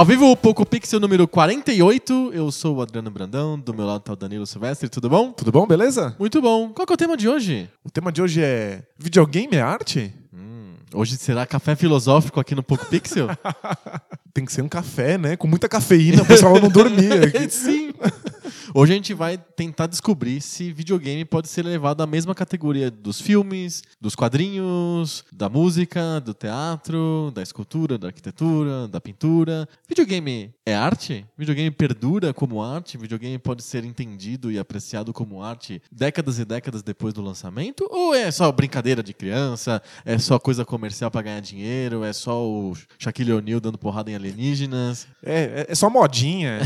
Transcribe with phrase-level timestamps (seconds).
[0.00, 2.30] Ao vivo, o Poco Pixel número 48.
[2.32, 5.30] Eu sou o Adriano Brandão, do meu lado tá o Danilo Silvestre, tudo bom?
[5.30, 6.16] Tudo bom, beleza?
[6.18, 6.70] Muito bom.
[6.70, 7.68] Qual que é o tema de hoje?
[7.84, 10.10] O tema de hoje é videogame é arte?
[10.32, 13.28] Hum, hoje será café filosófico aqui no Poco Pixel?
[14.32, 15.36] Tem que ser um café, né?
[15.36, 17.12] Com muita cafeína, o pessoal não dormir.
[17.28, 17.50] aqui.
[17.50, 17.92] Sim.
[18.72, 23.20] Hoje a gente vai tentar descobrir se videogame pode ser levado à mesma categoria dos
[23.20, 29.68] filmes, dos quadrinhos, da música, do teatro, da escultura, da arquitetura, da pintura.
[29.88, 31.26] Videogame é arte?
[31.36, 32.96] Videogame perdura como arte?
[32.96, 37.88] Videogame pode ser entendido e apreciado como arte décadas e décadas depois do lançamento?
[37.90, 39.82] Ou é só brincadeira de criança?
[40.04, 42.04] É só coisa comercial para ganhar dinheiro?
[42.04, 45.08] É só o Shaquille O'Neal dando porrada em alienígenas?
[45.24, 46.60] É, é- é só modinha.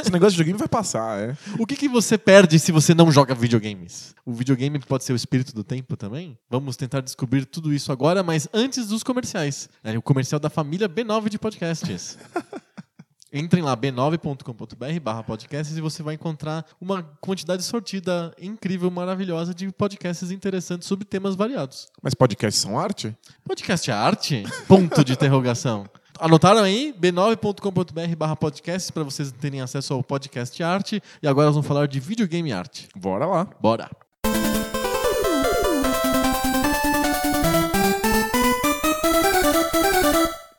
[0.00, 1.36] Esse negócio de videogame vai passar, é.
[1.58, 4.14] O que, que você perde se você não joga videogames?
[4.24, 6.38] O videogame pode ser o espírito do tempo também?
[6.48, 9.68] Vamos tentar descobrir tudo isso agora, mas antes dos comerciais.
[9.82, 12.18] É o comercial da família B9 de podcasts.
[13.32, 19.70] Entrem lá, b9.com.br barra podcasts e você vai encontrar uma quantidade sortida incrível, maravilhosa de
[19.70, 21.86] podcasts interessantes sobre temas variados.
[22.02, 23.16] Mas podcasts são arte?
[23.44, 24.42] Podcast é arte?
[24.66, 25.88] Ponto de interrogação.
[26.20, 26.94] Anotaram aí?
[27.00, 31.02] b9.com.br barra podcasts para vocês terem acesso ao podcast arte.
[31.22, 32.88] E agora nós vamos falar de videogame arte.
[32.94, 33.48] Bora lá.
[33.58, 33.90] Bora!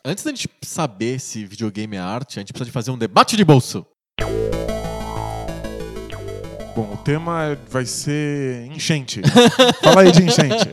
[0.03, 3.37] Antes da gente saber se videogame é arte, a gente precisa de fazer um debate
[3.37, 3.85] de bolso.
[6.75, 9.21] Bom, o tema vai ser enchente.
[9.83, 10.65] Fala aí de enchente.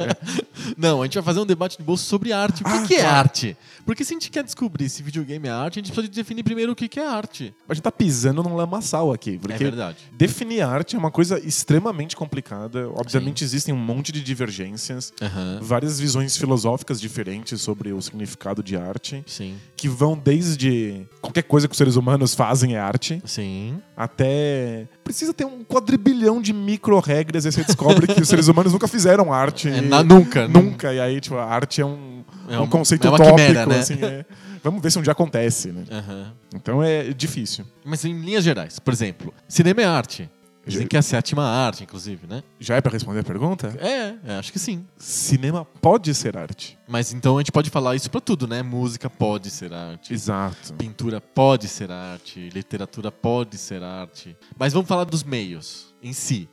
[0.70, 0.74] É.
[0.76, 2.62] Não, a gente vai fazer um debate de bolso sobre arte.
[2.62, 3.10] O que, Ah, que é tá.
[3.10, 3.56] arte?
[3.86, 6.72] Porque se a gente quer descobrir se videogame é arte, a gente precisa definir primeiro
[6.72, 7.54] o que, que é arte.
[7.68, 9.38] A gente tá pisando num lamaçal aqui.
[9.38, 9.96] Porque É verdade.
[10.12, 12.88] definir arte é uma coisa extremamente complicada.
[12.90, 15.12] Obviamente existem um monte de divergências.
[15.22, 15.58] Aham.
[15.62, 21.66] Várias visões filosóficas diferentes sobre o significado de arte, Sim, que vão desde qualquer coisa
[21.68, 23.78] que os seres humanos fazem é arte, sim.
[23.96, 28.72] até precisa ter um quadrilhão de micro regras e você descobre que os seres humanos
[28.72, 29.68] nunca fizeram arte.
[29.78, 30.46] É, na- nunca.
[30.48, 30.57] Nunca.
[30.94, 33.78] E aí, tipo, a arte é um, É um um- conceito é utópico, quimera, né?
[33.78, 33.94] assim.
[34.04, 34.24] é.
[34.62, 35.84] Vamos ver se um dia acontece, né?
[35.91, 36.32] Aham.
[36.54, 37.64] Então é difícil.
[37.84, 40.28] Mas em linhas gerais, por exemplo, cinema é arte.
[40.66, 42.42] Dizem que é a sétima arte, inclusive, né?
[42.60, 43.74] Já é pra responder a pergunta?
[43.80, 44.84] É, é, acho que sim.
[44.98, 46.78] Cinema pode ser arte.
[46.86, 48.62] Mas então a gente pode falar isso pra tudo, né?
[48.62, 50.12] Música pode ser arte.
[50.12, 50.74] Exato.
[50.74, 54.36] Pintura pode ser arte, literatura pode ser arte.
[54.58, 56.47] Mas vamos falar dos meios em si.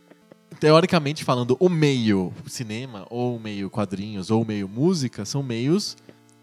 [0.59, 5.97] Teoricamente falando, o meio cinema, ou o meio quadrinhos, ou o meio música, são meios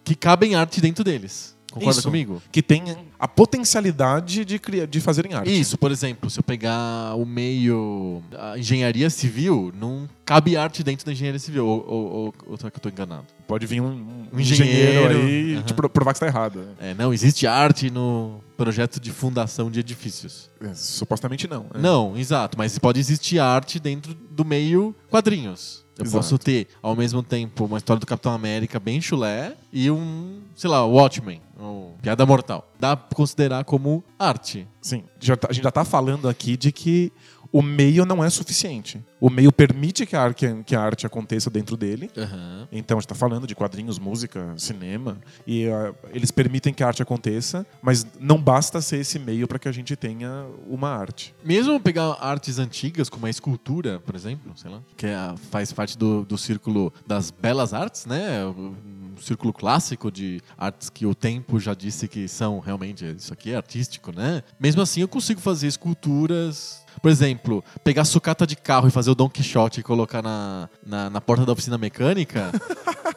[0.04, 1.56] que cabem arte dentro deles.
[1.72, 2.08] Concorda Isso.
[2.08, 2.42] comigo?
[2.52, 2.82] Que tem
[3.18, 5.58] a potencialidade de, criar, de fazerem arte.
[5.58, 8.22] Isso, por exemplo, se eu pegar o meio.
[8.38, 11.66] A engenharia civil, não cabe arte dentro da engenharia civil.
[11.66, 13.24] Ou, ou, ou, ou será que eu tô enganado?
[13.46, 15.62] Pode vir um, um Um engenheiro, engenheiro, aí aham.
[15.62, 16.68] te pro- provar que você tá errado.
[16.80, 20.50] É, não, existe arte no projeto de fundação de edifícios.
[20.60, 21.66] É, supostamente não.
[21.74, 21.78] é.
[21.78, 25.81] Não, exato, mas pode existir arte dentro do meio quadrinhos.
[25.98, 26.16] Eu Exato.
[26.18, 30.70] posso ter, ao mesmo tempo, uma história do Capitão América bem chulé e um, sei
[30.70, 32.66] lá, Watchmen, ou Piada Mortal.
[32.80, 34.66] Dá pra considerar como arte.
[34.80, 37.12] Sim, já tá- a gente já tá falando aqui de que
[37.52, 39.04] o meio não é suficiente.
[39.20, 42.10] O meio permite que a, ar- que a- arte aconteça dentro dele.
[42.16, 42.66] Aham.
[42.72, 45.18] Então a gente tá falando de quadrinhos, música, cinema.
[45.46, 49.58] E ah, eles permitem que a arte aconteça, mas não basta ser esse meio para
[49.58, 51.34] que a gente tenha uma arte.
[51.44, 55.72] Mesmo pegar artes antigas, como a escultura, por exemplo, sei lá, que é a- faz
[55.72, 58.44] parte do, do círculo das belas artes, né?
[58.46, 58.74] Um
[59.20, 63.56] círculo clássico de artes que o tempo já disse que são realmente, isso aqui é
[63.56, 64.42] artístico, né?
[64.58, 66.81] Mesmo assim, eu consigo fazer esculturas.
[67.02, 71.10] Por exemplo, pegar sucata de carro e fazer o Don Quixote e colocar na, na,
[71.10, 72.50] na porta da oficina mecânica.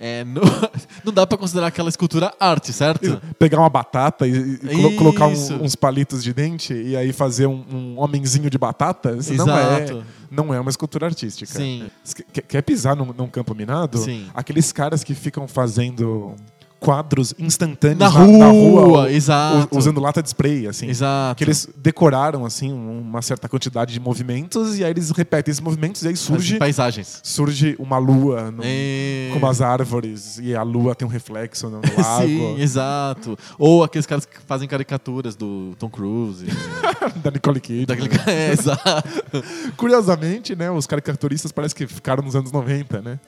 [0.00, 0.42] É, não,
[1.04, 3.20] não dá pra considerar aquela escultura arte, certo?
[3.36, 7.48] Pegar uma batata e, e colo- colocar um- uns palitos de dente e aí fazer
[7.48, 11.52] um, um homenzinho de batata, isso não é, não é uma escultura artística.
[11.52, 11.90] Sim.
[12.32, 13.98] Quer, quer pisar num, num campo minado?
[13.98, 14.28] Sim.
[14.34, 16.36] Aqueles caras que ficam fazendo
[16.80, 19.76] quadros instantâneos Na na, na rua, rua, exato.
[19.76, 20.86] usando lata de spray, assim.
[20.88, 21.36] Exato.
[21.36, 26.02] Que eles decoraram, assim, uma certa quantidade de movimentos e aí eles repetem esses movimentos
[26.02, 27.20] e aí surge, As paisagens.
[27.22, 29.30] surge uma lua no- É.
[29.32, 32.26] com umas árvores e a lua tem um reflexo no, lago.
[32.26, 33.38] Sim, exato.
[33.58, 36.46] Ou aqueles caras que fazem caricaturas do Tom Cruise.
[37.22, 38.08] da Nicole Kidman.
[38.08, 39.42] ca- É, exato.
[39.76, 43.18] Curiosamente, né, os caricaturistas parece que ficaram nos anos 90, né?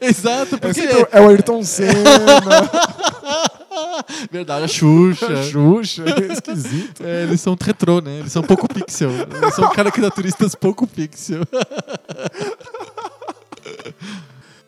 [0.00, 0.80] exato, É, porque...
[0.80, 2.01] sempre, é o Ayrton Senna,
[4.30, 5.26] Verdade, a Xuxa.
[5.26, 7.04] a Xuxa, é esquisito.
[7.04, 8.20] É, eles são retrô, né?
[8.20, 9.10] Eles são pouco pixel.
[9.10, 11.42] Eles são caricaturistas pouco pixel.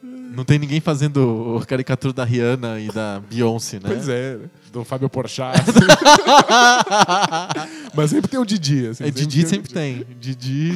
[0.03, 3.83] Não tem ninguém fazendo caricatura da Rihanna e da Beyoncé, né?
[3.87, 4.39] Pois é,
[4.75, 5.63] do Fábio Porchat.
[7.95, 9.05] Mas sempre tem o Didi, assim.
[9.05, 10.05] É, Didi sempre tem.
[10.19, 10.73] Didi,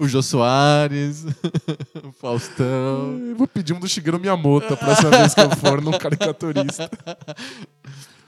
[0.00, 1.24] o Jô Soares,
[2.02, 3.16] o Faustão.
[3.30, 6.90] Eu vou pedir um do Shigeru Miyamoto a próxima vez que eu for num caricaturista.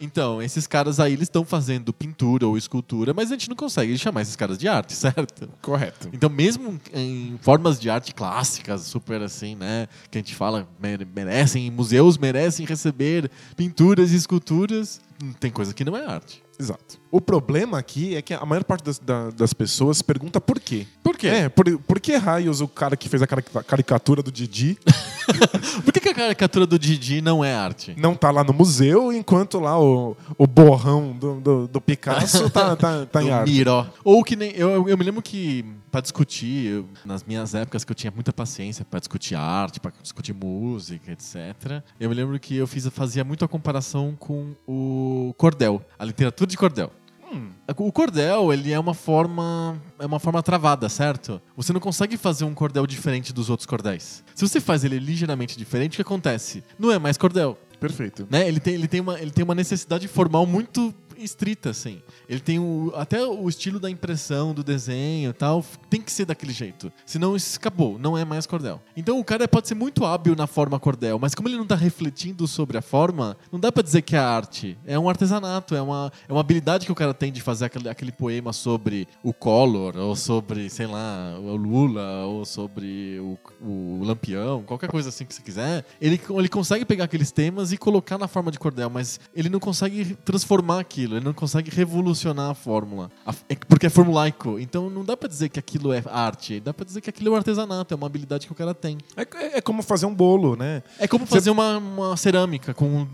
[0.01, 3.97] Então, esses caras aí, eles estão fazendo pintura ou escultura, mas a gente não consegue
[3.99, 5.49] chamar esses caras de arte, certo?
[5.61, 6.09] Correto.
[6.13, 9.87] Então, mesmo em formas de arte clássicas, super assim, né?
[10.11, 15.01] Que a gente fala, mere- merecem, museus merecem receber pinturas e esculturas,
[15.39, 16.43] tem coisa que não é arte.
[16.59, 16.99] Exato.
[17.11, 20.87] O problema aqui é que a maior parte das, da- das pessoas pergunta por quê.
[21.03, 21.27] Por quê?
[21.29, 24.79] É, por, por que raios o cara que fez a carica- caricatura do Didi
[25.85, 27.95] Por que, que a caricatura do Didi não é arte?
[27.97, 32.75] não tá lá no museu, enquanto lá o, o borrão do, do, do Picasso tá,
[32.77, 33.51] tá, tá em arte?
[33.53, 33.87] Miró.
[34.05, 34.51] Ou que nem.
[34.53, 38.33] Eu, eu me lembro que, pra discutir, eu- nas minhas épocas que eu tinha muita
[38.33, 43.25] paciência pra discutir arte, pra discutir música, etc., eu me lembro que eu fiz, fazia
[43.25, 46.91] muito a comparação com o cordel, a literatura de cordel.
[47.33, 49.81] Hum, O cordel, ele é uma forma.
[49.99, 51.41] É uma forma travada, certo?
[51.57, 54.25] Você não consegue fazer um cordel diferente dos outros cordéis.
[54.35, 56.63] Se você faz ele ligeiramente diferente, o que acontece?
[56.79, 57.57] Não é mais cordel.
[57.79, 58.27] perfeito.
[58.31, 58.47] Né?
[58.49, 60.95] Ele, tem, ele, tem uma, ele tem uma necessidade formal muito
[61.25, 62.03] estrita, assim.
[62.29, 66.53] Ele tem o, até o estilo da impressão, do desenho tal, tem que ser daquele
[66.53, 66.93] jeito.
[67.05, 68.81] Senão acabou, não é mais cordel.
[68.97, 71.75] Então o cara pode ser muito hábil na forma cordel, mas como ele não tá
[71.75, 74.77] refletindo sobre a forma, não dá pra dizer que é arte.
[74.85, 77.89] É um artesanato, é uma, é uma habilidade que o cara tem de fazer aquele,
[77.89, 84.05] aquele poema sobre o Collor, ou sobre, sei lá, o Lula, ou sobre o, o
[84.05, 85.85] Lampião, qualquer coisa assim que você quiser.
[86.01, 89.61] Ele, ele consegue pegar aqueles temas e colocar na forma de cordel, mas ele não
[89.61, 93.11] consegue transformar aquilo, ele não consegue revolucionar a fórmula.
[93.49, 94.59] É porque é formulaico.
[94.59, 97.33] Então não dá pra dizer que aquilo é arte, dá pra dizer que aquilo é
[97.33, 98.99] um artesanato, é uma habilidade que o cara tem.
[99.17, 100.83] É, é- é como fazer um bolo, né?
[100.99, 103.09] É como fazer uma, uma cerâmica com um,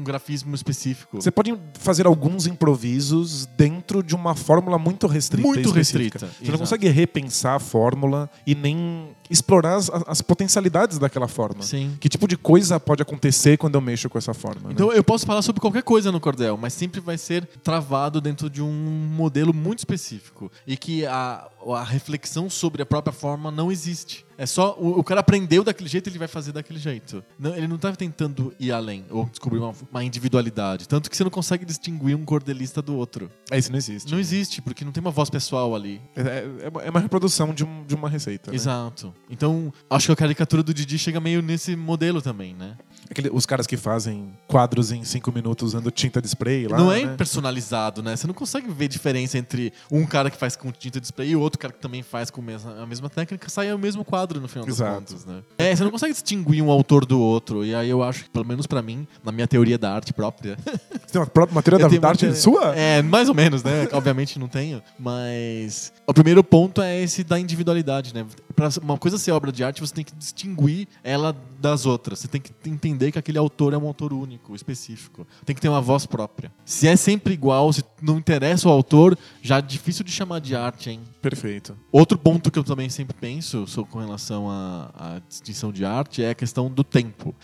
[0.00, 1.20] um grafismo específico.
[1.20, 5.46] Você pode fazer alguns improvisos dentro de uma fórmula muito restrita.
[5.46, 11.28] Muito restrita, Você não consegue repensar a fórmula e nem explorar as, as potencialidades daquela
[11.28, 11.62] forma.
[11.62, 11.96] Sim.
[12.00, 14.68] Que tipo de coisa pode acontecer quando eu mexo com essa forma?
[14.68, 14.72] né?
[14.72, 18.50] Então eu posso falar sobre qualquer coisa no cordel, mas sempre vai ser travado dentro
[18.50, 23.70] de um modelo muito específico e que a, a reflexão sobre a própria forma não
[23.70, 24.24] existe.
[24.40, 27.22] É só o, o cara aprendeu daquele jeito, ele vai fazer daquele jeito.
[27.38, 31.22] Não- ele não tá tentando ir além ou descobrir uma, uma individualidade, tanto que você
[31.22, 33.30] não consegue distinguir um cordelista do outro.
[33.50, 34.10] É, isso não existe.
[34.10, 36.00] Não existe, porque não tem uma voz pessoal ali.
[36.16, 38.50] É, é uma- é uma reprodução de, um- de uma receita.
[38.50, 38.56] né?
[38.56, 39.12] Exato.
[39.28, 42.78] Então, acho que a caricatura do Didi chega meio nesse modelo também, né?
[43.10, 46.78] Aquele- os caras que fazem quadros em cinco minutos usando tinta de spray lá.
[46.78, 47.14] não é né?
[47.16, 48.16] personalizado, né?
[48.16, 51.36] Você não consegue ver diferença entre um cara que faz com tinta de spray e
[51.36, 54.68] outro cara que também faz com a mesma técnica, sai o mesmo quadro no final
[54.68, 55.00] Exato.
[55.00, 55.42] das contas, né?
[55.58, 57.64] É, você não consegue distinguir um autor do outro.
[57.64, 60.56] E aí eu acho que, pelo menos pra mim, na minha teoria da arte própria.
[60.64, 62.76] Você tem uma própria matéria eu da, da arte te- sua?
[62.76, 63.88] É, mais ou menos, né?
[63.92, 64.82] Obviamente não tenho.
[64.98, 68.26] Mas o primeiro ponto é esse da individualidade, né?
[68.56, 72.18] Pra uma coisa ser obra de arte, você tem que distinguir ela das outras.
[72.18, 75.26] Você tem que entender que aquele autor é um autor único, específico.
[75.44, 76.50] Tem que ter uma voz própria.
[76.64, 80.56] Se é sempre igual, se não interessa o autor, já é difícil de chamar de
[80.56, 81.00] arte, hein?
[81.22, 81.76] Perfeito.
[81.92, 86.22] Outro ponto que eu também sempre penso so- com relação à, à distinção de arte
[86.22, 87.34] é a questão do tempo.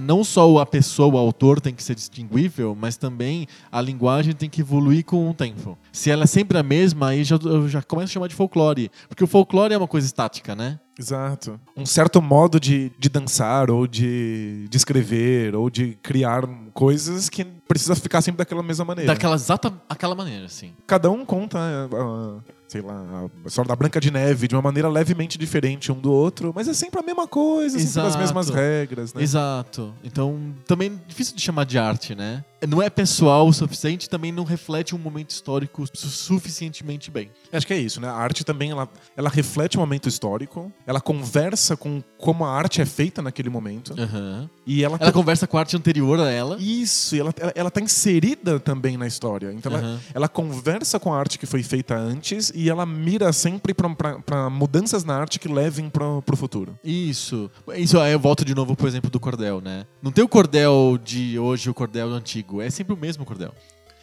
[0.00, 4.48] Não só a pessoa, o autor tem que ser distinguível, mas também a linguagem tem
[4.50, 5.76] que evoluir com o tempo.
[5.92, 8.90] Se ela é sempre a mesma, aí já, eu já começo a chamar de folclore.
[9.08, 10.78] Porque o folclore é uma coisa estática, né?
[10.98, 11.60] Exato.
[11.76, 17.44] Um certo modo de, de dançar, ou de, de escrever, ou de criar coisas que
[17.44, 19.12] precisa ficar sempre daquela mesma maneira.
[19.12, 20.72] Daquela exata aquela maneira, assim.
[20.86, 24.62] Cada um conta a, a- sei lá, a história da Branca de Neve de uma
[24.62, 28.18] maneira levemente diferente um do outro, mas é sempre a mesma coisa, sempre as Exato.
[28.18, 29.22] mesmas regras, né?
[29.22, 29.94] Exato.
[30.02, 32.44] Então, também é difícil de chamar de arte, né?
[32.68, 37.30] Não é pessoal o suficiente, também não reflete um momento histórico su- suficientemente bem.
[37.52, 38.08] Acho que é isso, né?
[38.08, 42.80] A arte também ela, ela reflete o momento histórico, ela conversa com como a arte
[42.80, 44.48] é feita naquele momento Aham.
[44.66, 46.56] e ela, Ela conversa com a arte anterior a ela.
[46.58, 49.52] isso, e ela, ela, ela tá inserida também na história.
[49.52, 50.00] Então ela, Aham.
[50.14, 55.04] ela conversa com a arte que foi feita antes e ela mira sempre para mudanças
[55.04, 56.78] na arte que levem pro, pro futuro.
[56.82, 57.50] Isso.
[57.74, 59.84] Isso aí eu volto de novo pro exemplo do cordel, né?
[60.02, 62.62] Não tem o cordel de hoje e o cordel antigo.
[62.62, 63.52] É sempre o mesmo cordel.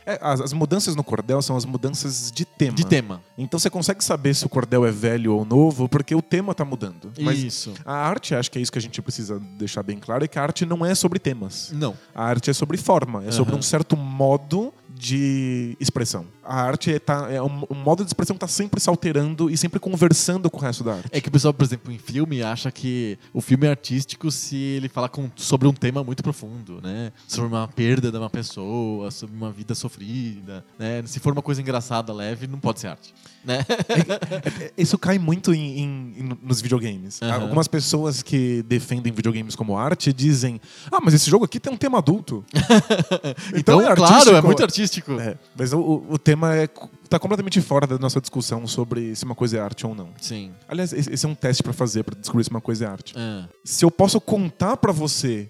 [0.05, 2.75] É, as, as mudanças no cordel são as mudanças de tema.
[2.75, 3.21] De tema.
[3.37, 6.63] Então você consegue saber se o cordel é velho ou novo porque o tema tá
[6.63, 7.11] mudando.
[7.19, 7.73] Mas Isso.
[7.83, 10.37] a arte, acho que é isso que a gente precisa deixar bem claro, é que
[10.37, 11.71] a arte não é sobre temas.
[11.73, 11.95] Não.
[12.13, 13.59] A arte é sobre forma, é sobre Aham.
[13.59, 16.25] um certo modo de expressão.
[16.45, 19.49] A arte é, tá, é um, um modo de expressão que tá sempre se alterando
[19.49, 21.07] e sempre conversando com o resto da arte.
[21.11, 24.55] É que o pessoal, por exemplo, em filme, acha que o filme é artístico se
[24.55, 27.11] ele fala com- sobre um tema muito profundo, né?
[27.27, 31.01] Sobre uma perda de uma pessoa, sobre uma vida sofrida, né?
[31.05, 33.13] Se for uma coisa engraçada, leve, não pode ser arte,
[33.45, 33.65] né?
[34.77, 37.21] Isso cai muito em, em- nos videogames.
[37.21, 37.41] Aham.
[37.43, 40.59] Algumas pessoas que defendem videogames como arte dizem:
[40.91, 42.43] Ah, mas esse jogo aqui tem um tema adulto.
[43.55, 45.13] então, é claro, é muito artístico.
[45.19, 46.67] É, mas o- o, o tema é,
[47.07, 50.09] tá completamente fora da nossa discussão sobre se uma coisa é arte ou não.
[50.19, 50.51] Sim.
[50.67, 53.13] Aliás, esse é um teste pra fazer, pra descobrir se uma coisa é arte.
[53.15, 53.47] Ah.
[53.63, 55.49] Se eu posso contar pra você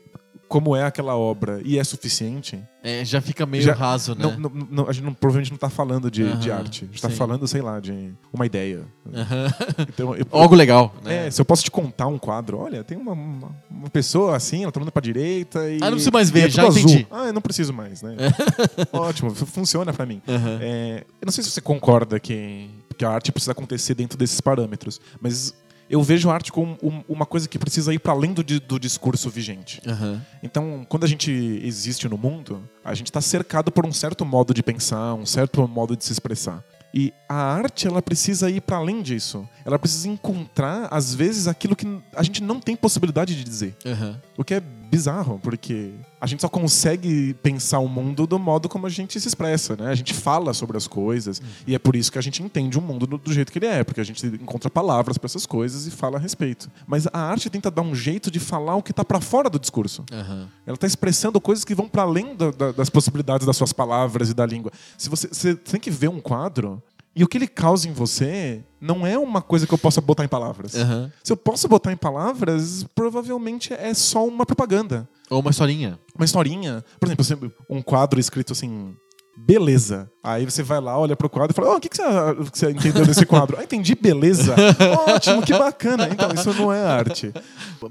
[0.53, 4.21] como é aquela obra e é suficiente, É, já fica meio Já- raso, né?
[4.21, 6.83] não, não- não- a gente não- provavelmente não tá falando de, de Aham, arte.
[6.83, 7.15] A gente tá sim.
[7.15, 8.85] falando, sei lá, de uma ideia.
[9.11, 9.47] Aham.
[9.89, 11.25] Então, eu- Algo legal, né?
[11.27, 14.61] É, se eu posso te contar um quadro, olha, tem uma, uma, uma pessoa assim,
[14.61, 15.77] ela tá olhando pra direita e.
[15.77, 16.81] Ah, não preciso mais ver, é já azul.
[16.83, 17.07] entendi.
[17.09, 18.15] Ah, eu não preciso mais, né?
[18.93, 20.21] Ótimo, funciona pra mim.
[20.27, 20.59] Aham.
[20.61, 24.39] É, eu não sei se você concorda que, que a arte precisa acontecer dentro desses
[24.39, 25.55] parâmetros, mas
[25.89, 28.79] eu vejo a arte como um- uma coisa que precisa ir para além do, do
[28.79, 29.81] discurso vigente.
[29.87, 30.21] Aham.
[30.41, 31.31] Então, quando a gente
[31.63, 35.67] existe no mundo, a gente está cercado por um certo modo de pensar, um certo
[35.67, 36.63] modo de se expressar.
[36.95, 39.49] E a arte, ela precisa ir para além disso.
[39.65, 43.75] Ela precisa encontrar, às vezes, aquilo que a gente não tem possibilidade de dizer.
[43.83, 44.21] Aham.
[44.37, 44.61] O que é
[44.97, 49.27] bizarro, porque a gente só consegue pensar o mundo do modo como a gente se
[49.27, 49.87] expressa, né?
[49.89, 52.81] A gente fala sobre as coisas e é por isso que a gente entende o
[52.81, 55.87] mundo do, do jeito que ele é, porque a gente encontra palavras para essas coisas
[55.87, 56.69] e fala a respeito.
[56.85, 59.59] Mas a arte tenta dar um jeito de falar o que tá para fora do
[59.59, 60.03] discurso.
[60.11, 60.47] Aham.
[60.65, 64.29] Ela está expressando coisas que vão para além da- da- das possibilidades das suas palavras
[64.29, 64.71] e da língua.
[64.97, 66.81] Se você, você tem que ver um quadro
[67.15, 70.23] e o que ele causa em você não é uma coisa que eu possa botar
[70.25, 70.75] em palavras.
[70.75, 71.11] Aham.
[71.23, 75.07] Se eu posso botar em palavras, provavelmente é só uma propaganda.
[75.29, 75.99] Ou uma historinha.
[76.15, 76.83] Uma historinha.
[76.99, 78.95] Por exemplo, um quadro escrito assim.
[79.35, 80.11] Beleza.
[80.23, 82.03] Aí você vai lá, olha pro quadro e fala: oh, o que, que, você,
[82.51, 83.57] que você entendeu desse quadro?
[83.59, 84.55] Ah, entendi, beleza.
[85.09, 86.07] Ótimo, que bacana.
[86.09, 87.33] Então, isso não é arte.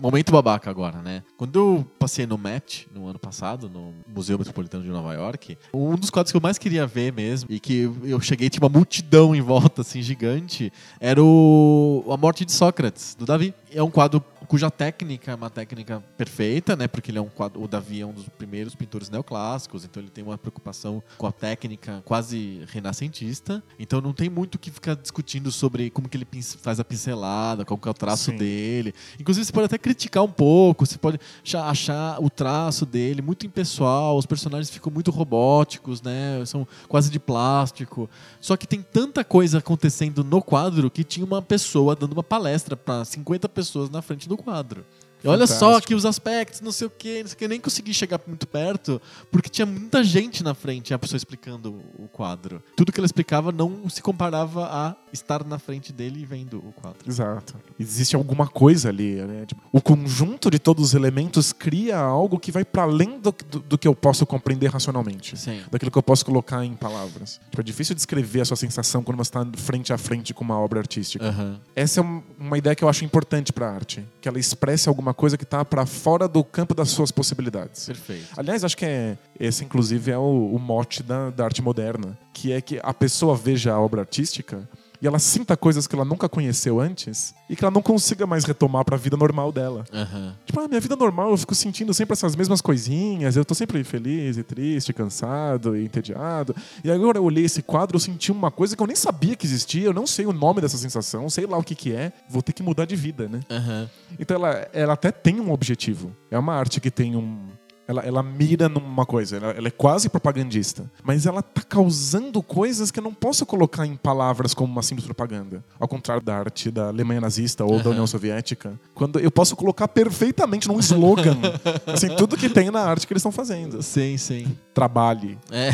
[0.01, 1.23] Momento babaca agora, né?
[1.37, 5.97] Quando eu passei no Met, no ano passado, no Museu Metropolitano de Nova York, um
[5.97, 9.35] dos quadros que eu mais queria ver mesmo, e que eu cheguei, tinha uma multidão
[9.35, 13.53] em volta, assim, gigante, era o A Morte de Sócrates, do Davi.
[13.75, 16.87] É um quadro cuja técnica é uma técnica perfeita, né?
[16.87, 20.11] Porque ele é um quadro, o Davi é um dos primeiros pintores neoclássicos, então ele
[20.11, 23.63] tem uma preocupação com a técnica quase renascentista.
[23.79, 26.27] Então não tem muito o que ficar discutindo sobre como que ele
[26.61, 28.37] faz a pincelada, qual que é o traço Sim.
[28.37, 28.95] dele.
[29.19, 33.47] Inclusive você pode até criticar um pouco, você pode achar, achar o traço dele muito
[33.47, 36.45] impessoal, os personagens ficam muito robóticos, né?
[36.45, 38.07] São quase de plástico.
[38.39, 42.77] Só que tem tanta coisa acontecendo no quadro que tinha uma pessoa dando uma palestra
[42.77, 44.85] para 50 pessoas na frente do quadro.
[45.25, 47.45] Olha só aqui os aspectos, não sei o que, não sei o que.
[47.45, 49.01] Eu nem consegui chegar muito perto,
[49.31, 52.63] porque tinha muita gente na frente, e a pessoa explicando o quadro.
[52.77, 56.73] Tudo que ela explicava não se comparava a estar na frente dele e vendo o
[56.73, 56.99] quadro.
[57.07, 57.55] Exato.
[57.79, 59.45] Existe alguma coisa ali, né?
[59.47, 63.59] Tipo, o conjunto de todos os elementos cria algo que vai para além do, do,
[63.61, 65.37] do que eu posso compreender racionalmente.
[65.39, 65.61] Sim.
[65.71, 67.41] Daquilo que eu posso colocar em palavras.
[67.51, 70.59] Tipo, é difícil descrever a sua sensação quando você está frente a frente com uma
[70.59, 71.25] obra artística.
[71.27, 71.61] Aham.
[71.77, 74.05] Essa é um- uma ideia que eu acho importante para a arte.
[74.21, 77.87] Que ela expresse alguma coisa que está para fora do campo das suas possibilidades.
[77.87, 78.29] Perfeito.
[78.37, 82.53] Aliás, acho que é, esse, inclusive, é o, o mote da, da arte moderna, que
[82.53, 84.69] é que a pessoa veja a obra artística
[85.03, 88.45] e ela sinta coisas que ela nunca conheceu antes e que ela não consiga mais
[88.45, 89.85] retomar para a vida normal dela.
[89.93, 90.37] Aham.
[90.47, 93.83] Tipo, ah, minha vida normal, eu fico sentindo sempre essas mesmas coisinhas, eu tô sempre
[93.83, 96.55] feliz e triste, cansado e entediado.
[96.85, 99.45] E agora eu olhei esse quadro, eu senti uma coisa que eu nem sabia que
[99.45, 102.41] existia, eu não sei o nome dessa sensação, sei lá o que que é, vou
[102.41, 103.41] ter que mudar de vida, né?
[103.51, 103.91] Aham.
[104.21, 106.15] Então ela, ela até tem um objetivo.
[106.31, 107.49] É uma arte que tem um.
[107.93, 110.91] Ela, ela mira numa coisa, ela, ela é quase propagandista.
[111.05, 115.05] Mas ela tá causando coisas que eu não posso colocar em palavras como uma simples
[115.07, 115.63] propaganda.
[115.79, 118.73] Ao contrário da arte da Alemanha nazista ou da União Soviética.
[118.95, 121.37] Quando eu posso colocar perfeitamente num slogan.
[121.87, 123.83] assim, tudo que tem na arte que eles estão fazendo.
[123.83, 124.57] Sim, sim.
[124.73, 125.39] Trabalhe.
[125.51, 125.71] É.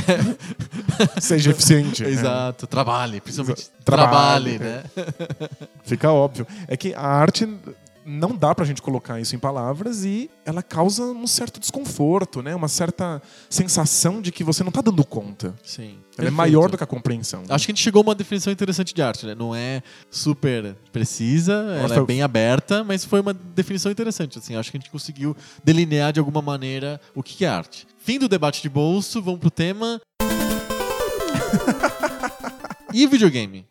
[1.21, 2.03] Seja eficiente.
[2.03, 2.11] né?
[2.11, 2.67] Exato.
[2.67, 3.61] Trabalhe, principalmente.
[3.63, 4.83] Exa- trabalhe, Trabalhe, né?
[5.85, 6.47] Fica óbvio.
[6.67, 7.49] É que a arte
[8.09, 12.55] não dá pra gente colocar isso em palavras e ela causa um certo desconforto, né?
[12.55, 15.55] Uma certa sensação de que você não tá dando conta.
[15.63, 15.99] Sim.
[16.17, 17.45] Ela é maior do que a compreensão.
[17.49, 19.35] Acho que a gente chegou a uma definição interessante de arte, né?
[19.35, 24.39] Não é super precisa, ela é bem aberta, mas foi uma definição interessante.
[24.39, 27.87] Assim, acho que a gente conseguiu delinear de alguma maneira o que é arte.
[27.99, 30.01] Fim do debate de bolso, vamos pro tema.
[32.95, 33.67] e videogame?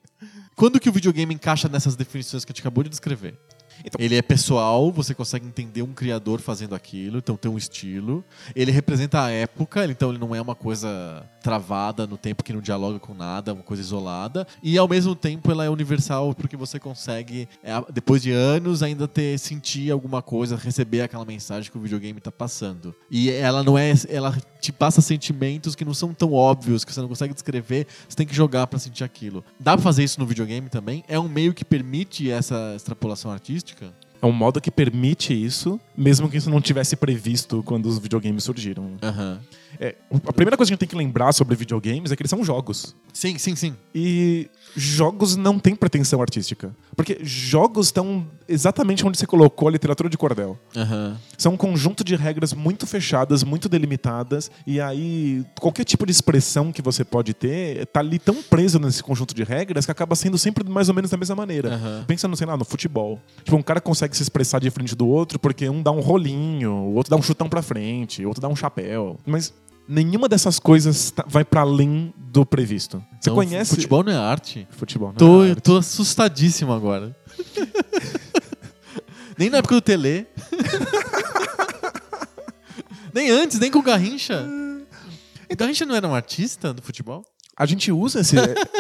[0.56, 3.38] Quando que o videogame encaixa nessas definições que a gente acabou de descrever?
[3.84, 8.24] Então- Ele é pessoal, você consegue entender um criador fazendo aquilo, então tem um estilo.
[8.56, 12.60] Ele representa a época, então ele não é uma coisa travada no tempo que não
[12.62, 14.46] dialoga com nada, uma coisa isolada.
[14.62, 19.08] E ao mesmo tempo ela é universal porque você consegue, é, depois de anos, ainda
[19.08, 22.94] ter sentir alguma coisa, receber aquela mensagem que o videogame está passando.
[23.10, 23.94] E ela não é.
[24.10, 28.16] Ela te passa sentimentos que não são tão óbvios, que você não consegue descrever, você
[28.16, 29.44] tem que jogar para sentir aquilo.
[29.60, 31.04] Dá pra fazer isso no videogame também?
[31.08, 33.67] É um meio que permite essa extrapolação artística?
[33.68, 34.07] política.
[34.22, 38.44] É um modo que permite isso, mesmo que isso não tivesse previsto quando os videogames
[38.44, 38.98] surgiram.
[39.02, 39.40] Aham.
[39.80, 39.96] É,
[40.26, 42.44] a primeira coisa que a gente tem que lembrar sobre videogames é que eles são
[42.44, 42.96] jogos.
[43.14, 43.76] Sim, sim, sim.
[43.94, 46.76] E jogos não têm pretensão artística.
[46.96, 50.58] Porque jogos estão exatamente onde você colocou a literatura de cordel.
[50.76, 51.18] Aham.
[51.38, 56.72] São um conjunto de regras muito fechadas, muito delimitadas, e aí qualquer tipo de expressão
[56.72, 60.38] que você pode ter tá ali tão preso nesse conjunto de regras que acaba sendo
[60.38, 61.76] sempre mais ou menos da mesma maneira.
[61.76, 62.04] Aham.
[62.08, 63.22] Pensa sei lá, no futebol.
[63.44, 66.72] Tipo, um cara consegue se expressar de frente do outro porque um dá um rolinho,
[66.72, 69.20] o outro dá um chutão pra frente, o outro dá um chapéu.
[69.26, 69.54] Mas
[69.88, 72.98] nenhuma dessas coisas tá- vai para além do previsto.
[72.98, 74.68] Você Então, conhece Futebol não é arte?
[74.72, 75.10] futebol?
[75.10, 75.62] não é Tô, arte.
[75.62, 77.16] tô assustadíssimo agora.
[79.38, 80.26] nem na época do Tele.
[83.14, 84.46] nem antes, nem com o Garrincha.
[85.52, 87.24] O Garrincha não era um artista do futebol?
[87.58, 88.36] A gente usa esse,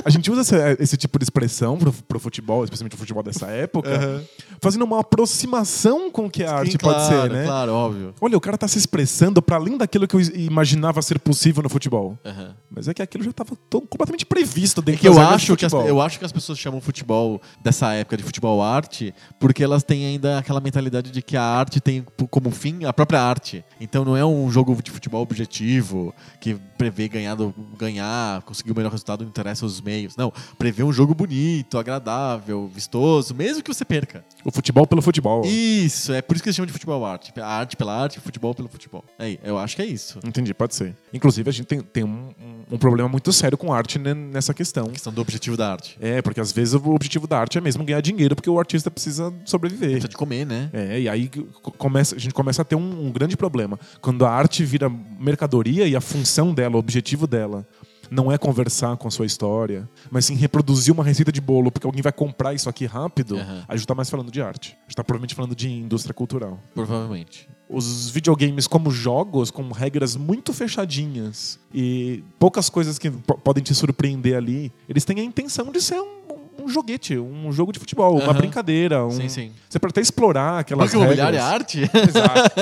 [0.06, 3.48] a gente usa esse, esse tipo de expressão pro, pro futebol, especialmente o futebol dessa
[3.48, 4.24] época,
[4.62, 7.46] fazendo uma aproximação com o que a arte Sim, pode claro, ser, né?
[7.46, 8.14] Claro, óbvio.
[8.22, 11.70] Olha, o cara tá se expressando para além daquilo que eu imaginava ser possível no
[11.70, 12.18] futebol.
[12.24, 12.56] Aham.
[12.70, 15.74] Mas é que aquilo já estava completamente previsto É dentro que eu acho que, as,
[15.74, 20.06] eu acho que as pessoas chamam futebol dessa época de futebol arte porque elas têm
[20.06, 23.64] ainda aquela mentalidade de que a arte tem como fim a própria arte.
[23.82, 27.36] Então não é um jogo de futebol objetivo que prevê ganhar,
[27.78, 30.16] ganhar conseguir o melhor resultado, não interessa os meios.
[30.16, 34.24] Não, prevê um jogo bonito, agradável, vistoso, mesmo que você perca.
[34.44, 35.44] O futebol pelo futebol.
[35.46, 37.34] Isso, é por isso que eles chamam de futebol arte.
[37.39, 39.04] A arte pela arte, futebol pelo futebol.
[39.20, 40.20] É, eu acho que é isso.
[40.26, 40.96] Entendi, pode ser.
[41.13, 42.30] Inclusive, a gente tem, tem um,
[42.72, 44.86] um- problema muito sério com arte nessa questão.
[44.86, 45.98] A questão do objetivo da arte.
[46.00, 48.89] É, porque às vezes o objetivo da arte é mesmo ganhar dinheiro, porque o artista
[48.91, 49.89] precisa sobreviver.
[49.91, 50.70] Precisa de comer, né?
[50.74, 51.30] É, e aí
[51.62, 53.80] co- começa, a gente começa a ter um, um grande problema.
[54.02, 54.89] Quando a arte vira
[55.20, 57.68] mercadoria e a função dela, o objetivo dela,
[58.10, 61.86] não é conversar com a sua história, mas sim reproduzir uma receita de bolo, porque
[61.86, 63.63] alguém vai comprar isso aqui rápido, Aham.
[63.67, 64.78] a gente tá mais falando de arte.
[64.82, 66.60] A gente tá provavelmente falando de indústria cultural.
[66.74, 67.48] Provavelmente.
[67.70, 73.76] Os videogames como jogos, com regras muito fechadinhas e poucas coisas que po- podem te
[73.76, 78.15] surpreender ali, eles têm a intenção de ser um, um joguete, um jogo de futebol,
[78.15, 78.34] uma Aham.
[78.36, 79.06] brincadeira.
[79.06, 79.12] Um...
[79.12, 79.52] Sim, sim.
[79.70, 81.82] Você pode até explorar aquelas Banco imobiliário é arte?
[81.82, 82.56] Exato.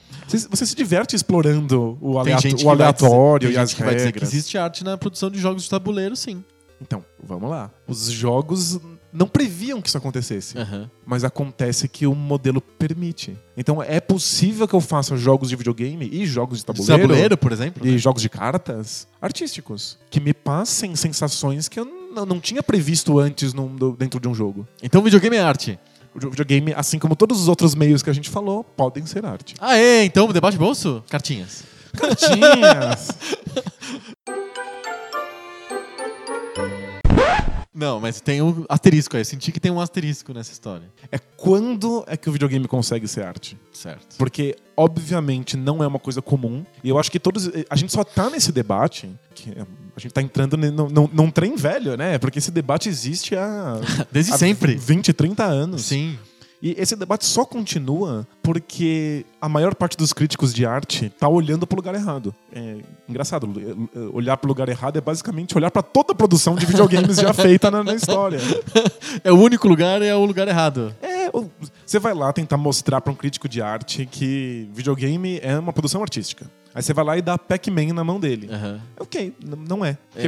[0.30, 4.02] Você, você se diverte explorando o, aleato- o aleatório dizer, e as que vai que
[4.04, 4.28] regras.
[4.32, 6.42] existe arte na produção de jogos de tabuleiro, sim.
[6.80, 7.70] Então, vamos lá.
[7.86, 8.80] Os jogos
[9.12, 10.56] não previam que isso acontecesse.
[10.56, 10.88] Aham.
[11.04, 13.36] Mas acontece que o modelo permite.
[13.56, 17.36] Então é possível que eu faça jogos de videogame e jogos de De tabuleiro, tabuleiro,
[17.36, 17.86] por exemplo.
[17.86, 17.98] e né?
[17.98, 19.98] jogos de cartas artísticos.
[20.08, 24.26] Que me passem sensações que eu não, não tinha previsto antes num- do- dentro de
[24.28, 24.66] um jogo.
[24.82, 25.78] Então videogame é arte.
[26.14, 29.54] O videogame, assim como todos os outros meios que a gente falou, podem ser arte.
[29.60, 30.04] Ah, é?
[30.04, 31.04] Então, debate bolso?
[31.08, 31.62] Cartinhas.
[31.96, 33.10] Cartinhas!
[37.80, 39.22] Não, mas tem um asterisco aí.
[39.22, 40.86] Eu senti que tem um asterisco nessa história.
[41.10, 43.56] é quando é que o videogame consegue ser arte?
[43.72, 44.16] Certo.
[44.18, 46.62] Porque, obviamente, não é uma coisa comum.
[46.84, 47.48] E eu acho que todos.
[47.70, 49.08] A gente só tá nesse debate.
[49.34, 49.50] Que
[49.96, 52.18] a gente tá entrando ne- num, num- num trem velho, né?
[52.18, 53.80] Porque esse debate existe há.
[54.12, 54.74] Desde há sempre.
[54.76, 55.82] 20, 30 anos.
[55.86, 56.18] Sim.
[56.62, 61.66] E esse debate só continua porque a maior parte dos críticos de arte tá olhando
[61.66, 62.34] pro lugar errado.
[62.52, 62.76] É
[63.08, 63.48] engraçado,
[64.12, 67.70] olhar pro lugar errado é basicamente olhar para toda a produção de videogames já feita
[67.70, 68.38] na, na história.
[69.24, 70.94] É o único lugar, é o lugar errado.
[71.02, 71.50] É, É, o-
[71.84, 76.00] você vai lá tentar mostrar pra um crítico de arte que videogame é uma produção
[76.02, 76.50] artística.
[76.74, 78.48] Aí você vai lá e dá Pac-Man na mão dele.
[78.50, 78.80] Aham.
[78.98, 79.34] Ok,
[79.68, 79.96] não é.
[80.14, 80.22] É.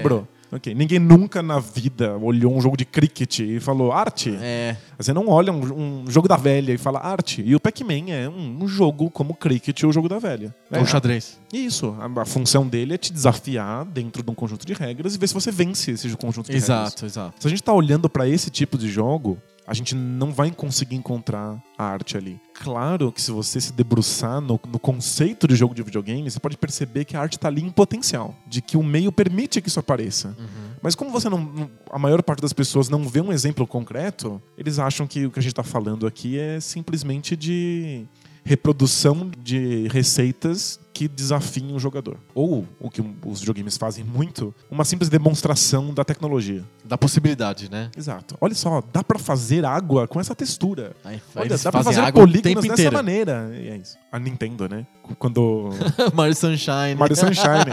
[0.52, 0.74] Ok.
[0.74, 4.36] Ninguém nunca na vida olhou um jogo de cricket e falou arte.
[4.38, 4.76] É.
[4.98, 7.42] Você não olha um, um jogo da velha e fala arte.
[7.42, 10.54] E o Pac-Man é um, um jogo como cricket ou o jogo da velha.
[10.70, 11.40] É, Ou xadrez.
[11.50, 11.96] Isso.
[11.98, 15.26] A, a função dele é te desafiar dentro de um conjunto de regras e ver
[15.26, 16.64] se você vence esse conjunto de regras.
[16.68, 17.34] Exato, exato.
[17.40, 20.96] Se a gente tá olhando pra esse tipo de jogo, a gente não vai conseguir
[20.96, 22.40] encontrar a arte ali.
[22.54, 26.56] Claro que se você se debruçar no, no conceito de jogo de videogame, você pode
[26.56, 29.80] perceber que a arte tá ali em potencial, de que o meio permite que isso
[29.80, 30.36] apareça.
[30.80, 34.78] Mas como você não, a maior parte das pessoas não vê um exemplo concreto, eles
[34.78, 38.04] acham que o que a gente tá falando aqui é simplesmente de
[38.44, 42.18] reprodução de receitas que desafiem o jogador.
[42.34, 46.62] Ou, o que os videogames fazem muito, uma simples demonstração da tecnologia.
[46.84, 47.90] Da possibilidade, né?
[47.96, 48.36] Exato.
[48.40, 50.94] Olha só, dá pra fazer água com essa textura.
[51.02, 53.50] Aí, Olha, dá pra fazer polígonos dessa maneira.
[53.54, 53.96] E é isso.
[54.10, 54.86] A Nintendo, né?
[55.18, 55.70] Quando
[56.12, 56.94] Mario Sunshine.
[56.98, 57.72] Mario Sunshine.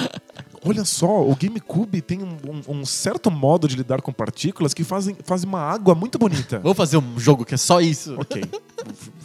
[0.66, 2.38] Olha só, o GameCube tem um,
[2.70, 6.58] um- um certo modo de lidar com partículas que fazem, fazem uma água muito bonita.
[6.60, 8.14] Vamos fazer um jogo que é só isso.
[8.18, 8.42] Ok.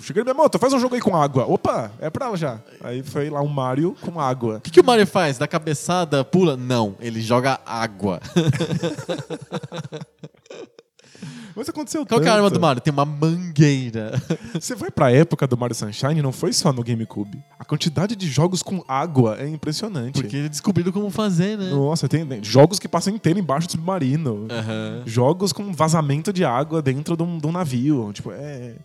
[0.01, 1.45] Cheguei minha moto, faz um jogo aí com água.
[1.45, 2.59] Opa, é pra ela já.
[2.81, 4.57] Aí foi lá um Mario com água.
[4.57, 5.37] O que, que o Mario faz?
[5.37, 6.55] Dá cabeçada, pula?
[6.57, 8.19] Não, ele joga água.
[11.59, 12.57] Mas aconteceu Qual que é a arma tanto.
[12.57, 12.81] do Mario?
[12.81, 14.13] Tem uma mangueira.
[14.57, 17.37] Você vai pra época do Mario Sunshine, não foi só no GameCube.
[17.59, 20.13] A quantidade de jogos com água é impressionante.
[20.13, 21.69] Porque eles descobriram como fazer, né?
[21.69, 24.47] Nossa, tem jogos que passam inteiro embaixo do submarino.
[24.49, 25.03] Aham.
[25.05, 28.09] Jogos com vazamento de água dentro de um, de um navio.
[28.13, 28.75] Tipo, é.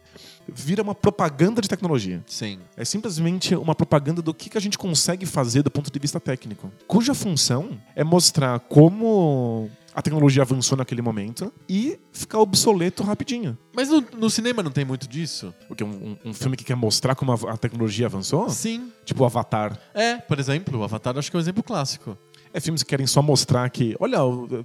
[0.48, 2.22] Vira uma propaganda de tecnologia.
[2.26, 2.59] Sim.
[2.76, 6.18] É simplesmente uma propaganda do que, que a gente consegue fazer do ponto de vista
[6.20, 6.70] técnico.
[6.87, 13.57] Cuja função é mostrar como a tecnologia avançou naquele momento e ficar obsoleto rapidinho.
[13.74, 15.54] Mas no, no cinema não tem muito disso?
[15.68, 15.88] Porque um,
[16.24, 18.90] um- um filme que quer mostrar como a, a tecnologia avançou, Sim.
[19.04, 19.78] tipo o Avatar.
[19.94, 22.18] É, por exemplo, o Avatar acho que é um exemplo clássico.
[22.56, 24.16] É filmes que querem só mostrar que, olha,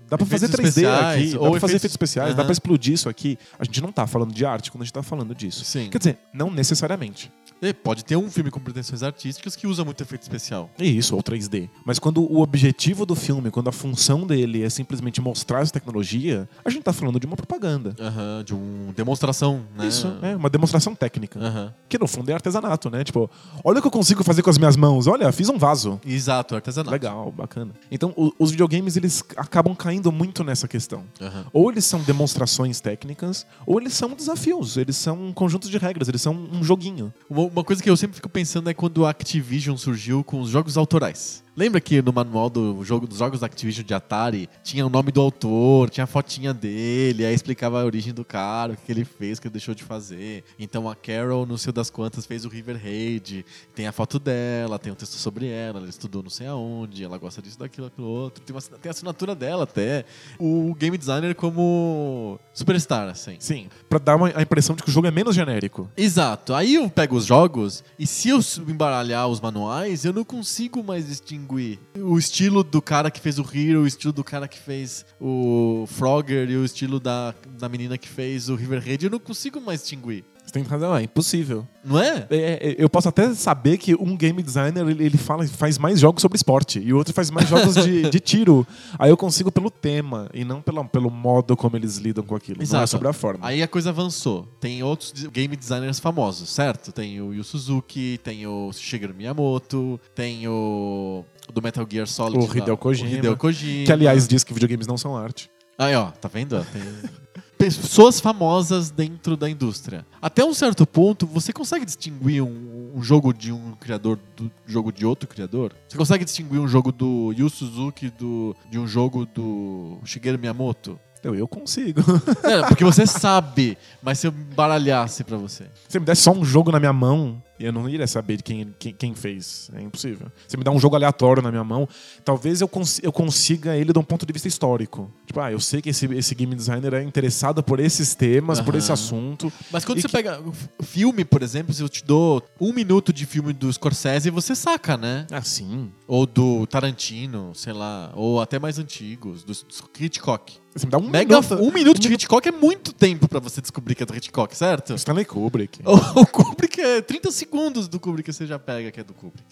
[0.07, 2.45] dá pra fazer Efeitos 3D especiais, aqui, dá fazer efeitos- especiais, dá Aham.
[2.45, 3.35] pra explodir isso aqui.
[3.57, 5.65] A gente não tá falando de arte quando a gente tá falando disso.
[5.65, 5.89] Sim.
[5.89, 7.31] Quer dizer, não necessariamente.
[7.61, 10.69] E pode ter um filme com pretensões artísticas que usa muito efeito especial.
[10.79, 11.69] É isso, ou 3D.
[11.85, 16.47] Mas quando o objetivo do filme, quando a função dele é simplesmente mostrar essa tecnologia,
[16.63, 17.93] a gente tá falando de uma propaganda.
[17.99, 19.87] Aham, de uma demonstração, né?
[19.87, 21.39] Isso, é uma demonstração técnica.
[21.39, 21.73] Aham.
[21.89, 23.03] Que no fundo é artesanato, né?
[23.03, 23.29] Tipo,
[23.63, 25.07] olha o que eu consigo fazer com as minhas mãos.
[25.07, 25.99] Olha, fiz um vaso.
[26.05, 26.91] Exato, artesanato.
[26.91, 27.73] Legal, bacana.
[27.91, 31.03] Então, o- os videogames, eles acabam caindo muito nessa questão.
[31.19, 31.45] Aham.
[31.51, 34.77] Ou eles são demonstrações técnicas, ou eles são desafios.
[34.77, 37.13] Eles são um conjunto de regras, eles são um joguinho.
[37.29, 40.49] Uma, uma coisa que eu sempre fico pensando é quando a Activision surgiu com os
[40.49, 41.43] jogos autorais.
[41.59, 45.11] Lembra que no manual do jogo, dos jogos da Activision de Atari tinha o nome
[45.11, 49.03] do autor, tinha a fotinha dele, aí explicava a origem do cara, o que ele
[49.03, 50.45] fez, o que ele deixou de fazer.
[50.57, 53.45] Então a Carol, não sei das quantas, fez o River Raid,
[53.75, 57.17] tem a foto dela, tem um texto sobre ela, ela estudou não sei aonde, ela
[57.17, 60.05] gosta disso, daquilo, aquilo outro, tem, uma, tem a assinatura dela até.
[60.39, 63.35] O game designer como superstar, assim.
[63.37, 65.91] Sim, pra dar uma, a impressão de que o jogo é menos genérico.
[65.97, 66.53] Exato.
[66.53, 71.05] Aí eu pego os jogos e se eu embaralhar os manuais, eu não consigo mais
[71.05, 75.05] distinguir o estilo do cara que fez o Hero, o estilo do cara que fez
[75.19, 79.05] o Frogger e o estilo da, da menina que fez o River Raid.
[79.05, 80.23] Eu não consigo mais distinguir.
[80.49, 81.67] Você tem razão, é impossível.
[81.85, 82.25] Não é?
[82.31, 86.23] É, é, eu posso até saber que um game designer ele, fala, faz mais jogos
[86.23, 88.65] sobre esporte e o outro faz mais jogos de, de tiro.
[88.97, 92.57] Aí eu consigo pelo tema e não pelo, pelo modo como eles lidam com aquilo.
[92.57, 92.87] Não é Exato.
[92.87, 93.45] sobre a forma.
[93.45, 94.47] Aí a coisa avançou.
[94.59, 96.91] Tem outros game designers famosos, certo?
[96.91, 102.37] Tem o Yu Suzuki, tem o Shigeru Miyamoto, tem o do Metal Gear Solid.
[102.37, 103.09] O lá, Hideo Kojima.
[103.09, 103.85] O Hideo Kojima.
[103.85, 105.49] Que aliás diz que videogames não são arte.
[105.77, 106.65] Aí, ó, tá vendo?
[106.71, 106.81] Tem
[107.57, 110.05] pessoas famosas dentro da indústria.
[110.21, 114.91] Até um certo ponto, você consegue distinguir um, um jogo de um criador do jogo
[114.91, 115.73] de outro criador?
[115.87, 120.99] Você consegue distinguir um jogo do Yu Suzuki do, de um jogo do Shigeru Miyamoto?
[121.23, 122.01] Eu, eu consigo.
[122.43, 125.65] É, porque você sabe, mas se eu embaralhasse pra você.
[125.65, 128.43] Se você me desse só um jogo na minha mão, eu não iria saber de
[128.43, 129.69] quem, quem, quem fez.
[129.73, 130.27] É impossível.
[130.47, 131.87] Se me dá um jogo aleatório na minha mão,
[132.23, 135.11] talvez eu, cons eu consiga ele de um ponto de vista histórico.
[135.25, 138.69] Tipo, ah, eu sei que esse, esse game designer é interessado por esses temas, por
[138.73, 138.77] Aham.
[138.79, 139.51] esse assunto.
[139.71, 140.41] Mas quando E você que- pega
[140.83, 144.97] filme, por exemplo, se eu te dou um minuto de filme do Scorsese, você saca,
[144.97, 145.27] né?
[145.31, 145.91] Ah, sim.
[146.07, 149.53] Ou do Tarantino, sei lá, ou até mais antigos, do
[149.99, 150.57] Hitchcock.
[150.75, 151.55] Você me dá um Mega, minuto.
[151.55, 154.93] um minuto de Hitchcock é muito tempo pra você descobrir que é do Hitchcock, certo?
[154.95, 155.79] Stanley Kubrick.
[155.85, 159.43] O Kubrick é 30 segundos do Kubrick você já pega que é do Kubrick.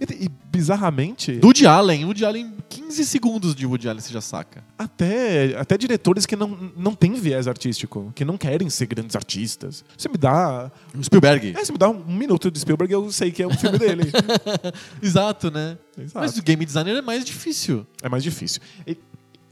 [0.00, 4.20] E, e, bizarramente, Do Woody Allen, Woody Allen, 15 segundos de Woody Allen você já
[4.20, 4.64] saca.
[4.78, 9.84] até, até diretores que não, não têm viés artístico, que não querem ser grandes artistas.
[9.96, 10.72] Você me dá.
[10.96, 11.54] O Spielberg.
[11.56, 14.10] É, você me dá um minuto de Spielberg, eu sei que é um filme dele.
[15.02, 15.78] Exato, né?
[15.96, 16.18] Exato.
[16.18, 17.86] Mas o game designer é mais difícil.
[18.02, 18.60] É mais difícil.
[18.86, 18.96] E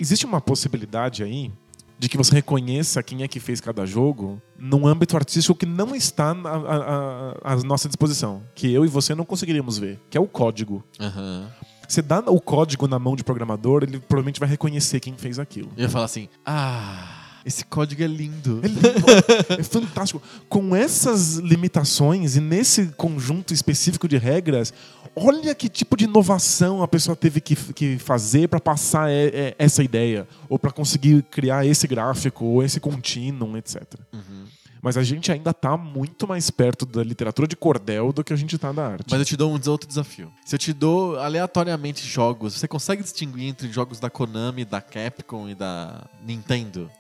[0.03, 1.51] existe uma possibilidade aí
[1.99, 5.95] de que você reconheça quem é que fez cada jogo num âmbito artístico que não
[5.95, 10.27] está a- à nossa disposição, que eu e você não conseguiríamos ver, que é o
[10.27, 10.83] código.
[11.01, 11.49] Aham.
[11.89, 15.71] Você dá o código na mão de programador, ele provavelmente vai reconhecer quem fez aquilo.
[15.77, 18.61] Eu ia falar assim, ah, esse código é lindo.
[18.63, 20.23] É lindo, é fantástico.
[20.49, 24.73] Com essas limitações e nesse conjunto específico de regras,
[25.15, 29.55] olha que tipo de inovação a pessoa teve que, que fazer para passar é, é,
[29.59, 33.83] essa ideia, ou para conseguir criar esse gráfico, ou esse contínuo, etc.
[34.13, 34.45] Uhum.
[34.81, 38.37] Mas a gente ainda tá muito mais perto da literatura de cordel do que a
[38.37, 39.07] gente tá da arte.
[39.11, 40.33] Mas eu te dou um outro desafio.
[40.45, 45.49] Se eu te dou aleatoriamente jogos, você consegue distinguir entre jogos da Konami, da Capcom
[45.49, 46.91] e da Nintendo?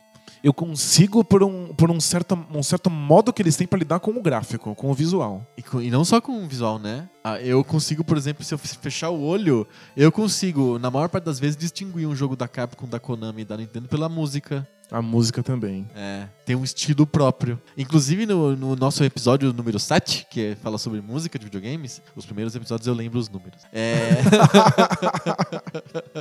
[0.42, 4.00] Eu consigo por um, por um, certo, um certo modo que eles têm para lidar
[4.00, 5.46] com o gráfico, com o visual.
[5.56, 7.08] E, co- e não só com o visual, né?
[7.22, 11.24] Ah, eu consigo, por exemplo, se eu fechar o olho, eu consigo, na maior parte
[11.24, 14.66] das vezes, distinguir um jogo da Capcom, da Konami e da Nintendo pela música.
[14.90, 15.88] A música também.
[15.94, 17.58] É, tem um estilo próprio.
[17.78, 22.54] Inclusive no, no nosso episódio número 7, que fala sobre música de videogames, os primeiros
[22.54, 23.62] episódios eu lembro os números.
[23.72, 24.10] É.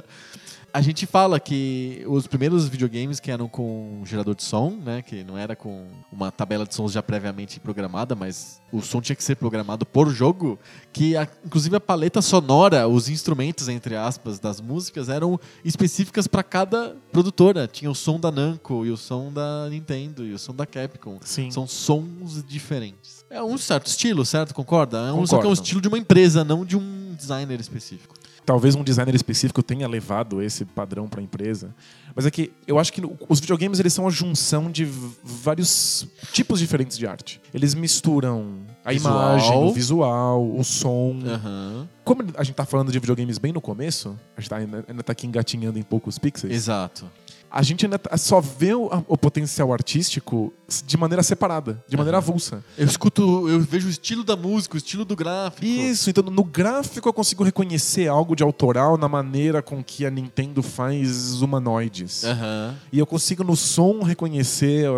[0.73, 5.21] A gente fala que os primeiros videogames que eram com gerador de som, né, que
[5.21, 9.23] não era com uma tabela de sons já previamente programada, mas o som tinha que
[9.23, 10.57] ser programado por jogo,
[10.93, 16.41] que a- inclusive a paleta sonora, os instrumentos entre aspas das músicas eram específicas para
[16.41, 17.67] cada produtora.
[17.67, 21.19] Tinha o som da Namco e o som da Nintendo e o som da Capcom.
[21.21, 21.51] Sim.
[21.51, 23.25] São sons diferentes.
[23.29, 24.53] É um certo estilo, certo?
[24.53, 24.99] Concorda?
[24.99, 28.15] É um, só que é um estilo de uma empresa, não de um designer específico.
[28.45, 31.73] Talvez um designer específico tenha levado esse padrão para a empresa.
[32.15, 34.85] Mas é que eu acho que os videogames eles são a junção de
[35.23, 37.39] vários tipos diferentes de arte.
[37.53, 39.13] Eles misturam a Visual.
[39.37, 41.17] imagem, o visual, o som.
[41.25, 41.87] Aham.
[42.03, 45.03] Como a gente tá falando de videogames bem no começo, a gente tá, ainda, ainda
[45.03, 47.05] tá aqui engatinhando em poucos pixels, Exato.
[47.51, 50.53] A gente ainda tá- só vê o, o potencial artístico
[50.85, 52.63] de maneira separada, de maneira avulsa.
[52.77, 55.65] Eu escuto, eu vejo o estilo da música, o estilo do gráfico.
[55.65, 60.09] Isso, então no gráfico eu consigo reconhecer algo de autoral na maneira com que a
[60.11, 62.23] Nintendo faz humanoides.
[62.23, 62.75] Aham.
[62.91, 64.91] E eu consigo no som reconhecer a,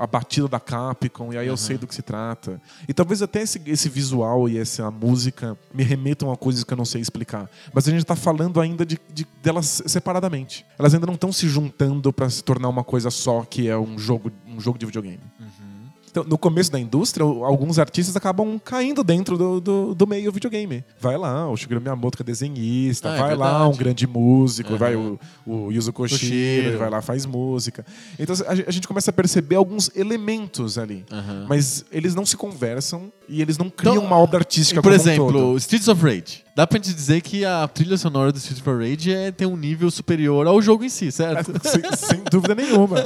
[0.00, 1.56] a- a batida da Capcom, e aí eu Aham.
[1.56, 2.60] sei do que se trata.
[2.86, 6.76] E talvez até esse, esse visual e essa música me remetam a coisas que eu
[6.76, 7.48] não sei explicar.
[7.72, 10.66] Mas a gente tá falando ainda de, de- delas separadamente.
[10.78, 13.98] Elas ainda não estão se juntando para se tornar uma coisa só, que é um
[13.98, 15.20] jogo, um jogo de videogame.
[15.40, 15.74] Uhum.
[16.10, 20.84] Então, no começo da indústria, alguns artistas acabam caindo dentro do, do, do meio videogame.
[21.00, 23.74] Vai lá, o Shigeru Miyamoto que é desenhista, Ah, é vai lá, verdade.
[23.74, 24.78] um grande músico, Aham.
[24.78, 27.84] vai o, o Yuzo Koshiro, ele vai lá, faz música.
[28.16, 31.04] Então a, ge- a gente começa a perceber alguns elementos ali.
[31.10, 31.46] Aham.
[31.48, 35.00] Mas eles não se conversam e eles não criam Então, uma obra artística Por como
[35.02, 35.56] exemplo, um todo.
[35.58, 36.44] Streets of Rage.
[36.56, 39.56] Dá pra gente dizer que a trilha sonora do Streets of Rage é, tem um
[39.56, 41.52] nível superior ao jogo em si, certo?
[41.68, 42.98] sem, sem dúvida nenhuma.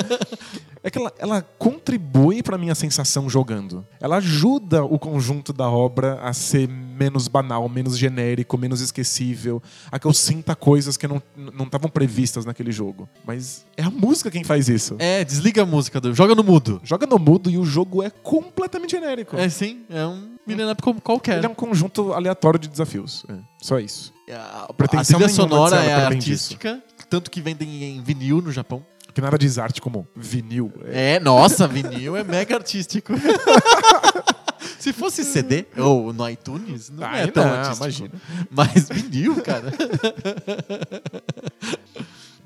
[0.83, 3.87] É que ela, ela contribui para minha sensação jogando.
[4.00, 9.98] Ela ajuda o conjunto da obra a ser menos banal, menos genérico, menos esquecível, a
[9.98, 13.09] que eu sinta coisas que não não estavam previstas naquele jogo.
[13.26, 14.96] Mas é a música quem faz isso.
[14.98, 16.81] É, desliga a música, do, joga no mudo.
[16.85, 19.37] Joga no mudo e o jogo é completamente genérico.
[19.37, 20.04] É sim, é
[20.48, 21.38] um mineral como qualquer.
[21.38, 23.24] Ele é um conjunto aleatório de desafios.
[23.28, 24.12] É, só isso.
[24.30, 26.54] A, a pretensão trilha sonora é além disso.
[26.54, 28.84] artística, tanto que vendem em vinil no Japão.
[29.06, 30.72] Porque nada diz arte como vinil.
[30.84, 33.12] É, É, nossa, vinil é mega artístico.
[34.78, 37.84] Se fosse CD ou no iTunes, não é tão não, artístico.
[37.84, 38.11] imagina.
[38.50, 39.72] Mas vinil, cara.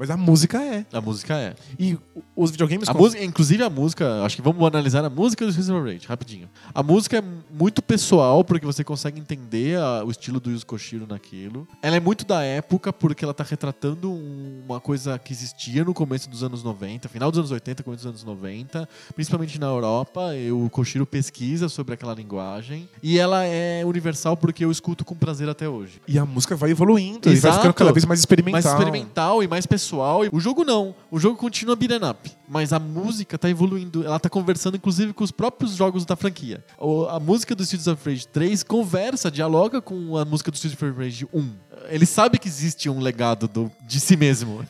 [0.03, 0.85] Mas a música é.
[0.93, 1.55] A música é.
[1.79, 1.97] E
[2.35, 2.89] os videogames...
[2.89, 5.63] A música, inclusive a música, acho que vamos analisar a música do of
[5.93, 6.51] Rage, rapidinho.
[6.75, 7.23] A música é
[7.57, 11.69] muito pessoal, porque você consegue entender a- o estilo do Yuzo Koshiro naquilo.
[11.81, 15.95] Ela é muito da época, porque ela tá retratando um- uma coisa que existia no
[15.95, 20.35] começo dos anos 90, final dos anos 80, começo dos anos 90, principalmente na Europa.
[20.35, 22.89] E o Koshiro pesquisa sobre aquela linguagem.
[23.01, 26.03] E ela é universal porque eu escuto com prazer até hoje.
[26.09, 27.57] E a música vai evoluindo e vai Exato.
[27.59, 28.53] ficando cada vez mais experimental.
[28.55, 29.92] Mais experimental e mais pessoal.
[30.25, 30.95] E o jogo não.
[31.11, 32.31] O jogo continua beat'em up.
[32.53, 34.05] Mas a música tá evoluindo.
[34.05, 36.63] Ela tá conversando, inclusive, com os próprios jogos da franquia.
[37.09, 40.93] A música do Streets of Rage 3 conversa, dialoga com a música do Streets of
[40.99, 41.51] Rage 1.
[41.89, 44.61] Ele sabe que existe um legado do- de si mesmo.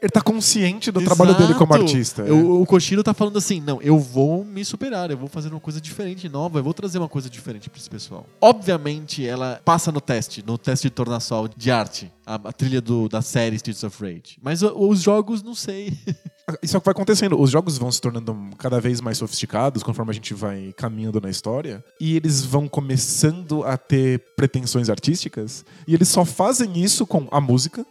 [0.00, 1.84] Ele tá consciente do trabalho dele como Exato.
[1.90, 2.22] artista.
[2.22, 2.32] é.
[2.32, 5.80] O, Koshiro tá falando assim: não, eu vou me superar, eu vou fazer uma coisa
[5.80, 8.24] diferente, nova, eu vou trazer uma coisa diferente pra esse pessoal.
[8.40, 13.08] Obviamente, ela passa no teste, no teste de tornassol de arte, a, a trilha do-
[13.08, 14.38] da série Streets of Rage.
[14.40, 15.98] Mas os jogos, não sei.
[16.62, 17.40] Isso é o que vai acontecendo.
[17.40, 21.30] Os jogos vão se tornando cada vez mais sofisticados conforme a gente vai caminhando na
[21.30, 21.84] história.
[22.00, 25.64] E eles vão começando a ter pretensões artísticas.
[25.86, 27.84] E eles só fazem isso com a música.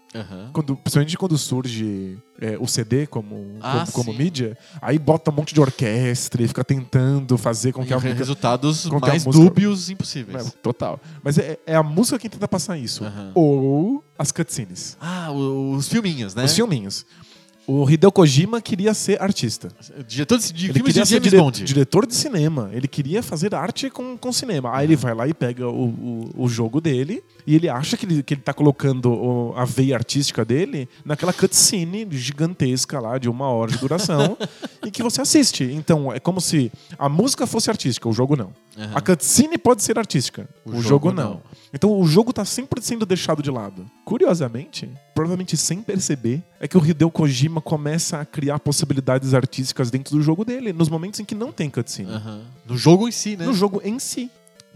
[0.54, 4.58] Quando, principalmente quando surge é, o CD como, Ah, como, como mídia.
[4.82, 8.16] Aí bota um monte de orquestra e fica tentando fazer com que a E música.
[8.16, 10.48] resultados com a mais música- dúbios impossíveis.
[10.48, 11.00] É, total.
[11.24, 13.04] Mas é, é a música quem tenta passar isso.
[13.04, 13.32] Aham.
[13.36, 14.98] Ou as cutscenes.
[15.00, 16.44] Ah, os filminhos, né?
[16.44, 17.06] Os filminhos.
[17.72, 19.68] O Hideo Kojima queria ser artista.
[20.08, 22.72] Diretor de, de Ele queria de ser dire- diretor de cinema.
[22.74, 24.76] Ele queria fazer arte com, com cinema.
[24.76, 27.22] Aí ele vai lá e pega o, o, o jogo dele
[27.52, 31.34] e ele acha que ele, que ele tá colocando o- a veia artística dele naquela
[31.34, 34.38] cutscene gigantesca lá de uma hora de duração
[34.86, 35.64] e que você assiste.
[35.64, 38.52] Então é como se a música fosse artística, o jogo não.
[38.78, 38.92] Aham.
[38.96, 41.30] A cutscene pode ser artística, O o, jogo jogo, não.
[41.32, 41.42] não.
[41.74, 43.86] Então o jogo tá sempre sendo deixado de lado.
[44.06, 50.16] Curiosamente, provavelmente sem perceber, é que o Hideo Kojima começa a criar possibilidades artísticas dentro
[50.16, 52.12] do jogo dele, nos momentos em que não tem cutscene.
[52.12, 52.42] Aham.
[52.66, 53.46] No jogo em si, né?
[53.46, 54.30] No jogo em si.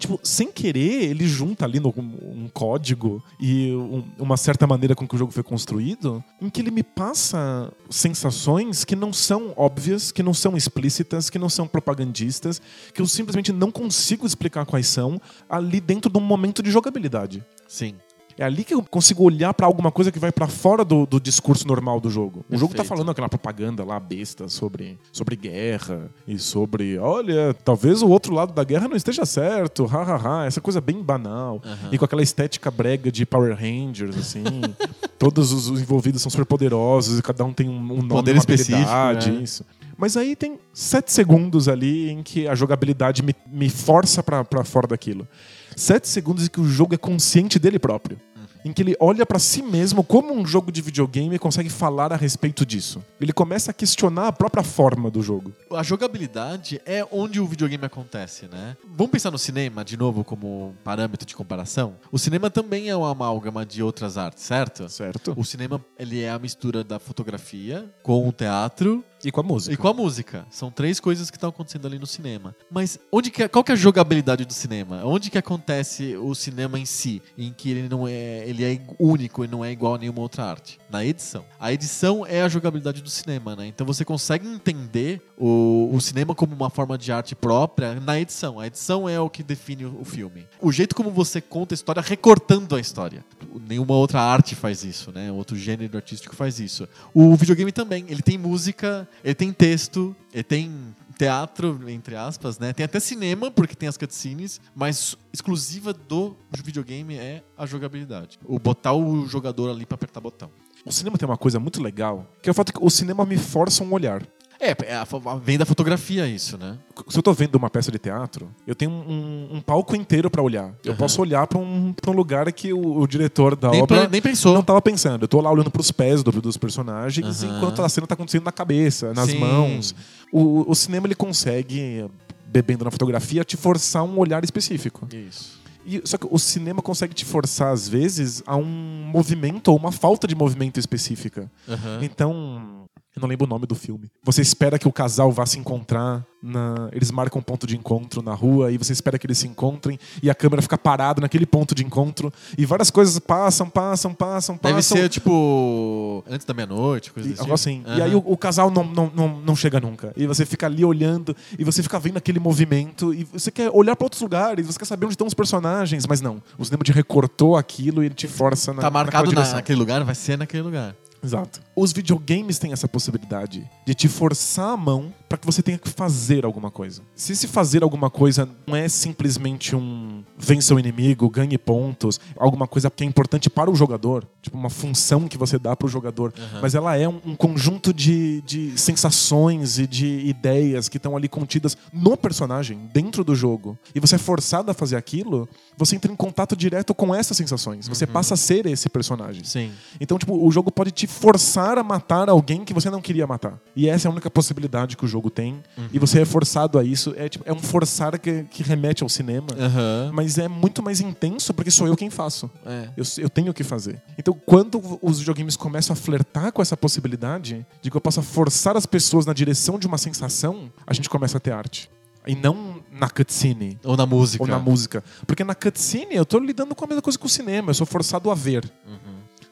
[0.04, 5.08] Tipo, sem querer, ele junta ali no, um código e um- uma certa maneira com
[5.08, 10.12] que o jogo foi construído, em que ele me passa sensações que não são óbvias,
[10.12, 12.62] que não são explícitas, que não são propagandistas,
[12.94, 17.42] que eu simplesmente não consigo explicar quais são ali dentro de um momento de jogabilidade.
[17.66, 17.96] Sim.
[18.38, 21.20] É ali que eu consigo olhar pra alguma coisa que vai pra fora do, do
[21.20, 22.46] discurso normal do jogo.
[22.50, 22.88] O jogo tá Perfeito.
[22.90, 28.54] falando aquela propaganda lá besta sobre, sobre guerra e sobre, olha, talvez o outro lado
[28.54, 31.62] da guerra não esteja certo, hahaha, essa coisa bem banal.
[31.66, 31.90] Aham.
[31.92, 34.44] E com aquela estética brega de Power Rangers, assim.
[35.18, 38.34] Todos os os envolvidos são super poderosos e cada um tem um, um nome, Poder
[38.34, 39.42] uma específico, né?
[39.42, 39.66] isso.
[39.98, 44.88] Mas aí tem sete segundos ali em que a jogabilidade me, me força pra fora
[44.88, 45.28] daquilo.
[45.76, 48.20] Sete segundos em que o jogo é consciente dele próprio.
[48.66, 52.14] Em que ele olha pra si mesmo como um jogo de videogame e consegue falar
[52.14, 53.04] a respeito disso.
[53.20, 55.52] Ele começa a questionar a própria forma do jogo.
[55.74, 58.78] A jogabilidade é onde o videogame acontece, né?
[58.96, 61.96] Vamos pensar no cinema, de novo, como parâmetro de comparação?
[62.10, 64.88] O cinema também é uma amálgama de outras artes, certo?
[64.88, 65.34] Certo?
[65.36, 69.74] O cinema, ele é a mistura da fotografia com o teatro E com a música.
[69.74, 70.46] e com a música.
[70.50, 72.56] São três coisas que estão acontecendo ali no cinema.
[72.70, 75.04] Mas onde que é- qual que é a jogabilidade do cinema?
[75.06, 79.44] Onde que acontece o cinema em si, em que ele não é, ele é único
[79.44, 80.80] e não é igual a nenhuma outra arte?
[80.94, 81.44] Na edição.
[81.60, 83.66] A edição é a jogabilidade do cinema, né?
[83.66, 88.60] Então você consegue entender o, o cinema como uma forma de arte própria na edição.
[88.60, 90.46] A edição é o que define o, filme.
[90.62, 93.26] O jeito como você conta a história recortando a história.
[93.68, 95.32] Nenhuma outra arte faz isso, né?
[95.32, 96.88] Outro gênero artístico faz isso.
[97.12, 98.06] O videogame também.
[98.08, 102.72] Ele tem música, ele tem texto, ele tem teatro, entre aspas, né?
[102.72, 108.40] Tem até cinema, porque tem as cutscenes, mas exclusiva do videogame é a jogabilidade.
[108.46, 110.52] O botar o jogador ali pra apertar botão.
[110.86, 113.38] O cinema tem uma coisa muito legal, que é o fato que o cinema me
[113.38, 114.22] força um olhar.
[114.60, 115.04] É, é
[115.44, 116.78] vem da fotografia isso, né?
[117.10, 120.42] Se eu tô vendo uma peça de teatro, eu tenho um, um palco inteiro pra
[120.42, 120.74] olhar.
[120.86, 120.98] Eu Aham.
[121.00, 124.54] posso olhar pra um, um lugar que o, o diretor da Nem, obra nem pensou.
[124.54, 125.24] não tava pensando.
[125.24, 127.58] Eu tô lá olhando pros pés do- dos personagens, Aham.
[127.58, 129.40] enquanto a cena tá acontecendo na cabeça, nas Sim.
[129.40, 129.94] mãos.
[130.32, 132.06] O, o cinema ele consegue,
[132.46, 135.08] bebendo na fotografia, te forçar um olhar específico.
[135.14, 135.62] Isso.
[135.86, 139.92] E, só que o cinema consegue te forçar, às vezes, a um movimento ou uma
[139.92, 141.52] falta de movimento específica.
[141.68, 142.00] Aham.
[142.02, 142.83] Então,
[143.16, 144.10] eu não lembro o nome do filme.
[144.24, 146.90] Você espera que o casal vá se encontrar, na...
[146.92, 150.00] eles marcam um ponto de encontro na rua e você espera que eles se encontrem
[150.22, 154.58] e a câmera fica parada naquele ponto de encontro e várias coisas passam, passam, passam,
[154.58, 154.76] passam.
[154.76, 157.54] Deve ser, tipo, antes da meia-noite, coisa E, tipo.
[157.54, 157.84] assim.
[157.86, 158.04] E Aham.
[158.04, 160.12] aí o, o casal não, não, não, não chega nunca.
[160.18, 163.96] E você fica ali olhando, e você fica vendo aquele movimento, e você quer olhar
[163.96, 166.42] para outros lugares, você quer saber onde estão os personagens, mas não.
[166.58, 170.16] O cinema te recortou aquilo e ele te força na Tá marcado naquele lugar, vai
[170.16, 170.96] ser naquele lugar.
[171.24, 171.62] Exato.
[171.76, 175.90] Os videogames têm essa possibilidade de te forçar a mão para que você tenha que
[175.90, 177.02] fazer alguma coisa.
[177.16, 182.68] Se esse fazer alguma coisa não é simplesmente um vença o inimigo, ganhe pontos, alguma
[182.68, 185.90] coisa que é importante para o jogador, tipo uma função que você dá para o
[185.90, 186.32] jogador.
[186.62, 191.28] Mas ela é um, um conjunto de, de sensações e de ideias que estão ali
[191.28, 193.76] contidas no personagem, dentro do jogo.
[193.96, 197.88] E você é forçado a fazer aquilo, você entra em contato direto com essas sensações.
[197.88, 199.44] Você passa a ser esse personagem.
[199.44, 199.72] Sim.
[200.04, 203.58] Então, tipo, o jogo pode te forçar a matar alguém que você não queria matar.
[203.74, 205.64] E essa é a única possibilidade que o jogo tem.
[205.94, 207.14] E você é forçado a isso.
[207.16, 209.48] É, tipo, é um forçar que, que remete ao cinema.
[209.58, 210.12] Aham.
[210.14, 212.52] Mas é muito mais intenso porque sou eu quem faço.
[212.66, 212.90] É.
[212.98, 214.04] Eu, eu tenho que fazer.
[214.18, 218.76] Então, quando os videogames começam a flertar com essa possibilidade de que eu possa forçar
[218.76, 221.90] as pessoas na direção de uma sensação, a gente começa a ter arte.
[222.28, 223.80] E não na cutscene.
[223.86, 224.44] Ou na música.
[224.44, 225.02] Ou na música.
[225.26, 227.70] Porque na cutscene eu tô lidando com a mesma coisa que o cinema.
[227.70, 228.70] Eu sou forçado a ver.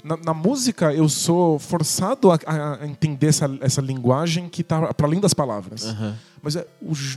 [0.03, 2.37] Na, na música eu sou forçado a,
[2.81, 5.85] a entender essa, essa linguagem que tá para além das palavras.
[5.85, 6.15] Aham.
[6.43, 6.65] Mas é,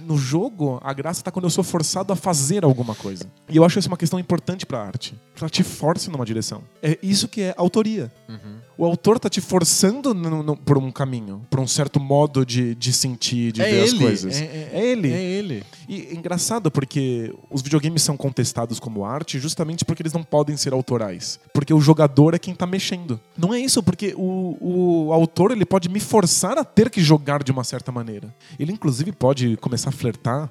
[0.07, 3.25] no jogo, a graça tá quando eu sou forçado a fazer alguma coisa.
[3.49, 5.15] E eu acho isso uma questão importante pra arte.
[5.41, 6.63] Ela te força numa direção.
[6.83, 8.13] É isso que é autoria.
[8.77, 12.75] O autor tá te forçando no- no- por um caminho, por um certo modo de,
[12.75, 14.35] de sentir, de É ver as ele, coisas.
[14.41, 15.13] é- é ele.
[15.13, 15.65] É ele.
[15.89, 20.57] E é engraçado porque os videogames são contestados como arte justamente porque eles não podem
[20.57, 21.39] ser autorais.
[21.53, 23.21] Porque o jogador é quem tá mexendo.
[23.39, 24.57] Não é isso, porque o,
[25.09, 28.35] o autor ele pode me forçar a ter que jogar de uma certa maneira.
[28.59, 30.51] Ele inclusive pode começar a flertar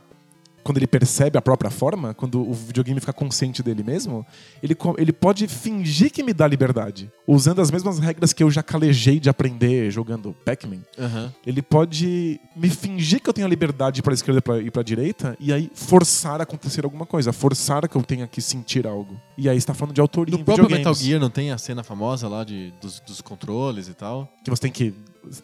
[0.64, 4.26] quando ele percebe a própria forma, quando o videogame fica consciente dele mesmo,
[4.64, 8.64] ele, ele pode fingir que me dá liberdade, usando as mesmas regras que eu já
[8.64, 10.80] calejei de aprender jogando Pac-Man.
[10.98, 11.34] Aham.
[11.46, 15.36] Ele pode me fingir que eu tenho a liberdade para esquerda pra- e para direita
[15.38, 19.20] e aí forçar a acontecer alguma coisa, forçar que eu tenha que sentir algo.
[19.38, 22.30] E aí está falando de autoria No próprio Metal Gear não tem a cena famosa
[22.30, 24.32] lá de, dos, dos controles e tal?
[24.42, 24.94] que você tem que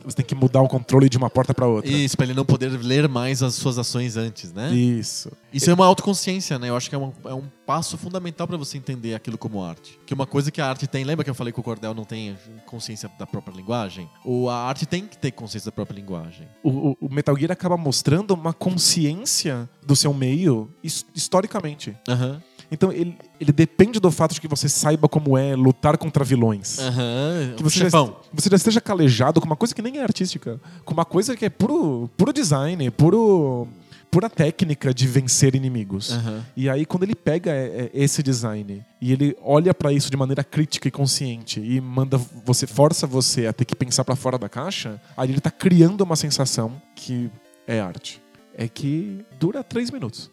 [0.03, 1.91] você tem que mudar o controle de uma porta para outra.
[1.91, 4.71] Isso, pra ele não poder ler mais as suas ações antes, né?
[4.73, 5.31] Isso.
[5.53, 6.69] Isso é uma autoconsciência, né?
[6.69, 9.99] Eu acho que é um, é um passo fundamental pra você entender aquilo como arte.
[10.05, 12.03] Que uma coisa que a arte tem, lembra que eu falei que o Cordel não
[12.03, 14.09] tem consciência da própria linguagem?
[14.25, 16.47] O, a arte tem que ter consciência da própria linguagem.
[16.63, 21.95] O, o- o Metal Gear acaba mostrando uma consciência do seu meio his- historicamente.
[22.07, 22.41] Aham.
[22.71, 26.79] Então ele, ele depende do fato de que você saiba como é lutar contra vilões.
[26.79, 27.53] Aham.
[27.57, 27.89] Que você já,
[28.31, 31.45] você já esteja calejado com uma coisa que nem é artística, com uma coisa que
[31.45, 33.67] é puro, puro design, puro,
[34.11, 36.11] pura técnica de vencer inimigos.
[36.11, 36.45] Aham.
[36.55, 40.17] E aí, quando ele pega é, é, esse design e ele olha pra isso de
[40.17, 44.37] maneira crítica e consciente e manda você, força você a ter que pensar pra fora
[44.37, 47.29] da caixa, aí ele tá criando uma sensação que
[47.67, 48.21] é arte.
[48.61, 50.29] É que dura três minutos.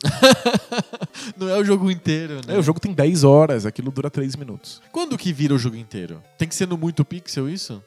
[1.39, 2.57] Não é o jogo inteiro, né?
[2.57, 4.83] É, o jogo tem 10 horas, aquilo dura três minutos.
[4.91, 6.21] Quando que vira o jogo inteiro?
[6.37, 7.81] Tem que ser no muito pixel isso?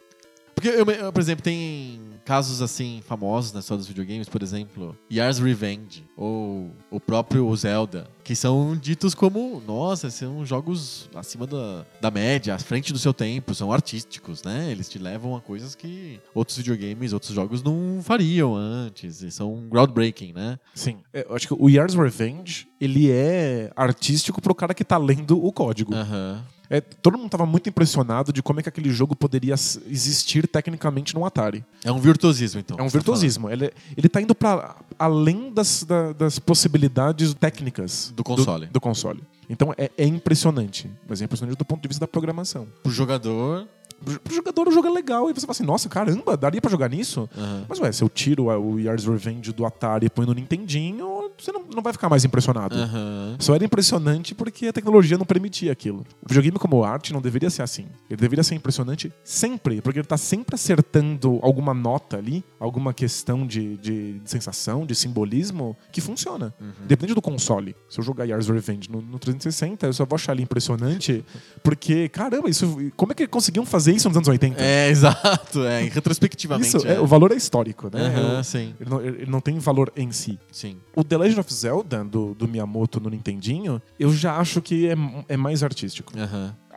[0.55, 1.99] Porque, eu, eu, por exemplo, tem
[2.29, 8.07] casos assim famosos na história dos videogames, por exemplo, Yars Revenge ou o próprio Zelda,
[8.23, 13.15] que são ditos como, nossa, são jogos acima da, da média, à frente do seu
[13.15, 14.69] tempo, são artísticos, né?
[14.69, 19.67] Eles te levam a coisas que outros videogames, outros jogos não fariam antes, e são
[19.67, 20.59] groundbreaking, né?
[20.75, 20.99] Sim.
[21.11, 25.43] É, eu acho que o Yars Revenge, ele é artístico pro cara que tá lendo
[25.43, 25.95] o código.
[25.95, 26.45] Aham.
[26.69, 31.15] É, todo mundo tava muito impressionado de como é que aquele jogo poderia existir tecnicamente
[31.15, 31.65] no Atari.
[31.83, 32.77] É um virtuosismo, então.
[32.77, 33.49] É um tá virtuosismo.
[33.49, 38.67] Ele, ele tá indo para além das, da- das possibilidades técnicas Do console.
[38.67, 39.23] Do, console.
[39.49, 40.89] Então é, é impressionante.
[41.07, 42.67] Mas é impressionante do ponto de vista da programação.
[42.83, 43.67] Pro jogador.
[44.03, 45.29] Pro, pro jogador o jogo é legal.
[45.29, 47.29] E você fala assim, nossa, caramba, daria pra jogar nisso?
[47.37, 47.65] aham.
[47.67, 51.51] Mas ué, se eu tiro o Yars Revenge do Atari e põe no Nintendinho, você
[51.51, 52.75] não, não vai ficar mais impressionado.
[52.75, 53.35] Aham.
[53.39, 56.05] Só era impressionante porque a tecnologia não permitia aquilo.
[56.21, 57.87] O videogame como arte não deveria ser assim.
[58.09, 63.45] Ele deveria ser impressionante sempre, porque ele tá sempre acertando alguma nota ali, alguma questão
[63.45, 66.53] de, de, de sensação, de simbolismo, que funciona.
[66.87, 67.75] Depende do console.
[67.89, 71.23] Se eu jogar Yars Revenge no, no 360, eu só vou achar ele impressionante,
[71.63, 74.61] porque, caramba, isso, como é que conseguiam fazer isso nos anos 80?
[74.61, 75.63] É, exato.
[75.63, 76.75] É, retrospectivamente.
[76.77, 76.95] isso, é.
[76.95, 78.13] é, o valor é histórico, né?
[78.37, 80.39] Eu- sim, ele, não, ele não tem valor em si.
[80.51, 80.77] sim.
[80.95, 84.95] O The Legend of Zelda, do, do Miyamoto no Nintendinho, eu já acho que é,
[85.27, 86.11] é mais artístico.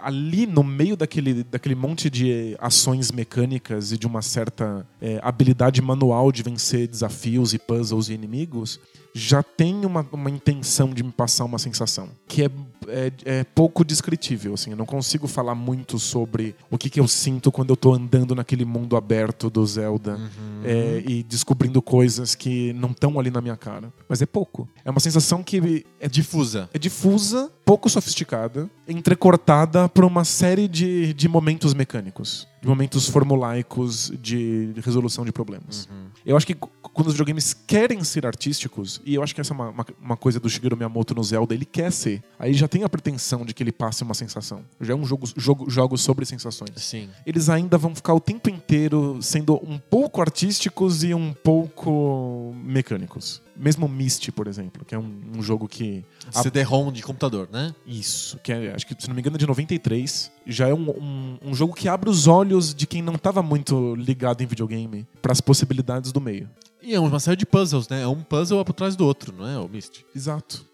[0.01, 5.81] Ali no meio daquele, daquele monte de ações mecânicas e de uma certa é, habilidade
[5.81, 8.81] manual de vencer desafios e puzzles e inimigos,
[9.15, 12.51] já tem uma, uma intenção de me passar uma sensação que é,
[12.89, 14.55] é, é pouco descritível.
[14.55, 17.93] Assim, eu não consigo falar muito sobre o que, que eu sinto quando eu tô
[17.93, 20.19] andando naquele mundo aberto do Zelda
[20.65, 23.93] é, e descobrindo coisas que não estão ali na minha cara.
[24.09, 24.69] Mas é pouco.
[24.85, 26.69] É uma sensação que é Difusa.
[26.73, 32.47] é difusa, pouco sofisticada, entrecortada por uma série de, de momentos mecânicos.
[32.63, 35.89] De momentos formulaicos de resolução de problemas.
[36.25, 39.57] Eu acho que quando os videogames querem ser artísticos, e eu acho que essa é
[39.57, 42.23] uma, uma, uma coisa do Shigeru Miyamoto no Zelda, ele quer ser.
[42.39, 44.65] Aí já tem a pretensão de que ele passe uma sensação.
[44.81, 46.71] Já é um jogo, jogo, jogo sobre sensações.
[46.77, 47.09] Sim.
[47.27, 53.43] Eles ainda vão ficar o tempo inteiro sendo um pouco artísticos e um pouco mecânicos.
[53.57, 57.75] Mesmo Myst, por exemplo, que é um, um jogo que CD-ROM de computador, né?
[57.87, 60.31] isso, que é, acho que, se não me engano, é de 93.
[60.47, 63.95] Já é um, um, um jogo que abre os olhos de quem não estava muito
[63.95, 66.49] ligado em videogame para as possibilidades do meio.
[66.83, 68.03] E é uma série de puzzles, né?
[68.03, 70.01] É um puzzle por trás do outro, não é, o Myst?
[70.15, 70.67] Exato.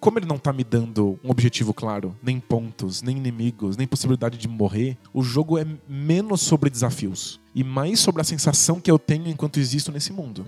[0.00, 4.36] Como ele não tá me dando um objetivo claro, nem pontos, nem inimigos, nem possibilidade
[4.38, 8.98] de morrer, o jogo é menos sobre desafios e mais sobre a sensação que eu
[8.98, 10.44] tenho enquanto existo nesse mundo.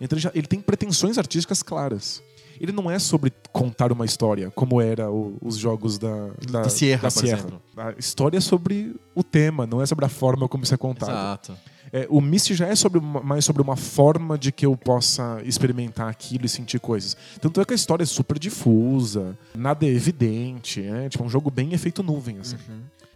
[0.00, 2.22] Então ele, já- ele tem pretensões artísticas claras.
[2.58, 6.70] Ele não é sobre contar uma história, como era o- os jogos da, da, Da
[6.70, 7.60] Sierra, da Sierra.
[7.76, 11.10] A história é sobre o tema, não é sobre a forma como isso é contado.
[11.10, 11.56] Exato.
[11.96, 15.40] É, o Myst já é sobre uma- mais sobre uma forma de que eu possa
[15.44, 17.16] experimentar aquilo e sentir coisas.
[17.40, 21.50] Tanto é que a história é super difusa, nada é evidente, é tipo um jogo
[21.50, 22.56] bem efeito nuvem, assim.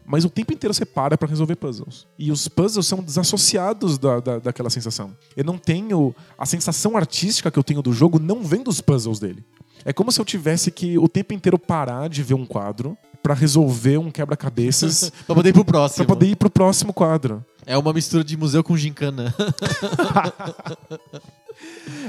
[0.07, 2.07] Mas o tempo inteiro você para pra resolver puzzles.
[2.19, 5.13] E os puzzles são desassociados da, da, daquela sensação.
[5.37, 6.15] Eu não tenho.
[6.39, 9.45] A sensação artística que eu tenho do jogo não vem dos puzzles dele.
[9.85, 13.35] É como se eu tivesse que o tempo inteiro parar de ver um quadro pra
[13.35, 16.07] resolver um quebra-cabeças Pra poder ir pro próximo.
[16.07, 17.45] pra poder ir pro próximo quadro.
[17.71, 19.33] É uma mistura de museu com gincana.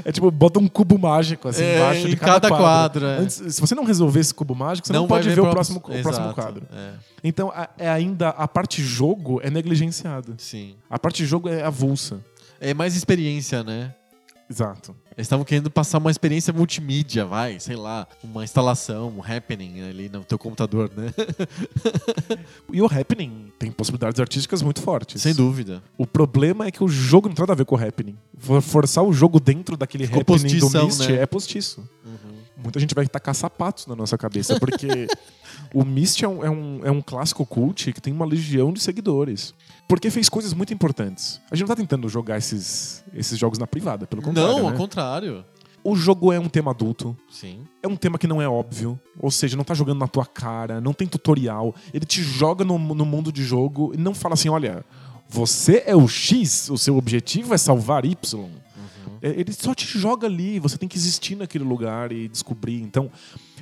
[0.04, 2.62] É tipo, bota um cubo mágico assim É, embaixo de em cada, cada quadro.
[3.02, 3.18] quadro, é.
[3.18, 5.52] Antes, se você não resolver esse cubo mágico, você não, vai pode ver o pro-
[5.52, 6.62] próximo, o próximo Exato, quadro.
[6.72, 6.92] é.
[7.22, 10.34] Então, a- é ainda a parte jogo é negligenciada.
[10.38, 10.74] Sim.
[10.88, 12.20] A parte jogo é avulsa.
[12.60, 13.94] É mais experiência, né?
[14.52, 14.94] Exato.
[15.16, 20.08] Eles estavam querendo passar uma experiência multimídia, vai, sei lá, uma instalação, um happening ali
[20.10, 21.12] no teu computador, né?
[22.72, 25.20] E o Happening tem possibilidades artísticas muito fortes.
[25.22, 25.82] Sem dúvida.
[25.98, 28.16] O problema é que o jogo não tem nada a ver com o Happening.
[28.38, 31.16] For- Forçar o jogo dentro daquele Ficou Happening do postição, Myst né?
[31.22, 31.88] é postiço.
[32.56, 35.06] Muita gente vai tacar sapatos na nossa cabeça, porque
[35.74, 38.80] o Myst é um, é, um, é um clássico cult que tem uma legião de
[38.80, 39.52] seguidores.
[39.88, 41.40] Porque fez coisas muito importantes.
[41.50, 44.52] A gente não tá tentando jogar esses, esses jogos na privada, pelo contrário.
[44.52, 44.68] Não, né?
[44.70, 45.44] ao contrário.
[45.84, 47.64] O jogo é um tema adulto, Sim.
[47.82, 50.80] é um tema que não é óbvio, ou seja, não tá jogando na tua cara,
[50.80, 51.74] não tem tutorial.
[51.92, 54.84] Ele te joga no, no mundo de jogo e não fala assim: olha,
[55.28, 58.48] você é o X, o seu objetivo é salvar Y.
[59.22, 62.80] É, Ele só te joga ali, você tem que existir naquele lugar e descobrir.
[62.82, 63.10] Então,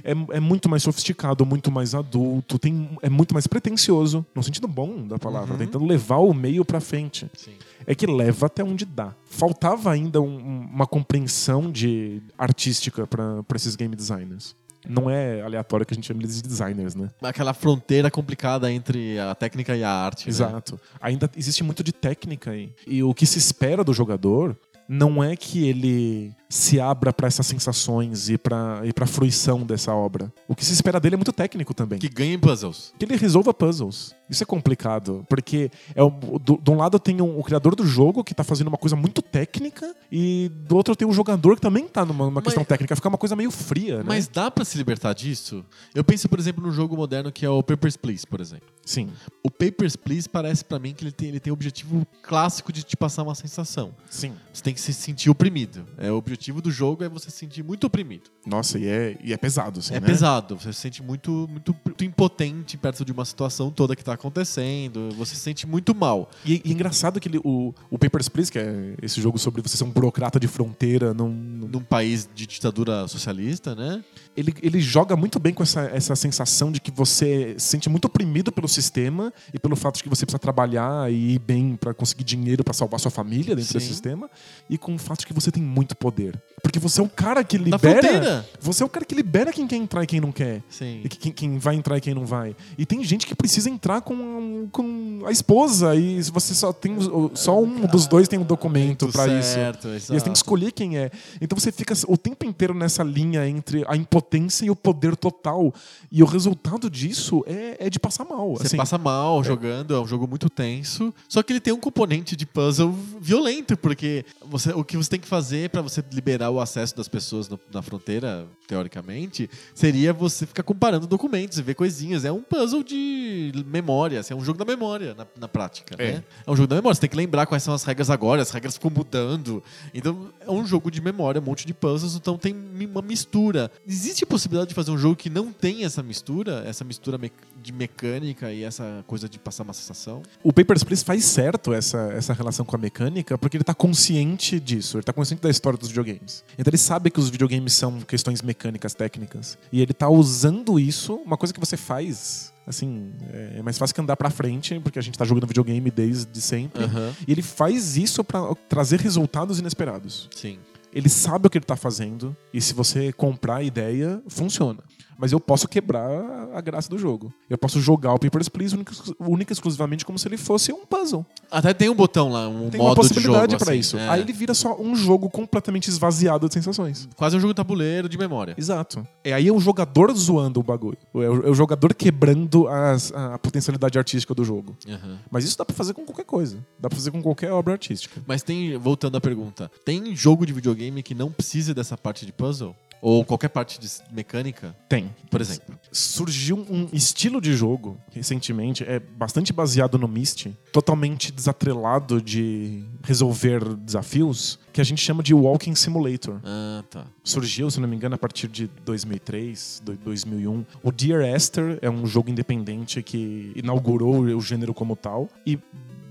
[0.03, 4.67] é, é muito mais sofisticado, muito mais adulto, tem, é muito mais pretencioso, no sentido
[4.67, 7.53] bom da palavra, tentando levar o meio pra frente Sim.
[7.87, 9.15] é que leva até onde dá.
[9.27, 14.57] Faltava ainda um- um- uma compreensão de artística para esses game designers.
[14.89, 17.11] Não é aleatório que a gente chama eles de designers, né?
[17.23, 20.25] Aquela fronteira complicada entre a técnica e a arte.
[20.25, 20.31] né?
[20.31, 20.81] Exato.
[20.99, 22.73] Ainda existe muito de técnica aí.
[22.87, 24.57] E o que se espera do jogador
[24.93, 29.95] não é que ele se abra para essas sensações e para e para fruição dessa
[29.95, 30.33] obra.
[30.49, 31.99] O que se espera dele é muito técnico também.
[31.99, 32.93] Que ganha em puzzles.
[32.99, 34.15] que ele resolva puzzles.
[34.29, 37.85] Isso é complicado, porque é o, do, de um lado tem um- o criador do
[37.87, 41.61] jogo que tá fazendo uma coisa muito técnica e do outro tem o jogador que
[41.63, 42.95] também tá numa, numa Mas- questão técnica.
[42.97, 44.05] Fica uma coisa meio fria, né?
[44.07, 45.65] Mas dá pra se libertar disso?
[45.95, 48.69] Eu penso, por exemplo, no jogo moderno que é o Papers, Please, por exemplo.
[48.85, 49.09] Sim.
[49.43, 52.83] O Papers, Please parece pra mim que ele tem, ele tem o objetivo clássico de
[52.83, 53.93] te passar uma sensação.
[54.09, 54.33] Sim.
[54.53, 55.85] Você tem que se sentir oprimido.
[55.99, 58.31] É, o objetivo do jogo é você se sentir muito oprimido.
[58.47, 60.07] Nossa, e é, e é pesado, assim, é né?
[60.07, 60.57] pesado.
[60.57, 65.11] Você se sente muito, muito, muito impotente perto de uma situação toda que tá acontecendo.
[65.17, 66.31] Você se sente muito mal.
[66.45, 69.61] E, e é engraçado que ele, o, o Papers, Please, que é esse jogo sobre
[69.61, 74.03] você ser um burocrata de fronteira, num, num- Num país de ditadura socialista, né?
[74.37, 78.05] Ele, ele joga muito bem com essa, essa sensação de que você se sente muito
[78.07, 81.93] oprimido pelo sistema e pelo fato de que você precisa trabalhar e ir bem pra
[81.93, 83.79] conseguir dinheiro pra salvar sua família dentro Sim.
[83.79, 84.31] desse sistema
[84.69, 86.41] e com o fato de que você tem muito poder.
[86.63, 88.47] Porque você é o cara que libera.
[88.61, 90.63] Você é o cara que libera quem quer entrar e quem não quer.
[90.69, 91.01] Sim.
[91.05, 92.55] E que- quem, quem vai entrar e quem não vai.
[92.79, 96.97] E tem gente que precisa entrar com, com a esposa e você só tem
[97.35, 99.55] só um dos dois tem um documento pra isso.
[99.55, 100.23] certo, E exato.
[100.23, 101.11] têm que escolher quem é.
[101.41, 105.75] Então você fica o tempo inteiro nessa linha entre a impotência e o poder total.
[106.13, 108.53] E o resultado disso é, é de passar mal.
[108.57, 108.77] Você assim.
[108.77, 111.13] passa mal jogando, é um jogo muito tenso.
[111.29, 115.21] Só que ele tem um componente de puzzle violento, porque você, o que você tem
[115.21, 120.47] que fazer pra você liberar o acesso das pessoas no- na fronteira, teoricamente, seria você
[120.47, 122.25] ficar comparando documentos e ver coisinhas.
[122.25, 125.95] É um puzzle de memória, assim, é um jogo da memória na, na prática.
[125.99, 126.13] É.
[126.13, 126.25] Né?
[126.47, 126.95] é um jogo da memória.
[126.95, 129.63] Você tem que lembrar quais são as regras agora, as regras ficam mudando.
[129.95, 132.55] Então, é um jogo de memória, um monte de puzzles, então tem
[132.91, 133.71] uma mistura.
[133.87, 137.19] Existe a possibilidade de fazer um jogo que não tem essa mistura, essa mistura
[137.63, 140.23] de mecânica e essa coisa de passar uma sensação?
[140.43, 144.59] O Papers, Please faz certo essa, essa relação com a mecânica porque ele tá consciente
[144.59, 146.45] disso, ele tá consciente da história dos videogames.
[146.59, 149.59] Então ele sabe que os videogames são questões mecânicas, técnicas.
[149.73, 154.01] E ele tá usando isso, uma coisa que você faz, assim, é mais fácil que
[154.01, 156.85] andar pra frente, porque a gente tá jogando videogame desde sempre.
[156.85, 157.15] Aham.
[157.27, 160.29] E ele faz isso pra trazer resultados inesperados.
[160.35, 160.59] Sim.
[160.93, 164.83] Ele sabe o que ele tá fazendo, e se você comprar a ideia, funciona.
[165.21, 166.09] Mas eu posso quebrar
[166.55, 167.31] a graça do jogo.
[167.49, 170.87] Eu posso jogar o Papers, Please única, única e exclusivamente como se ele fosse um
[170.87, 171.27] puzzle.
[171.51, 173.99] Até tem um botão lá, um Tem uma modo de possibilidade pra assim, isso.
[173.99, 174.09] é.
[174.09, 177.07] Aí ele vira só um jogo completamente esvaziado de sensações.
[177.17, 178.55] Quase um jogo tabuleiro de memória.
[178.57, 179.07] Exato.
[179.23, 180.97] É aí é o jogador zoando o bagulho.
[181.15, 184.75] É o, é o jogador quebrando as- a, potencialidade artística do jogo.
[184.89, 185.19] Aham.
[185.31, 186.57] Mas isso dá pra fazer com qualquer coisa.
[186.79, 188.23] Dá pra fazer com qualquer obra artística.
[188.27, 192.33] Mas tem, voltando à pergunta, tem jogo de videogame que não precisa dessa parte de
[192.33, 192.75] puzzle?
[193.03, 194.77] Ou qualquer parte de mecânica?
[194.89, 195.15] Tem.
[195.31, 195.75] Por exemplo.
[195.91, 203.75] Surgiu um estilo de jogo recentemente, é bastante baseado no Myst, totalmente desatrelado de resolver
[203.77, 206.41] desafios, que a gente chama de Walking Simulator.
[206.45, 207.07] Ah, tá.
[207.25, 210.65] surgiu, se não me engano, a partir de 2003, do- 2001.
[210.83, 215.29] O Dear Esther é um jogo independente que inaugurou o gênero como tal.
[215.47, 215.59] E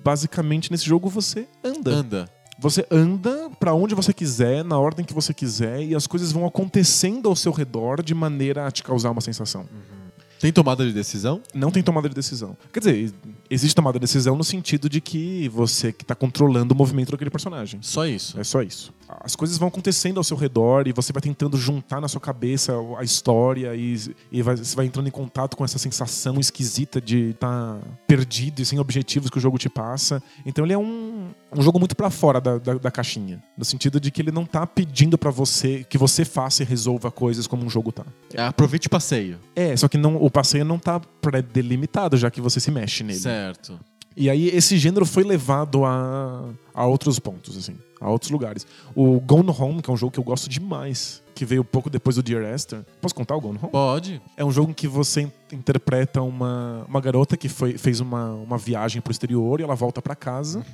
[0.04, 1.92] basicamente nesse jogo você anda.
[1.92, 2.30] Anda.
[2.60, 6.46] Você anda pra onde você quiser, na ordem que você quiser, e as coisas vão
[6.46, 9.66] acontecendo ao seu redor de maneira a te causar uma sensação.
[10.42, 11.42] Tem tomada de decisão?
[11.54, 12.58] Não tem tomada de decisão.
[12.72, 13.14] Quer dizer,
[13.50, 17.30] existe tomada de decisão no sentido de que você que tá controlando o movimento daquele
[17.30, 17.80] personagem.
[17.82, 18.40] Só isso.
[18.40, 18.94] É só isso.
[19.22, 22.74] As coisas vão acontecendo ao seu redor e você vai tentando juntar na sua cabeça
[22.98, 23.98] a história e,
[24.32, 28.66] e vai- você vai entrando em contato com essa sensação esquisita de estar perdido e
[28.66, 30.22] sem objetivos que o jogo te passa.
[30.46, 33.42] Então ele é um, um jogo muito pra fora da, da, da caixinha.
[33.58, 37.10] No sentido de que ele não tá pedindo pra você que você faça e resolva
[37.10, 38.06] coisas como um jogo tá.
[38.34, 39.40] É, aproveite o passeio.
[39.56, 43.20] É, só que não, o passeio não tá pré-delimitado, já que você se mexe nele.
[43.20, 43.80] Certo.
[44.18, 48.68] E aí esse gênero foi levado a, a outros pontos, assim, a outros lugares.
[48.96, 52.18] O Gone Home, que é um jogo que eu gosto demais, que veio pouco depois
[52.18, 52.84] do Dear Esther.
[53.02, 53.72] Posso contar o Gone Home?
[53.72, 54.22] Pode.
[54.36, 58.32] É um jogo em que você in- interpreta uma, uma garota que foi, fez uma,
[58.34, 60.66] uma viagem pro exterior e ela volta pra casa.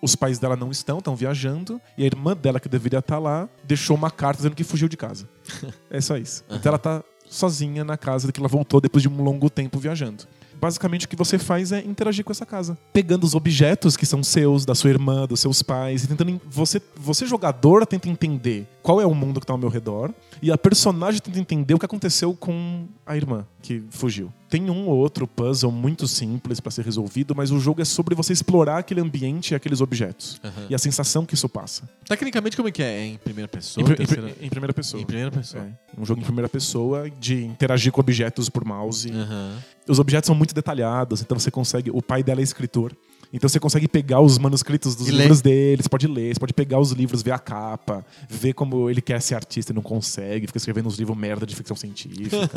[0.00, 1.80] Os pais dela não estão, estão viajando.
[1.96, 4.96] E a irmã dela, que deveria estar lá, deixou uma carta dizendo que fugiu de
[4.96, 5.28] casa.
[5.90, 6.44] é só isso.
[6.50, 10.24] Então ela tá sozinha na casa que ela voltou depois de um longo tempo viajando.
[10.62, 14.22] Basicamente o que você faz é interagir com essa casa, pegando os objetos que são
[14.22, 18.64] seus, da sua irmã, dos seus pais, e tentando en- você, você jogador tenta entender
[18.80, 21.78] qual é o mundo que está ao meu redor, e a personagem tenta entender o
[21.80, 24.32] que aconteceu com a irmã que fugiu.
[24.48, 28.14] Tem um ou outro puzzle muito simples para ser resolvido, mas o jogo é sobre
[28.14, 30.40] você explorar aquele ambiente e aqueles objetos.
[30.44, 30.66] Aham.
[30.68, 31.88] E a sensação que isso passa.
[32.06, 33.00] Tecnicamente, como é que é?
[33.00, 33.82] É em primeira pessoa?
[33.82, 35.02] Em, pri- em pri- em primeira pessoa.
[35.02, 35.64] Em primeira pessoa.
[35.64, 39.10] É, um jogo em primeira pessoa de interagir com objetos por mouse.
[39.10, 39.58] Aham.
[39.88, 41.90] Os objetos são muito detalhados, então você consegue.
[41.90, 42.94] O pai dela é escritor.
[43.32, 46.52] Então você consegue pegar os manuscritos dos E livros dele, você pode ler, você pode
[46.52, 50.46] pegar os livros, ver a capa, ver como ele quer ser artista e não consegue,
[50.46, 52.36] fica escrevendo uns livros merda de ficção científica.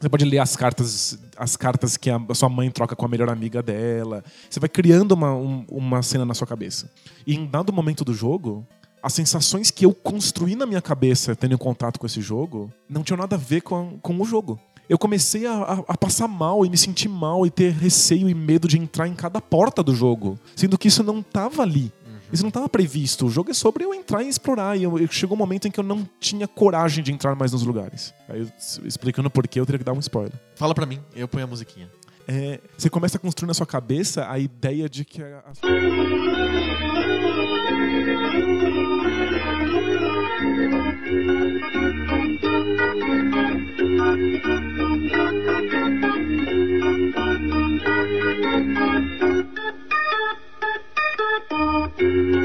[0.00, 3.30] Você pode ler as cartas, as cartas que a sua mãe troca com a melhor
[3.30, 4.22] amiga dela.
[4.50, 6.90] Você vai criando uma, um- uma cena na sua cabeça.
[7.26, 8.66] E em dado momento do jogo,
[9.02, 13.16] as sensações que eu construí na minha cabeça tendo contato com esse jogo não tinham
[13.18, 14.60] nada a ver com, com o jogo.
[14.88, 18.34] Eu comecei a, a- a passar mal e me sentir mal e ter receio e
[18.34, 21.92] medo de entrar em cada porta do jogo, sendo que isso não estava ali.
[22.32, 23.26] Isso não estava previsto.
[23.26, 24.76] O jogo é sobre eu entrar e explorar.
[24.76, 27.52] E eu- eu- chegou um momento em que eu não tinha coragem de entrar mais
[27.52, 28.12] nos lugares.
[28.28, 28.48] Aí, eu,
[28.84, 30.32] explicando por quê, eu teria que dar um spoiler.
[30.56, 31.88] Fala pra mim, eu ponho a musiquinha.
[32.26, 35.44] É, você começa a construir na sua cabeça a ideia de que a-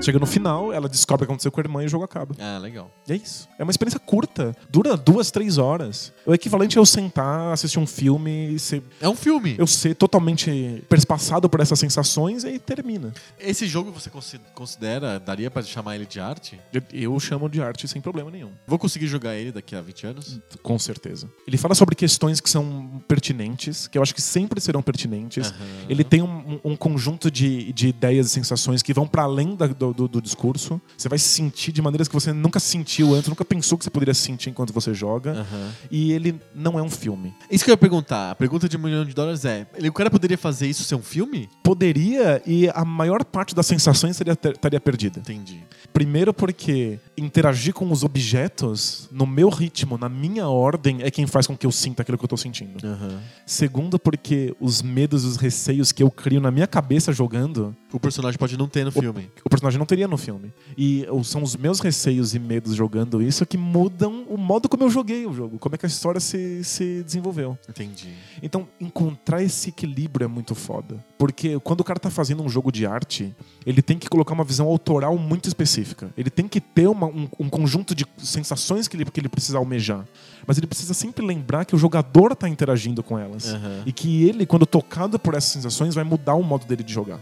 [0.00, 2.34] Chega no final, ela descobre o que aconteceu com a irmã e o jogo acaba.
[2.38, 2.90] Ah, legal.
[3.06, 3.48] E é isso.
[3.58, 4.56] É uma experiência curta.
[4.70, 6.12] Dura duas, três horas.
[6.24, 9.56] O equivalente é eu sentar, assistir um filme e ser, É um filme.
[9.58, 13.12] eu ser totalmente perspassado por essas sensações e termina.
[13.40, 16.58] Esse jogo você consi- considera, daria pra chamar ele de arte?
[16.92, 18.52] Eu- chamo de arte sem problema nenhum.
[18.66, 20.40] Vou conseguir jogar ele daqui a 20 anos?
[20.62, 21.28] Com certeza.
[21.46, 25.48] Ele fala sobre questões que são pertinentes, que eu acho que sempre serão pertinentes.
[25.48, 25.56] Aham.
[25.88, 29.66] Ele tem um, um conjunto de, de ideias e sensações que vão para além da-
[29.66, 30.80] do, do- do discurso.
[30.96, 33.90] Você vai se sentir de maneiras que você nunca sentiu antes, nunca pensou que você
[33.90, 35.32] poderia se sentir enquanto você joga.
[35.32, 35.72] Aham.
[35.90, 37.34] E ele não é um filme.
[37.50, 38.30] Isso que eu ia perguntar.
[38.30, 40.94] A pergunta de um milhão de dólares é: ele- o cara poderia fazer isso ser
[40.94, 41.48] um filme?
[41.62, 45.20] Poderia, e a maior parte das sensações seria, ter- estaria perdida.
[45.20, 45.62] Entendi.
[45.92, 51.46] Primeiro porque interagir com os objetos no meu ritmo, na minha ordem, é quem faz
[51.46, 52.78] com que eu sinta aquilo que eu tô sentindo.
[52.86, 53.20] Aham.
[53.44, 57.98] Segundo porque os medos e os receios que eu crio na minha cabeça jogando, O
[57.98, 59.28] personagem pode não ter no filme.
[59.44, 60.52] o personagem não teria no filme.
[60.76, 64.84] E o- são os meus receios e medos jogando isso que mudam o modo como
[64.84, 67.58] eu joguei o jogo, como é que a história se, se desenvolveu.
[67.68, 68.10] Entendi.
[68.42, 71.04] Então, encontrar esse equilíbrio é muito foda.
[71.18, 73.34] Porque quando o cara tá fazendo um jogo de arte,
[73.66, 76.10] ele tem que colocar uma visão autoral muito específica.
[76.16, 79.58] Ele tem que ter uma- um, um conjunto de sensações que ele, que ele precisa
[79.58, 80.04] almejar.
[80.46, 83.52] Mas ele precisa sempre lembrar que o jogador tá interagindo com elas.
[83.52, 83.82] Aham.
[83.84, 87.18] E que ele, quando tocado por essas sensações, vai mudar o modo dele de jogar.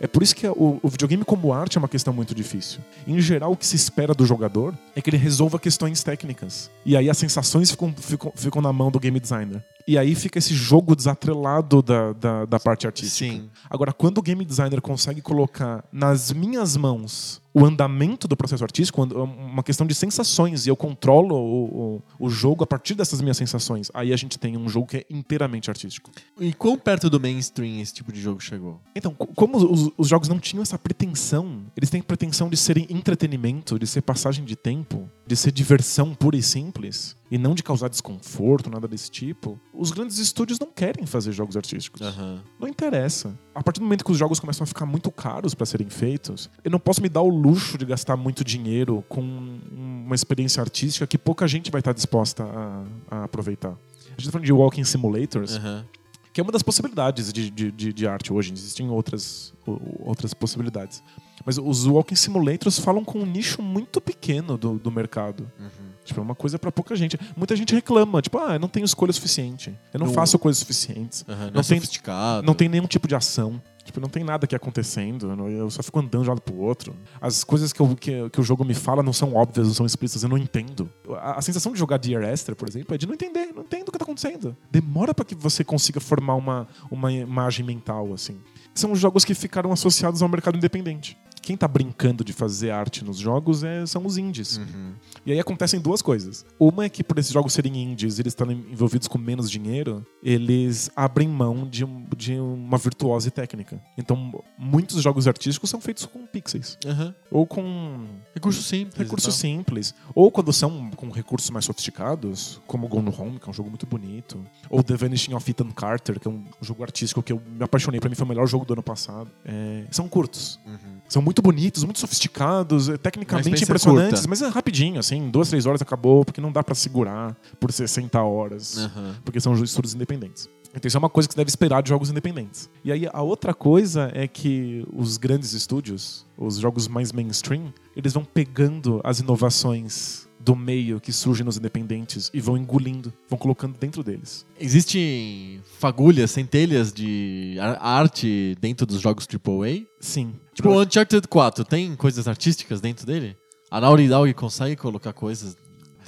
[0.00, 2.80] É por isso que o, o videogame como arte é uma questão muito difícil.
[3.06, 6.70] Em geral, o que se espera do jogador é que ele resolva questões técnicas.
[6.84, 9.64] E aí as sensações ficam, ficam, ficam na mão do game designer.
[9.88, 13.32] E aí fica esse jogo desatrelado da, da, da parte artística.
[13.32, 13.48] Sim.
[13.70, 19.02] Agora, quando o game designer consegue colocar nas minhas mãos o andamento do processo artístico,
[19.02, 23.36] uma questão de sensações, e eu controlo o, o, o jogo a partir dessas minhas
[23.36, 26.10] sensações, aí a gente tem um jogo que é inteiramente artístico.
[26.40, 28.80] E quão perto do mainstream esse tipo de jogo chegou?
[28.94, 32.86] Então, co- como os, os jogos não tinham essa pretensão, eles têm pretensão de serem
[32.90, 37.62] entretenimento, de ser passagem de tempo, de ser diversão pura e simples, e não de
[37.62, 42.00] causar desconforto, nada desse tipo, os grandes estúdios não querem fazer jogos artísticos.
[42.00, 42.42] Aham.
[42.58, 43.38] Não interessa.
[43.58, 46.48] A partir do momento que os jogos começam a ficar muito caros para serem feitos,
[46.62, 51.04] eu não posso me dar o luxo de gastar muito dinheiro com uma experiência artística
[51.08, 53.70] que pouca gente vai estar disposta a, a aproveitar.
[53.70, 55.84] A gente tá falando de walking simulators, Aham.
[56.32, 58.52] que é uma das possibilidades de, de, de, de arte hoje.
[58.52, 59.52] Existem outras,
[59.98, 61.02] outras possibilidades.
[61.44, 65.50] Mas os walking simulators falam com um nicho muito pequeno do, do mercado.
[65.58, 65.87] Uhum.
[66.08, 67.18] Tipo, é uma coisa para pouca gente.
[67.36, 69.76] Muita gente reclama, tipo, ah, eu não tenho escolha suficiente.
[69.92, 71.22] Eu não, Não- faço coisas suficientes.
[71.28, 71.36] Aham.
[71.46, 72.46] Não, Não é tem- sofisticado.
[72.46, 73.60] Não tem nenhum tipo de ação.
[73.84, 75.30] Tipo, não tem nada aqui acontecendo.
[75.48, 76.94] Eu só fico andando de um lado pro outro.
[77.20, 79.86] As coisas que, eu- que, que o jogo me fala não são óbvias, não são
[79.86, 80.90] explícitas, eu não entendo.
[81.20, 83.88] A, a sensação de jogar Dear Esther, por exemplo, é de não entender, não entendo
[83.88, 84.56] o que tá acontecendo.
[84.70, 88.38] Demora para que você consiga formar uma, uma imagem mental, assim.
[88.74, 91.16] São jogos que ficaram associados ao mercado independente.
[91.40, 94.58] Quem tá brincando de fazer arte nos jogos é- são os indies.
[94.58, 94.92] Uhum.
[95.24, 96.44] E aí acontecem duas coisas.
[96.58, 100.90] Uma é que por esses jogos serem indies, eles estão envolvidos com menos dinheiro, eles
[100.94, 101.84] abrem mão de,
[102.16, 103.80] de uma virtuose técnica.
[103.96, 106.78] Então, muitos jogos artísticos são feitos com pixels.
[106.86, 107.14] Aham.
[107.30, 108.96] Ou com Recurso simples.
[108.96, 109.50] recursos e tal.
[109.58, 109.94] simples.
[110.14, 113.86] Ou quando são com recursos mais sofisticados, como Gone Home, que é um jogo muito
[113.86, 114.44] bonito.
[114.70, 118.00] Ou The Vanishing of Ethan Carter, que é um jogo artístico que eu me apaixonei.
[118.00, 119.30] Pra mim foi o melhor jogo do ano passado.
[119.44, 120.60] É, são curtos.
[120.66, 120.98] Uhum.
[121.08, 124.28] São muito bonitos, muito sofisticados, é, tecnicamente impressionantes, curta.
[124.28, 128.20] mas é rapidinho, assim, duas, três horas acabou, porque não dá pra segurar por 60
[128.22, 129.16] horas, Aham.
[129.24, 130.48] porque são estudos independentes.
[130.74, 132.68] Então isso é uma coisa que você deve esperar de jogos independentes.
[132.84, 138.12] E aí a outra coisa é que os grandes estúdios, os jogos mais mainstream, eles
[138.12, 143.76] vão pegando as inovações do meio que surgem nos independentes e vão engolindo, vão colocando
[143.76, 144.46] dentro deles.
[144.58, 149.84] Existem fagulhas, centelhas de ar- arte dentro dos jogos AAA?
[150.00, 150.34] Sim.
[150.54, 153.36] Tipo, o Uncharted 4 tem coisas artísticas dentro dele?
[153.70, 155.56] A Naughty Dog consegue colocar coisas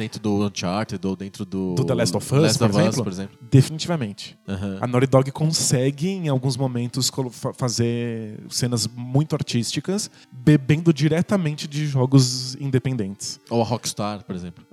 [0.01, 1.75] dentro do Uncharted ou dentro do...
[1.75, 3.05] Do The Last of Us, Last por of Us, exemplo?
[3.05, 3.39] por exemplo.
[3.51, 4.39] Definitivamente.
[4.49, 4.79] Aham.
[4.81, 7.11] A Naughty Dog consegue, em alguns momentos,
[7.55, 13.39] fazer cenas muito artísticas, bebendo diretamente de jogos independentes.
[13.51, 14.65] Ou a Rockstar, por exemplo.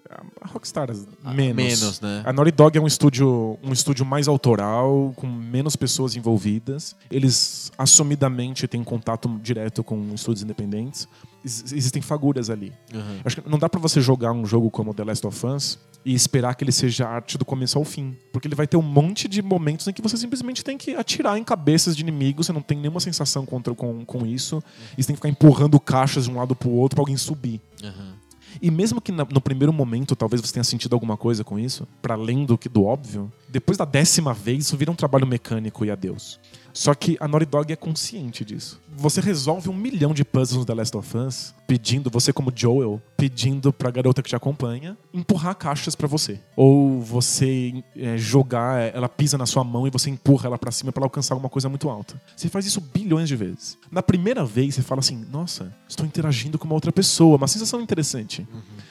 [0.41, 0.89] A Rockstar,
[1.23, 1.55] Ah, menos.
[1.55, 2.23] Menos, né?
[2.25, 6.95] A Naughty Dog é um estúdio, um estúdio mais autoral, com menos pessoas envolvidas.
[7.11, 11.07] Eles assumidamente têm contato direto com estúdios independentes.
[11.43, 12.71] Ex- Existem fagulhas ali.
[12.93, 13.19] Aham.
[13.25, 16.13] Acho que não dá pra você jogar um jogo como The Last of Us e
[16.13, 18.15] esperar que ele seja arte do começo ao fim.
[18.31, 21.37] Porque ele vai ter um monte de momentos em que você simplesmente tem que atirar
[21.37, 24.63] em cabeças de inimigos, você não tem nenhuma sensação contra, com, com isso.
[24.97, 27.59] E você tem que ficar empurrando caixas de um lado pro outro pra alguém subir.
[27.83, 28.13] Aham.
[28.61, 32.13] E mesmo que no primeiro momento talvez você tenha sentido alguma coisa com isso, para
[32.13, 35.91] além do que do óbvio, depois da décima vez isso vira um trabalho mecânico e
[35.91, 36.39] adeus.
[36.77, 38.79] Só que a Naughty Dog é consciente disso.
[38.95, 43.01] Você resolve um milhão de puzzles no The Last of Us pedindo, você como Joel,
[43.17, 46.39] pedindo pra garota que te acompanha empurrar caixas pra você.
[46.55, 50.91] Ou você é, jogar, ela pisa na sua mão e você empurra ela pra cima
[50.91, 52.21] pra ela alcançar alguma coisa muito alta.
[52.35, 53.75] Você faz isso bilhões de vezes.
[53.89, 57.81] Na primeira vez, você fala assim: nossa, estou interagindo com uma outra pessoa, uma sensação
[57.81, 58.47] interessante.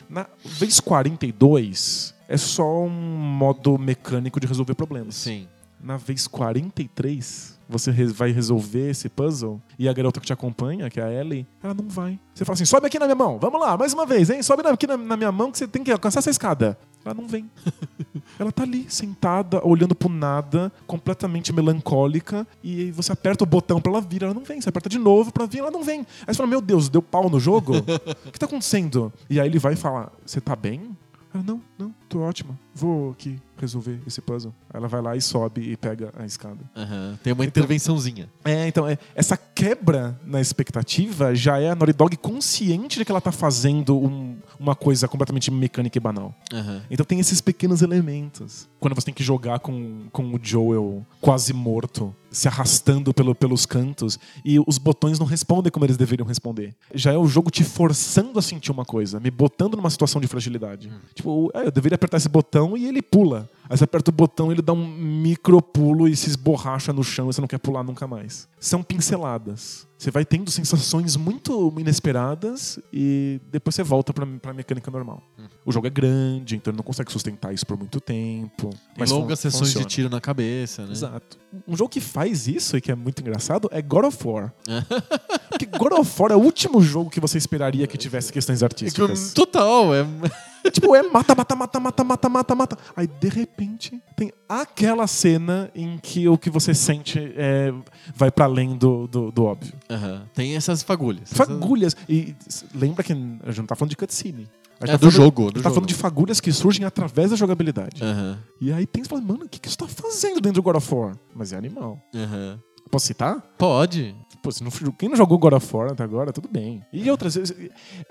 [0.09, 5.14] Na vez 42, é só um modo mecânico de resolver problemas.
[5.14, 5.47] Sim.
[5.80, 11.01] Na vez 43, você vai resolver esse puzzle e a garota que te acompanha, que
[11.01, 12.19] é a Ellie, ela não vai.
[12.35, 14.43] Você fala assim: sobe aqui na minha mão, vamos lá, mais uma vez, hein?
[14.43, 16.79] Sobe aqui na, na minha mão que você tem que alcançar essa escada.
[17.05, 17.49] Ela não vem.
[18.39, 23.81] ela tá ali, sentada, olhando pro nada, completamente melancólica, e aí você aperta o botão
[23.81, 24.61] pra ela vir, ela não vem.
[24.61, 26.01] Você aperta de novo pra vir, ela não vem.
[26.27, 27.75] Aí você fala: meu Deus, deu pau no jogo?
[28.27, 29.12] O que tá acontecendo?
[29.31, 30.97] E aí ele vai falar: você tá bem?
[31.37, 32.59] Ela, não, não, tô ótima.
[32.74, 34.53] Vou aqui resolver esse puzzle.
[34.72, 36.59] Ela vai lá e sobe e pega a escada.
[36.76, 37.18] Aham.
[37.22, 38.28] Tem uma intervençãozinha.
[38.45, 43.11] É, então, é, essa quebra na expectativa já é a Naughty Dog consciente de que
[43.11, 46.34] ela tá fazendo um- uma coisa completamente mecânica e banal.
[46.53, 46.82] Aham.
[46.91, 48.68] Então tem esses pequenos elementos.
[48.80, 53.64] Quando você tem que jogar com, com o Joel quase morto, se arrastando pelo, pelos
[53.64, 56.74] cantos, e os botões não respondem como eles deveriam responder.
[56.95, 60.26] Já é o jogo te forçando a sentir uma coisa, me botando numa situação de
[60.26, 60.93] fragilidade.
[61.14, 63.49] Tipo, é, eu deveria apertar esse botão e ele pula.
[63.69, 67.29] Aí você aperta o botão, ele dá um micro pulo e se esborracha no chão
[67.29, 68.49] e você não quer pular nunca mais.
[68.61, 69.87] São pinceladas.
[69.99, 75.23] Você vai tendo sensações muito inesperadas e depois você volta pra, pra mecânica normal.
[75.64, 78.69] O jogo é grande, então ele não consegue sustentar isso por muito tempo.
[78.71, 79.87] Tem Mas longas fun- sessões funciona.
[79.87, 80.93] de tiro na cabeça, né?
[80.93, 81.39] Exato.
[81.67, 84.53] Um jogo que faz isso e que é muito engraçado é God of War.
[85.49, 88.64] Porque God of War é o último jogo que você esperaria que tivesse questões É
[88.67, 89.33] artísticas.
[89.33, 90.07] total, é.
[90.71, 92.79] tipo, é mata, mata, mata, mata, mata, mata, mata.
[92.97, 97.73] Aí, de repente, tem aquela cena em que o que você sente é,
[98.14, 99.73] vai para além do, do, do óbvio.
[99.91, 100.27] Aham.
[100.35, 101.33] Tem essas fagulhas.
[101.33, 101.97] Fagulhas.
[102.09, 104.49] E s- lembra que a gente não tá falando de cutscene.
[104.81, 105.75] A gente É tá do falando- jogo, A gente tá jogo.
[105.75, 108.03] falando de fagulhas que surgem através da jogabilidade.
[108.05, 108.39] Aham.
[108.61, 110.77] E aí tem que falar, mano, o que, que isso tá fazendo dentro do God
[110.77, 111.17] of War?
[111.35, 111.99] Mas é animal.
[112.14, 112.59] Aham.
[112.91, 113.41] Posso citar?
[113.59, 114.14] Pode.
[114.43, 116.82] Pô, se não, quem não jogou God of War até agora, tudo bem.
[116.93, 117.55] E outras vezes,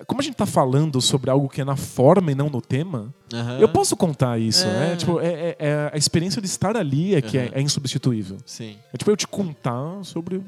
[0.08, 3.14] como a gente tá falando sobre algo que é na forma e não no tema,
[3.34, 3.60] Aham.
[3.60, 4.72] eu posso contar isso, É.
[4.90, 4.96] né?
[4.96, 7.52] Tipo, é, é- é a experiência de estar ali é que é, Aham.
[7.56, 8.38] é insubstituível.
[8.46, 8.76] Sim.
[8.94, 10.42] É tipo eu te contar sobre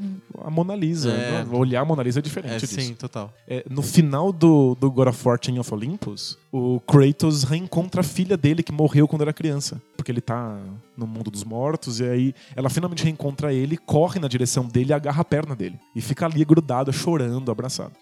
[0.43, 1.11] a Mona Lisa.
[1.11, 1.43] É.
[1.43, 1.47] né?
[1.51, 2.80] Olhar a Mona Lisa é É, diferente disso.
[2.82, 3.34] sim, total.
[3.47, 8.03] É, no final do, do God of War Chain of Olympus, o Kratos reencontra a
[8.03, 9.82] filha dele que morreu quando era criança.
[9.95, 10.60] Porque ele tá
[10.95, 14.93] no mundo dos mortos, e aí ela finalmente reencontra ele, corre na direção dele e
[14.93, 15.80] agarra a perna dele.
[15.95, 17.93] E fica ali grudado, chorando, abraçado.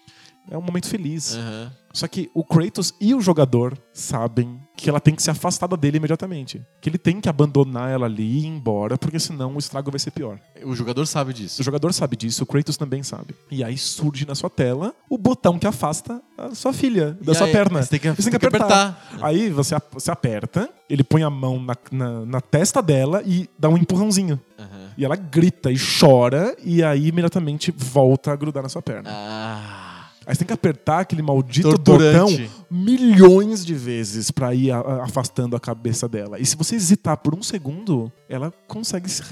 [0.50, 1.34] É um momento feliz.
[1.34, 1.72] Aham.
[1.92, 5.96] Só que o Kratos e o jogador sabem que ela tem que ser afastada dele
[5.96, 6.62] imediatamente.
[6.80, 9.98] Que ele tem que abandonar ela ali e ir embora, porque senão o estrago vai
[9.98, 10.38] ser pior.
[10.62, 11.60] O jogador sabe disso.
[11.62, 13.34] O jogador sabe disso, o Kratos também sabe.
[13.50, 17.34] E aí surge na sua tela o botão que afasta a sua filha da E
[17.34, 17.82] sua aí, perna.
[17.82, 19.18] Você tem que, Você tem que apertar.
[19.22, 23.68] Aí você, você aperta, ele põe a mão na, na, na testa dela e dá
[23.68, 24.38] um empurrãozinho.
[24.58, 24.90] Aham.
[24.98, 29.10] E ela grita e chora, e aí imediatamente volta a grudar na sua perna.
[29.10, 29.85] Ah.
[30.26, 32.42] Aí você tem que apertar aquele maldito Torturante.
[32.42, 36.40] botão milhões de vezes pra ir afastando a cabeça dela.
[36.40, 39.22] E se você hesitar por um segundo, ela consegue se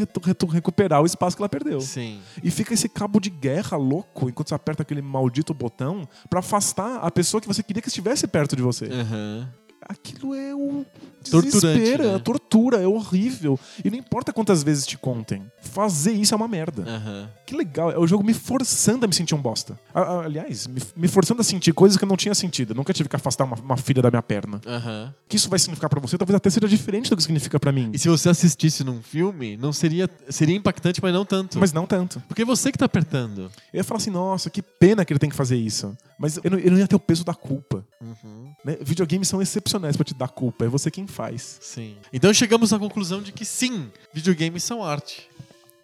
[0.52, 1.80] recuperar o espaço que ela perdeu.
[1.80, 2.20] Sim.
[2.42, 6.98] E fica esse cabo de guerra louco enquanto você aperta aquele maldito botão pra afastar
[6.98, 8.86] a pessoa que você queria que estivesse perto de você.
[8.86, 9.48] Aham.
[9.86, 10.86] Aquilo é o
[11.30, 12.14] Desespero, né?
[12.14, 13.58] é tortura, é horrível.
[13.84, 16.84] E não importa quantas vezes te contem, fazer isso é uma merda.
[16.86, 17.30] Aham.
[17.46, 19.78] Que legal, é o jogo me forçando a me sentir um bosta.
[19.92, 20.66] Aliás,
[20.96, 22.72] me, forçando a sentir coisas que eu não tinha sentido.
[22.72, 24.56] Eu nunca tive que afastar uma, uma filha da minha perna.
[24.58, 27.70] O que isso vai significar pra você talvez até seja diferente do que significa pra
[27.70, 27.90] mim.
[27.92, 30.08] E se você assistisse num filme, não seria.
[30.28, 31.58] Seria impactante, mas não tanto.
[31.58, 32.22] Mas não tanto.
[32.26, 33.50] Porque é você que tá apertando.
[33.72, 35.96] Eu ia falar assim, nossa, que pena que ele tem que fazer isso.
[36.18, 37.84] Mas eu não, eu não ia ter o peso da culpa.
[38.00, 38.52] Uhum.
[38.64, 38.76] né?
[38.80, 40.64] Videogames são excepcionais pra te dar culpa.
[40.64, 41.58] É você quem faz.
[41.62, 41.96] Sim.
[42.12, 45.28] Então chegamos à conclusão de que sim, videogames são arte.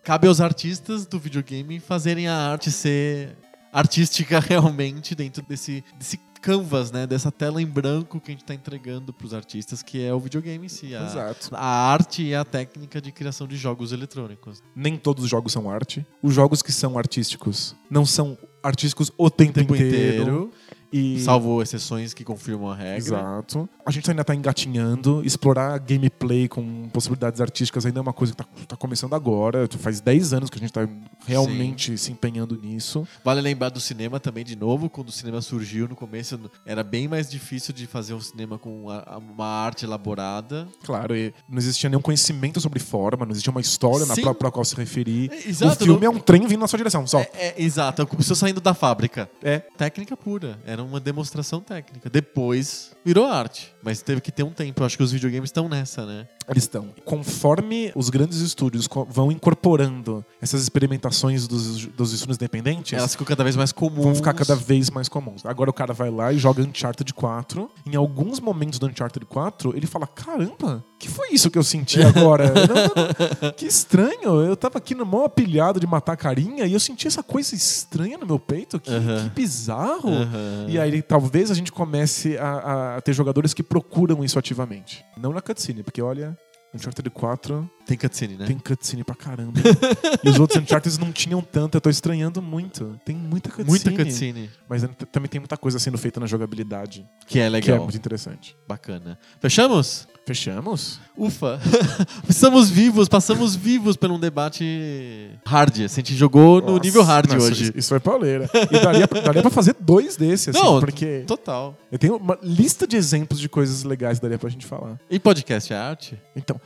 [0.02, 3.36] Cabe aos artistas do videogame fazerem a arte ser
[3.72, 7.06] artística realmente dentro desse, desse canvas, né?
[7.06, 10.66] Dessa tela em branco que a gente tá entregando pros artistas, que é o videogame
[10.66, 10.94] em si.
[10.94, 11.50] A, Exato.
[11.52, 14.62] a arte e a técnica de criação de jogos eletrônicos.
[14.74, 16.04] Nem todos os jogos são arte.
[16.22, 19.92] Os jogos que são artísticos não são artísticos o tempo, O tempo inteiro.
[20.22, 20.52] inteiro.
[20.92, 21.20] E...
[21.20, 22.96] Salvo exceções que confirmam a regra.
[22.96, 23.68] Exato.
[23.84, 25.22] A gente ainda tá engatinhando.
[25.24, 29.68] Explorar gameplay com possibilidades artísticas ainda é uma coisa que tá, tá começando agora.
[29.78, 30.88] Faz 10 anos que a gente tá
[31.26, 33.06] realmente se empenhando nisso.
[33.24, 37.08] Vale lembrar do cinema também, de novo, quando o cinema surgiu no começo, era bem
[37.08, 40.66] mais difícil de fazer um cinema com uma arte elaborada.
[40.84, 44.22] Claro, e não existia nenhum conhecimento sobre forma, não existia uma história na Sim.
[44.22, 45.30] pra, pra qual se referir.
[45.32, 47.20] É, exato, o filme não- é um trem vindo na sua direção, só.
[47.20, 49.30] É, é, exato, começou saindo da fábrica.
[49.42, 49.58] É.
[49.58, 52.08] Técnica pura, era uma demonstração técnica.
[52.08, 54.82] Depois virou arte, mas teve que ter um tempo.
[54.82, 56.28] Eu acho que os videogames estão nessa, né?
[56.58, 56.88] Estão.
[57.04, 63.44] Conforme os grandes estúdios vão incorporando essas experimentações dos, dos estúdios independentes, Elas ficam cada
[63.44, 64.04] vez mais comuns.
[64.04, 65.44] vão ficar cada vez mais comuns.
[65.46, 67.70] Agora o cara vai lá e joga Uncharted 4.
[67.86, 72.00] Em alguns momentos do Uncharted 4, ele fala: Caramba, que foi isso que eu senti
[72.02, 72.46] agora?
[72.52, 74.40] Não- não- que estranho.
[74.42, 78.18] Eu tava aqui no maior apilhado de matar carinha e eu senti essa coisa estranha
[78.18, 78.78] no meu peito.
[78.80, 79.24] Que, Aham.
[79.24, 80.08] que bizarro.
[80.10, 80.66] Aham.
[80.68, 85.04] E aí talvez a gente comece a, a ter jogadores que procuram isso ativamente.
[85.16, 86.36] Não na cutscene, porque olha.
[86.72, 88.46] Uncharted 4 Tem cutscene, né?
[88.46, 89.58] tem cutscene pra caramba.
[90.22, 92.96] e os outros Uncharted não tinham tanto, eu tô estranhando muito.
[93.04, 93.68] Tem muita cutscene.
[93.68, 94.48] Muita cutscene.
[94.68, 97.78] Mas t- também tem muita coisa sendo feita na jogabilidade, Que é que é legal.
[97.82, 98.56] muito interessante.
[98.68, 99.18] Bacana.
[99.40, 100.06] Fechamos?
[100.24, 101.00] Fechamos?
[101.16, 101.58] Ufa!
[102.28, 105.72] Estamos vivos, passamos vivos por um debate hard.
[105.82, 107.72] Assim, a gente jogou no Nossa, nível hard nossa, hoje.
[107.74, 108.48] Isso, foi pauleira.
[108.70, 111.76] E daria, pra- daria pra fazer dois desses, assim, Não, porque Total.
[111.90, 115.00] eu tenho uma lista de exemplos de coisas legais que daria pra gente falar.
[115.10, 116.16] E podcast é arte?
[116.36, 116.60] Então,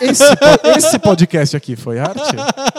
[0.00, 0.22] esse,
[0.64, 2.20] esse podcast aqui foi arte?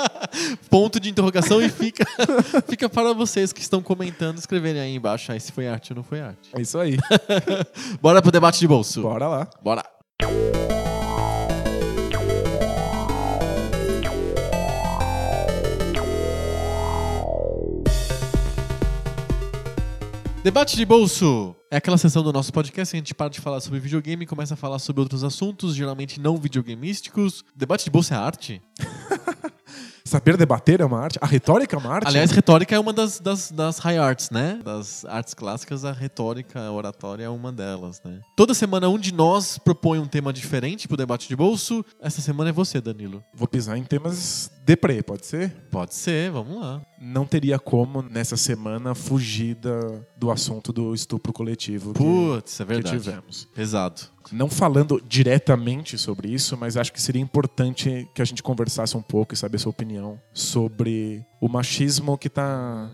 [0.69, 2.05] Ponto de interrogação e fica,
[2.67, 6.03] fica para vocês que estão comentando, escreverem aí embaixo aí se foi arte ou não
[6.03, 6.49] foi arte.
[6.53, 6.97] É isso aí.
[8.01, 9.01] Bora pro debate de bolso.
[9.01, 9.47] Bora lá.
[9.61, 9.83] Bora.
[20.43, 23.61] Debate de bolso é aquela sessão do nosso podcast que a gente para de falar
[23.61, 27.45] sobre videogame e começa a falar sobre outros assuntos, geralmente não videogameísticos.
[27.55, 28.61] Debate de bolso é arte?
[30.09, 31.19] Saber debater é uma arte?
[31.21, 32.07] A retórica é uma arte?
[32.07, 34.59] Aliás, retórica é uma das, das, das high arts, né?
[34.65, 38.19] Das artes clássicas, a retórica, a oratória é uma delas, né?
[38.35, 41.85] Toda semana um de nós propõe um tema diferente pro debate de bolso.
[42.01, 43.23] Essa semana é você, Danilo.
[43.35, 45.51] Vou pisar em temas deprê, pode ser?
[45.69, 46.81] Pode ser, vamos lá.
[46.99, 52.65] Não teria como, nessa semana, fugir da- do assunto do estupro coletivo que, Putz, é
[52.65, 52.97] que verdade.
[52.99, 53.47] tivemos.
[53.53, 54.01] Pesado.
[54.31, 59.01] Não falando diretamente sobre isso, mas acho que seria importante que a gente conversasse um
[59.01, 62.89] pouco e saber sua opinião sobre o machismo que está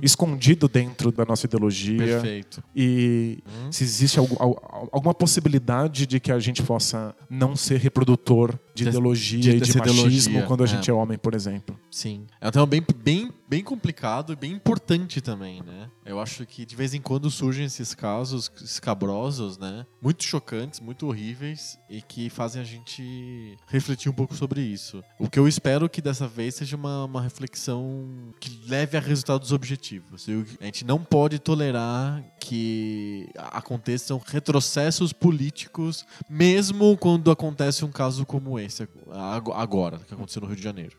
[0.00, 2.62] escondido dentro da nossa ideologia Perfeito.
[2.74, 3.72] e Uhum.
[3.72, 8.84] se existe algu- al- alguma possibilidade de que a gente possa não ser reprodutor de
[8.84, 10.66] Des- ideologia de- e de machismo ideologia, quando a é.
[10.66, 11.78] gente é homem, por exemplo.
[11.90, 12.26] Sim.
[12.40, 15.88] É um tema bem, bem, bem complicado e bem importante também, né?
[16.04, 19.86] Eu acho que de vez em quando surgem esses casos escabrosos, né?
[20.02, 25.02] Muito chocantes, muito horríveis e que fazem a gente refletir um pouco sobre isso.
[25.18, 28.06] O que eu espero que dessa vez seja uma, uma reflexão
[28.40, 30.26] que leve a resultados objetivos.
[30.60, 38.58] A gente não pode tolerar que aconteçam retrocessos políticos, mesmo quando acontece um caso como
[38.58, 38.63] esse,
[39.10, 40.96] ag- agora, que aconteceu no Rio de Janeiro.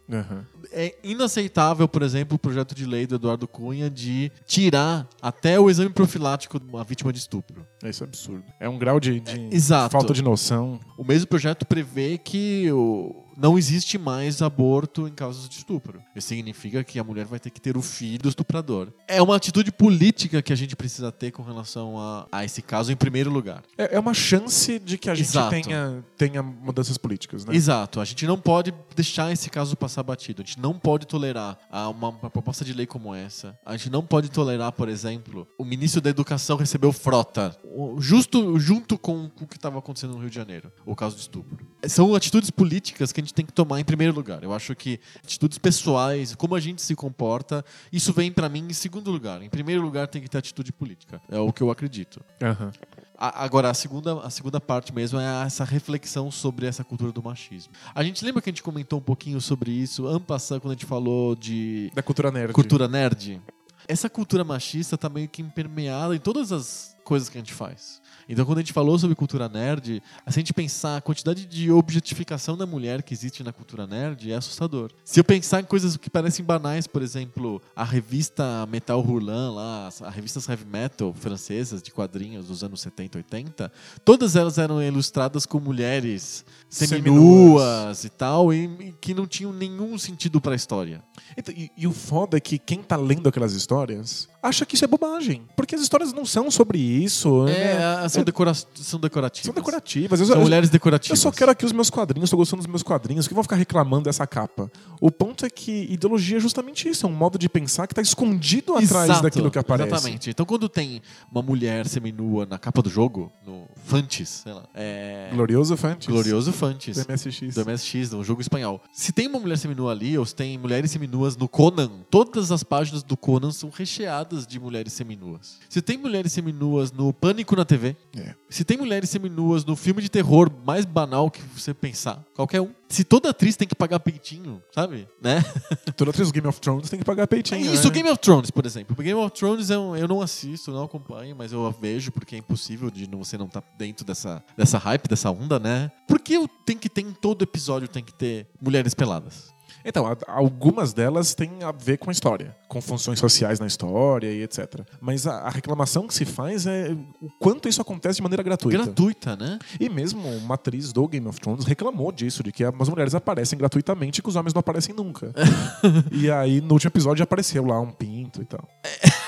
[0.72, 5.70] É inaceitável, por exemplo, o projeto de lei do Eduardo Cunha de tirar até o
[5.70, 7.66] exame profilático de uma vítima de estupro.
[7.84, 8.44] Isso é absurdo.
[8.60, 9.92] É um grau de, de exato.
[9.92, 10.80] falta de noção.
[10.98, 16.02] O mesmo projeto prevê que o- não existe mais aborto em casos de estupro.
[16.16, 18.90] Isso significa que a mulher vai ter que ter o filho do estuprador.
[19.08, 22.92] É uma atitude política que a gente precisa ter com relação a, a esse caso
[22.92, 23.64] em primeiro lugar.
[23.78, 25.50] É, é uma chance de que a gente Exato.
[25.50, 27.56] tenha, tenha mudanças políticas, né?
[27.56, 28.00] Exato.
[28.00, 30.42] A gente não pode deixar esse caso passar batido.
[30.42, 33.58] A gente não pode tolerar ah, uma, uma proposta de lei como essa.
[33.66, 37.58] A gente não pode tolerar, por exemplo, o ministro da Educação recebeu frota,
[38.00, 41.66] justo junto com o que estava acontecendo no Rio de Janeiro, o caso de estupro.
[41.88, 44.44] São atitudes políticas que a gente tem que tomar em primeiro lugar.
[44.44, 48.74] Eu acho que atitudes pessoais, como a gente se comporta, isso vem pra mim em
[48.74, 49.42] segundo lugar.
[49.42, 51.22] Em primeiro lugar tem que ter atitude política.
[51.30, 52.22] É o que eu acredito.
[52.42, 52.72] Aham.
[53.18, 57.24] A- Agora, a segunda, a segunda parte mesmo é essa reflexão sobre essa cultura do
[57.24, 57.72] machismo.
[57.94, 60.76] A gente lembra que a gente comentou um pouquinho sobre isso, ano passado, quando a
[60.76, 62.52] gente falou de Da cultura nerd.
[62.54, 63.42] cultura nerd?
[63.88, 68.02] Essa cultura machista tá meio que impermeada em todas as coisas que a gente faz.
[68.28, 71.72] Então, quando a gente falou sobre cultura nerd, se a gente pensar a quantidade de
[71.72, 74.92] objetificação da mulher que existe na cultura nerd, é assustador.
[75.04, 79.88] Se eu pensar em coisas que parecem banais, por exemplo, a revista Metal Hurlan, lá,
[79.88, 83.72] as revistas heavy metal francesas de quadrinhos dos anos 70, 80,
[84.04, 89.98] todas elas eram ilustradas com mulheres seminuas e tal, e, e que não tinham nenhum
[89.98, 91.04] sentido para a história.
[91.38, 94.86] Então, e, e o foda é que quem tá lendo aquelas histórias acha que isso
[94.86, 95.44] é bobagem.
[95.56, 97.48] Porque as histórias não são sobre isso.
[97.48, 98.10] É, né?
[98.10, 99.46] são, decora são decorativas.
[99.46, 100.20] São decorativas.
[100.20, 101.18] Eu, São eu- mulheres decorativas.
[101.18, 103.56] Eu só quero aqui os meus quadrinhos, tô gostando dos meus quadrinhos, que vão ficar
[103.56, 104.72] reclamando dessa capa.
[105.02, 108.02] O ponto é que ideologia é justamente isso, é um modo de pensar que tá
[108.02, 109.90] escondido atrás Exato, daquilo que aparece.
[109.90, 110.30] Exatamente.
[110.30, 115.30] Então, quando tem uma mulher seminua na capa do jogo, no Fantes, sei lá, é...
[115.34, 116.08] Glorioso Fantes.
[116.08, 116.98] Glorioso Fantes.
[116.98, 117.56] Do MSX.
[117.56, 118.82] Do MSX, um jogo espanhol.
[118.94, 122.64] Se tem uma mulher seminua ali, ou se tem mulheres seminuas no Conan, todas as
[122.64, 125.60] páginas do Conan são recheadas de mulheres seminuas.
[125.70, 128.34] Se tem mulheres seminuas no Pânico na TV, É.
[128.50, 132.72] se tem mulheres seminuas no filme de terror mais banal que você pensar, qualquer um.
[132.90, 135.08] Se toda atriz tem que pagar peitinho, sabe?
[135.22, 135.44] Né?
[135.98, 137.74] Toda atriz do Game of Thrones tem que pagar peitinho.
[137.74, 137.94] Isso, né?
[137.94, 138.96] Game of Thrones, por exemplo.
[138.96, 142.40] Game of Thrones é um- eu não assisto, não acompanho, mas eu vejo porque é
[142.40, 145.92] impossível de não- você não estar dentro dessa, dessa hype, dessa onda, né?
[146.08, 149.54] Por que tem que ter em todo episódio tem que ter mulheres peladas?
[149.86, 154.42] Então, algumas delas têm a ver com a história, com funções sociais na história e
[154.42, 154.82] etc.
[155.00, 158.84] Mas a, a reclamação que se faz é o quanto isso acontece de maneira gratuita.
[158.84, 159.60] Gratuita, né?
[159.80, 163.60] E mesmo uma atriz do Game of Thrones reclamou disso, de que as mulheres aparecem
[163.60, 165.32] gratuitamente e que os homens não aparecem nunca.
[166.12, 168.68] e aí, no último episódio, apareceu lá um pinto e tal.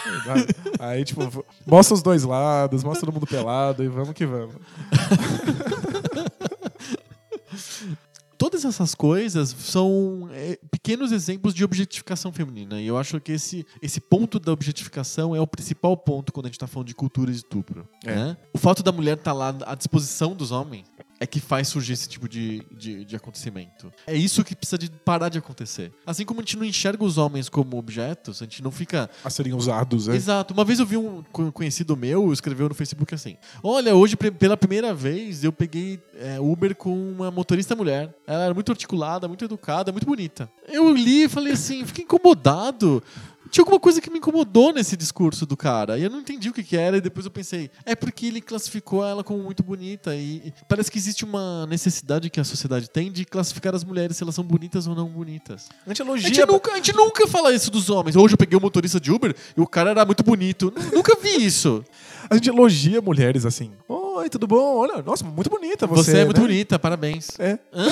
[0.80, 4.56] aí, tipo, mostra os dois lados, mostra todo mundo pelado e vamos que vamos.
[8.38, 12.80] Todas essas coisas são é, pequenos exemplos de objetificação feminina.
[12.80, 16.50] E eu acho que esse, esse ponto da objetificação é o principal ponto quando a
[16.50, 17.88] gente está falando de cultura de estupro.
[18.06, 18.16] É.
[18.16, 18.38] né?
[18.54, 20.86] O fato da mulher estar lá à disposição dos homens
[21.20, 23.92] é que faz surgir esse tipo de, de, de acontecimento.
[24.06, 25.92] É isso que precisa de parar de acontecer.
[26.06, 29.30] Assim como a gente não enxerga os homens como objetos, a gente não fica A
[29.30, 30.16] serem usados, né?
[30.16, 30.54] Exato.
[30.54, 34.56] Uma vez eu vi um co- conhecido meu escreveu no Facebook assim: Olha, hoje pela
[34.58, 38.14] primeira vez eu peguei é, Uber com uma motorista mulher.
[38.26, 40.50] Ela era muito articulada, muito educada, muito bonita.
[40.68, 43.02] Eu li e falei assim: fiquei incomodado.
[43.50, 45.98] Tinha alguma coisa que me incomodou nesse discurso do cara.
[45.98, 46.98] E eu não entendi o que, que era.
[46.98, 50.16] E depois eu pensei: é porque ele classificou ela como muito bonita.
[50.16, 54.24] E, parece que existe uma necessidade que a sociedade tem de classificar as mulheres se
[54.24, 55.70] elas são bonitas ou não bonitas.
[55.86, 56.28] A gente A elogia.
[56.28, 58.16] gente, nunca, a gente nunca fala isso dos homens.
[58.16, 60.74] Hoje eu peguei um motorista de Uber e o cara era muito bonito.
[60.94, 61.84] Nunca vi isso.
[62.30, 63.72] A gente elogia mulheres assim.
[63.88, 64.78] Oi, tudo bom?
[64.78, 66.12] Olha, nossa, muito bonita você.
[66.12, 66.48] Você, é muito né?
[66.48, 67.30] bonita, parabéns.
[67.40, 67.58] É.
[67.74, 67.88] Hã?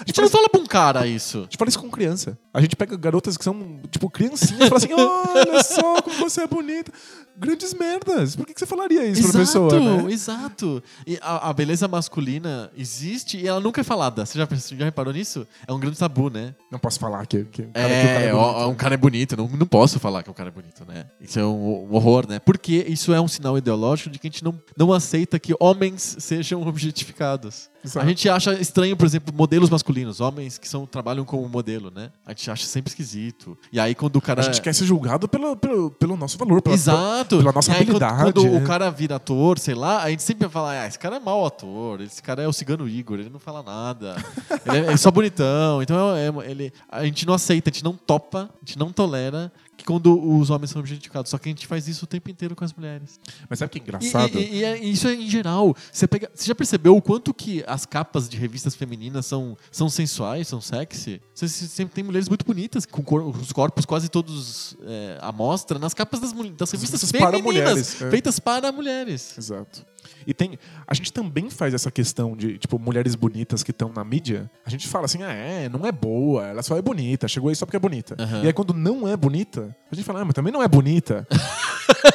[0.00, 1.38] A gente não fala pra um cara isso.
[1.38, 2.38] A gente fala isso com criança.
[2.52, 6.42] A gente pega garotas que são, tipo, criancinhas e fala assim: olha só como você
[6.42, 6.92] é bonita.
[7.36, 8.36] Grandes merdas.
[8.36, 9.80] Por que, que você falaria isso pra pessoa?
[9.80, 10.12] Né?
[10.12, 10.82] exato.
[11.06, 14.26] E a, a beleza masculina existe e ela nunca é falada.
[14.26, 14.46] Você já,
[14.76, 15.46] já reparou nisso?
[15.66, 16.54] É um grande tabu, né?
[16.70, 18.68] Não posso falar que, que, o cara- que o cara É, é ó, bonito.
[18.70, 19.36] um cara é bonito.
[19.38, 21.06] Não, não posso falar que o cara é bonito, né?
[21.20, 22.38] Isso é um, um horror, né?
[22.40, 26.16] Porque isso é um sinal ideológico de que a gente não, não aceita que homens
[26.18, 27.70] sejam objetificados.
[27.84, 28.04] Exato.
[28.04, 32.10] A gente acha estranho, por exemplo, modelos masculinos, homens que são, trabalham como modelo, né?
[32.26, 33.56] A gente acha sempre esquisito.
[33.72, 34.40] E aí quando o cara.
[34.40, 37.38] A gente quer ser julgado pelo, pelo, pelo nosso valor, pela, Exato.
[37.38, 38.32] pela nossa e aí, quando- habilidade.
[38.32, 38.58] Quando, né?
[38.58, 41.20] o cara vira ator, sei lá, a gente sempre vai falar, ah, esse cara é
[41.20, 44.16] mau ator, esse cara é o cigano Igor, ele não fala nada.
[44.66, 45.82] ele é, é só bonitão.
[45.82, 48.92] Então é- é- ele, a gente não aceita, a gente não topa, a gente não
[48.92, 49.50] tolera
[49.80, 51.30] que quando os homens são objetificados.
[51.30, 53.18] Só que a gente faz isso o tempo inteiro com as mulheres.
[53.48, 54.38] Mas sabe que é engraçado?
[54.38, 55.74] e- e é- e isso é em geral.
[55.92, 59.88] Você, pega, você já percebeu o quanto que as capas de revistas femininas são, são
[59.88, 61.20] sensuais, são sexy?
[61.34, 65.32] Você se- sempre tem mulheres muito bonitas, com cor- os corpos quase todos é, à
[65.32, 68.10] mostra, nas capas das, das revistas revistas para femininas, mulheres, é.
[68.10, 69.36] feitas para mulheres.
[69.38, 69.84] Exato.
[70.26, 70.58] E tem.
[70.86, 74.50] A gente também faz essa questão de, tipo, mulheres bonitas que estão na mídia.
[74.64, 77.56] A gente fala assim, ah, é, não é boa, ela só é bonita, chegou aí
[77.56, 78.16] só porque é bonita.
[78.18, 78.42] Aham.
[78.42, 81.26] E aí quando não é bonita, a gente fala, ah, mas também não é bonita.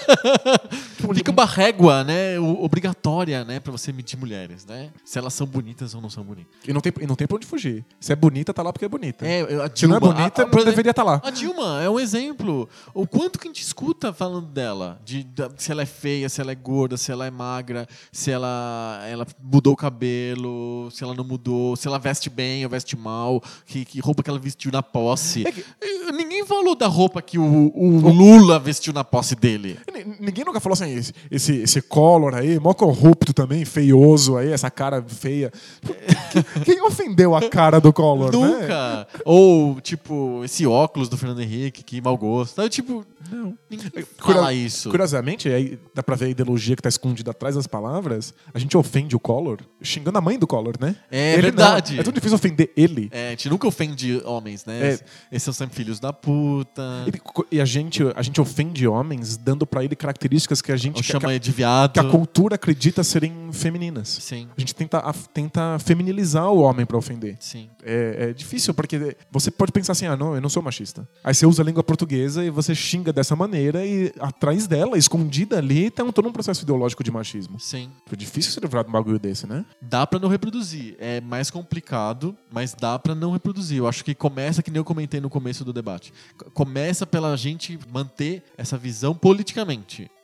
[1.15, 4.89] Fica uma régua, né, obrigatória, né, para você medir mulheres, né?
[5.03, 6.51] Se elas são bonitas ou não são bonitas.
[6.67, 7.85] E não, tem, e não tem pra onde fugir.
[7.99, 9.25] Se é bonita, tá lá porque é bonita.
[9.25, 11.21] É, eu- a Se não é Dilma- bonita, a- a- não exemplo, deveria estar lá.
[11.23, 12.67] A Dilma é um exemplo.
[12.93, 15.25] O quanto que a gente escuta falando dela, de,
[15.57, 19.27] se ela é feia, se ela é gorda, se ela é magra, se ela, ela
[19.41, 23.85] mudou o cabelo, se ela não mudou, se ela veste bem ou veste mal, que,
[23.85, 25.45] que roupa que ela vestiu na posse.
[25.47, 25.65] É que-
[26.15, 29.77] Ninguém falou da roupa que o, o Lula vestiu na posse dele.
[29.95, 34.51] Ni- Ninguém nunca falou assim, esse, esse, esse Collor aí, mó corrupto também, feioso aí,
[34.51, 35.51] essa cara feia.
[36.63, 38.37] Quem- ofendeu a cara do Collor, né?
[38.37, 39.07] Nunca.
[39.25, 42.55] Ou, tipo, esse óculos do Fernando Henrique, que mau gosto.
[42.55, 43.57] Sabe, tipo, Não.
[43.67, 43.89] Ninguém
[44.21, 44.89] Cura- fala isso.
[44.91, 48.35] Curiosamente, aí dá pra ver a ideologia que tá escondida atrás das palavras.
[48.53, 50.95] A gente ofende o Collor xingando a mãe do Collor, né?
[51.09, 51.93] É Ele verdade.
[51.95, 52.01] não.
[52.01, 53.09] É tão difícil ofender ele.
[53.11, 54.91] É, a gente nunca ofende homens, né?
[54.91, 54.99] É.
[55.31, 56.83] Esses são sempre filhos da puta.
[57.07, 57.19] Ele-
[57.51, 61.03] e a gente, a gente ofende homens dando pra ele características que a gente que,
[61.03, 61.93] chama que, de viado.
[61.93, 64.09] que a cultura acredita serem femininas.
[64.09, 67.37] Sim, A gente tenta, a- tenta feminilizar o homem pra ofender.
[67.39, 67.69] sim.
[67.87, 71.07] É, é difícil, porque você pode pensar assim, ah, não, eu não sou machista.
[71.23, 75.59] Aí você usa a língua portuguesa e você xinga dessa maneira e atrás dela, escondida
[75.59, 77.59] ali, tem um, todo um processo ideológico de machismo.
[77.59, 77.91] Sim.
[78.07, 79.63] Foi difícil se livrar de um bagulho desse, né?
[79.79, 80.95] Dá pra não reproduzir.
[80.97, 83.77] É mais complicado, mas dá pra não reproduzir.
[83.77, 86.11] Eu acho que começa, que nem eu comentei no começo do debate.
[86.55, 89.74] Começa pela gente manter essa visão politicamente.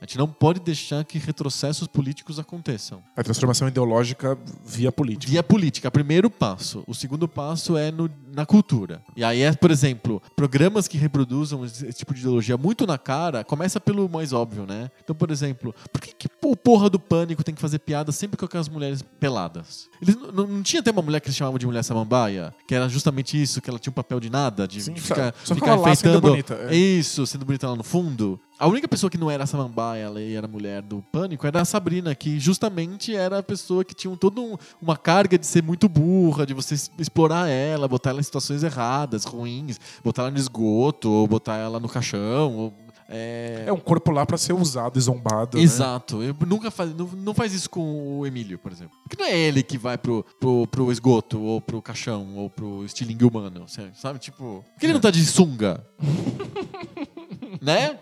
[0.01, 3.03] A gente não pode deixar que retrocessos políticos aconteçam.
[3.15, 5.31] A transformação ideológica via política.
[5.31, 6.83] Via política, primeiro passo.
[6.87, 9.01] O segundo passo é no- na cultura.
[9.15, 13.43] E aí é, por exemplo, programas que reproduzam esse, tipo de ideologia muito na cara,
[13.43, 14.89] começa pelo mais óbvio, né?
[15.03, 18.37] Então, por exemplo, por que, que o porra do pânico tem que fazer piada sempre
[18.37, 19.87] com aquelas mulheres peladas?
[20.01, 22.53] Eles não, não tinha até uma mulher que eles chamavam de mulher samambaia?
[22.67, 25.07] Que era justamente isso, que ela tinha um papel de nada, de, Sim, de só-
[25.13, 26.21] ficar, só ficar enfeitando.
[26.21, 26.75] bonita, é.
[26.75, 28.39] Isso, sendo bonita lá no fundo.
[28.61, 32.13] A única pessoa que não era samambaia, ela era mulher do pânico, era a Sabrina,
[32.13, 36.45] que justamente era a pessoa que tinha toda um- uma carga de ser muito burra,
[36.45, 41.25] de você explorar ela, botar ela em situações erradas, ruins, botar ela no esgoto, ou
[41.25, 42.55] botar ela no caixão.
[42.55, 42.73] ou-
[43.11, 43.65] é...
[43.67, 45.57] É um corpo lá pra ser usado e zombado.
[45.57, 45.63] né?
[45.63, 46.23] Exato.
[46.23, 48.97] Eu nunca faz, não, não faz isso com o Emílio, por exemplo.
[49.03, 52.85] Porque não é ele que vai pro, pro, pro esgoto, ou pro caixão, ou pro
[52.85, 53.91] estilingue humano, sabe?
[53.95, 54.19] sabe?
[54.19, 55.85] Tipo, por que ele não tá de sunga?
[57.61, 57.99] né?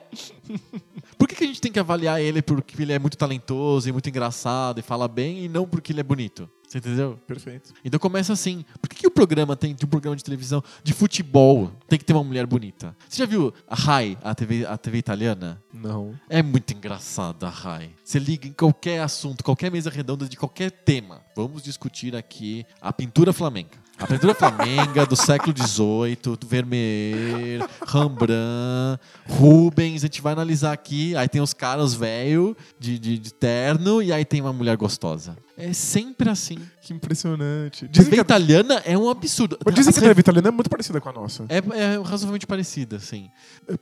[1.17, 3.91] Por que, que a gente tem que avaliar ele porque ele é muito talentoso e
[3.91, 6.49] muito engraçado e fala bem e não porque ele é bonito?
[6.69, 7.19] Você entendeu?
[7.25, 7.73] Perfeito.
[7.83, 8.63] Então começa assim.
[8.79, 12.05] Por que, que o programa tem de um programa de televisão de futebol tem que
[12.05, 12.95] ter uma mulher bonita?
[13.09, 15.59] Você já viu a Rai, a TV, a TV italiana?
[15.73, 16.13] Não.
[16.29, 17.89] É muito engraçado a Rai.
[18.03, 21.23] Você liga em qualquer assunto, qualquer mesa redonda de qualquer tema.
[21.35, 23.79] Vamos discutir aqui a pintura flamenca.
[23.99, 30.03] A pintura flamenga do século XVIII, do Vermeer, Rembrandt, Rubens.
[30.03, 31.15] A gente vai analisar aqui.
[31.17, 35.35] Aí tem os caras velho de, de, de terno e aí tem uma mulher gostosa.
[35.57, 36.57] É sempre assim.
[36.81, 37.89] Que impressionante.
[37.89, 39.57] Dizem que, a, italiana é um absurdo.
[39.73, 41.45] dizem que a TV italiana é muito parecida com a nossa.
[41.49, 43.29] é, é razoavelmente parecida, assim.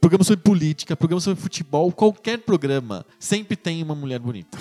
[0.02, 4.58] Programa sobre política, programa sobre futebol, qualquer programa sempre tem uma mulher bonita.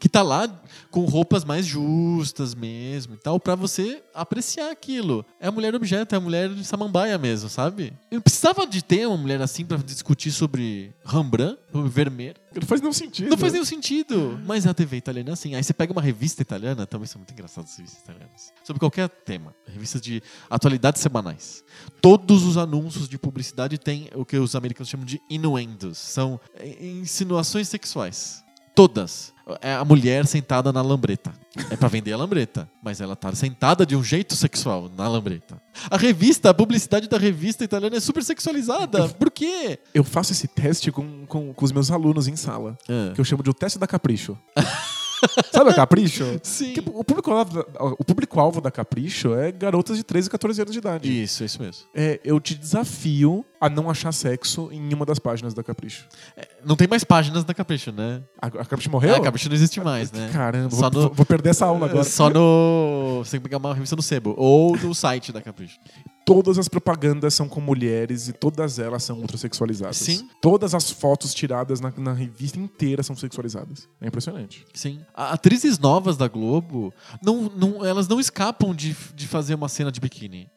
[0.00, 0.48] Que tá lá
[0.90, 5.24] com roupas mais justas mesmo e tal, pra você apreciar aquilo.
[5.38, 7.92] É a mulher objeto, é a mulher de samambaia mesmo, sabe?
[8.10, 12.34] Eu precisava de ter uma mulher assim pra discutir sobre Rembrandt, sobre Vermeer.
[12.54, 13.30] Não faz nenhum sentido.
[13.30, 14.40] Não faz nenhum sentido.
[14.44, 15.54] Mas a TV italiana é assim.
[15.54, 18.52] Aí você pega uma revista italiana, também são muito engraçadas as revistas italianas.
[18.64, 19.54] Sobre qualquer tema.
[19.66, 21.62] Revistas de atualidades semanais.
[22.00, 25.98] Todos os anúncios de publicidade têm o que os americanos chamam de innuendos.
[25.98, 28.42] São eh, insinuações sexuais.
[28.74, 29.32] Todas.
[29.60, 31.32] É a mulher sentada na lambreta.
[31.70, 32.70] É pra vender a lambreta.
[32.82, 35.60] Mas ela tá sentada de um jeito sexual na lambreta.
[35.90, 39.08] A revista, a publicidade da revista italiana é super sexualizada.
[39.08, 39.78] Por quê?
[39.92, 42.78] Eu faço esse teste com, com, com os meus alunos em sala.
[42.88, 43.12] Ah.
[43.14, 44.38] Que eu chamo de o teste da capricho.
[45.52, 46.40] Sabe a capricho?
[46.42, 46.72] Sim.
[46.72, 47.64] Que o público-alvo
[47.98, 51.22] o público-alvo da Capricho é garotas de 13 e 14 anos de idade.
[51.22, 51.84] Isso, isso mesmo.
[51.94, 56.06] É, eu te desafio a não achar sexo em uma das páginas da Capricho.
[56.64, 58.22] Não tem mais páginas da Capricho, né?
[58.40, 59.14] A, a Capricho morreu?
[59.14, 60.30] É, a Capricho não existe mais, né?
[60.32, 62.04] Caramba, vou, no- vou perder essa aula agora.
[62.04, 62.99] Só no.
[63.24, 64.34] Você tem que pegar uma revista no Sebo.
[64.36, 65.78] Ou no site da Capricho.
[66.26, 69.96] Todas as propagandas são com mulheres e todas elas são ultrasexualizadas.
[69.96, 70.28] Sim.
[70.40, 73.88] Todas as fotos tiradas na, na revista inteira são sexualizadas.
[74.00, 74.64] É impressionante.
[74.72, 75.00] Sim.
[75.14, 76.92] A- Atrizes novas da Globo,
[77.22, 80.48] não, não, elas não escapam de, de fazer uma cena de biquíni.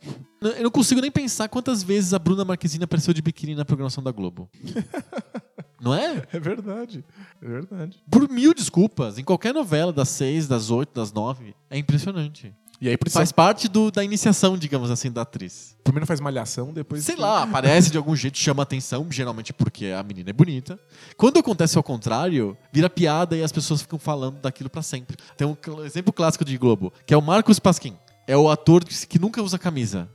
[0.41, 4.03] Eu não consigo nem pensar quantas vezes a Bruna Marquezine apareceu de biquíni na programação
[4.03, 4.49] da Globo.
[5.83, 6.23] Não é?
[6.31, 7.03] É verdade.
[7.41, 8.01] É verdade.
[8.09, 9.17] Por mil desculpas.
[9.17, 11.53] Em qualquer novela das seis, das oito, das nove.
[11.69, 12.53] É impressionante.
[12.83, 13.19] E aí precisa.
[13.19, 15.73] Faz parte do, da iniciação, digamos assim, da atriz.
[15.83, 17.03] Primeiro faz malhação, depois.
[17.03, 20.77] Sei lá, aparece de algum jeito, chama atenção, geralmente porque a menina é bonita.
[21.15, 25.15] Quando acontece ao contrário, vira piada e as pessoas ficam falando daquilo pra sempre.
[25.37, 27.95] Tem um exemplo clássico de Globo, que é o Marcos Pasquim.
[28.27, 30.09] É o ator que nunca usa camisa.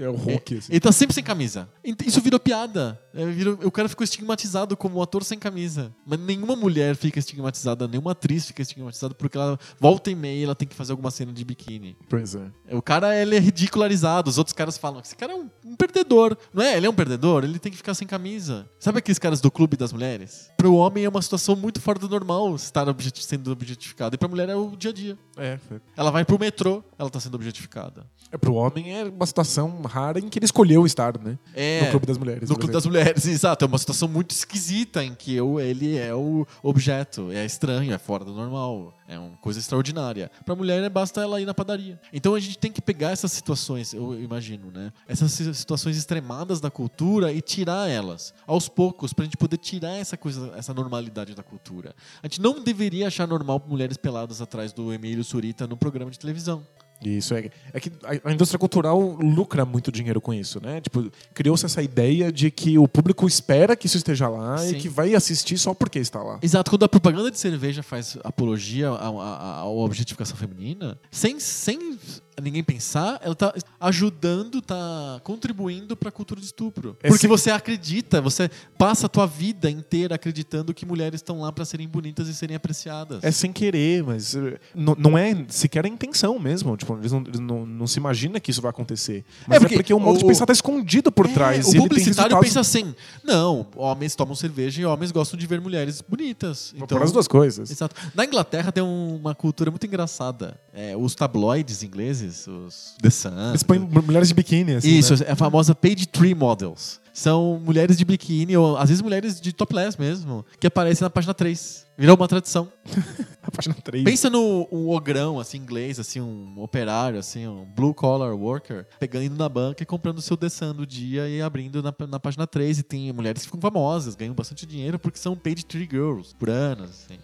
[0.00, 0.56] É o Hulk.
[0.58, 0.72] assim.
[0.72, 1.68] Ele tá sempre sem camisa.
[2.06, 2.98] Isso virou piada.
[3.14, 5.94] É, virou- o cara ficou estigmatizado como um ator sem camisa.
[6.06, 10.54] Mas nenhuma mulher fica estigmatizada, nenhuma atriz fica estigmatizada porque ela volta e meia ela
[10.54, 11.96] tem que fazer alguma cena de biquíni.
[12.08, 12.40] Pois é.
[12.70, 14.30] O cara ele é ridicularizado.
[14.30, 16.36] Os outros caras falam que esse cara é um, um perdedor.
[16.54, 16.76] Não é?
[16.76, 18.68] Ele é um perdedor, ele tem que ficar sem camisa.
[18.78, 20.48] Sabe aqueles caras do clube das mulheres?
[20.56, 24.14] Pro homem é uma situação muito fora do normal estar objet- sendo objetificado.
[24.14, 25.18] E pra mulher é o dia a dia.
[25.36, 25.80] É, é.
[25.96, 28.06] Ela vai pro metrô, ela tá sendo objetificada.
[28.30, 31.38] É, pro homem é uma situação rara em que ele escolheu estar, né?
[31.54, 32.48] É, no Clube das Mulheres.
[32.50, 33.64] No Clube das Mulheres, exato.
[33.64, 37.30] É uma situação muito esquisita em que eu, ele é o objeto.
[37.30, 38.94] É estranho, é fora do normal.
[39.06, 40.30] É uma coisa extraordinária.
[40.44, 42.00] Pra mulher, basta ela ir na padaria.
[42.12, 44.90] Então a gente tem que pegar essas situações, eu imagino, né?
[45.06, 49.90] Essas si- situações extremadas da cultura e tirar elas aos poucos, pra gente poder tirar
[49.96, 51.94] essa coisa, essa normalidade da cultura.
[52.22, 56.18] A gente não deveria achar normal mulheres peladas atrás do Emílio Surita no programa de
[56.18, 56.66] televisão.
[57.04, 60.80] Isso, é, é que a, a indústria cultural lucra muito dinheiro com isso, né?
[60.80, 64.70] Tipo, criou-se essa ideia de que o público espera que isso esteja lá Sim.
[64.70, 66.38] e que vai assistir só porque está lá.
[66.42, 71.98] Exato, quando a propaganda de cerveja faz apologia à, à- à objetificação feminina, sem, sem
[72.40, 76.96] ninguém pensar, ela tá ajudando, tá contribuindo pra cultura de estupro.
[77.02, 81.40] É Porque sim- você acredita, você passa a tua vida inteira acreditando que mulheres estão
[81.40, 83.22] lá pra serem bonitas e serem apreciadas.
[83.22, 86.76] É sem querer, mas eh, não, é sequer a intenção mesmo.
[86.76, 89.24] Tipo, eles, não, não, não se imagina que isso vai acontecer.
[89.46, 91.66] Mas é porque porque, o modo de o- pensar está escondido por É, trás.
[91.68, 92.94] o publicitário pensa assim:
[93.24, 96.72] não, homens tomam cerveja e homens gostam de ver mulheres bonitas.
[96.74, 97.70] Então, pôr as duas coisas.
[97.70, 97.94] Exato.
[98.14, 100.58] Na Inglaterra tem um- uma cultura muito engraçada.
[100.72, 103.50] É, os tabloides ingleses, os The Sun.
[103.50, 104.88] Eles põem mulheres de biquíni, assim.
[104.88, 105.26] Isso, né?
[105.28, 107.00] é a famosa page tree models.
[107.12, 111.34] São mulheres de biquíni, ou às vezes mulheres de topless mesmo, que aparecem na página
[111.34, 111.86] 3.
[111.96, 112.72] Virou uma tradição.
[113.42, 114.04] A página 3.
[114.04, 119.24] Pensa no um ogrão, assim, inglês, assim, um operário, assim, um blue collar worker, pegando
[119.24, 122.20] indo na banca e comprando o seu The Sun do dia e abrindo na, na
[122.20, 122.78] página 3.
[122.78, 126.48] E tem mulheres que ficam famosas, ganham bastante dinheiro porque são page tree girls por
[126.48, 127.18] anos, assim.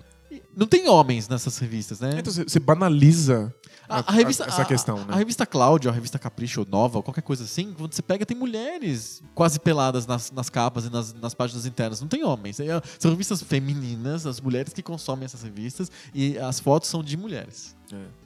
[0.54, 2.16] Não tem homens nessas revistas, né?
[2.18, 3.54] Então você banaliza
[3.88, 5.06] A, a- a revista, essa a- questão, a, né?
[5.14, 9.22] a revista Cláudia, a revista Capricho Nova, qualquer coisa assim, quando você pega, tem mulheres
[9.34, 12.00] quase peladas nas, nas capas e nas, nas páginas internas.
[12.00, 12.60] Não tem homens.
[12.60, 17.16] É- São revistas femininas, as mulheres que consomem essas revistas, e as fotos são de
[17.16, 17.74] mulheres.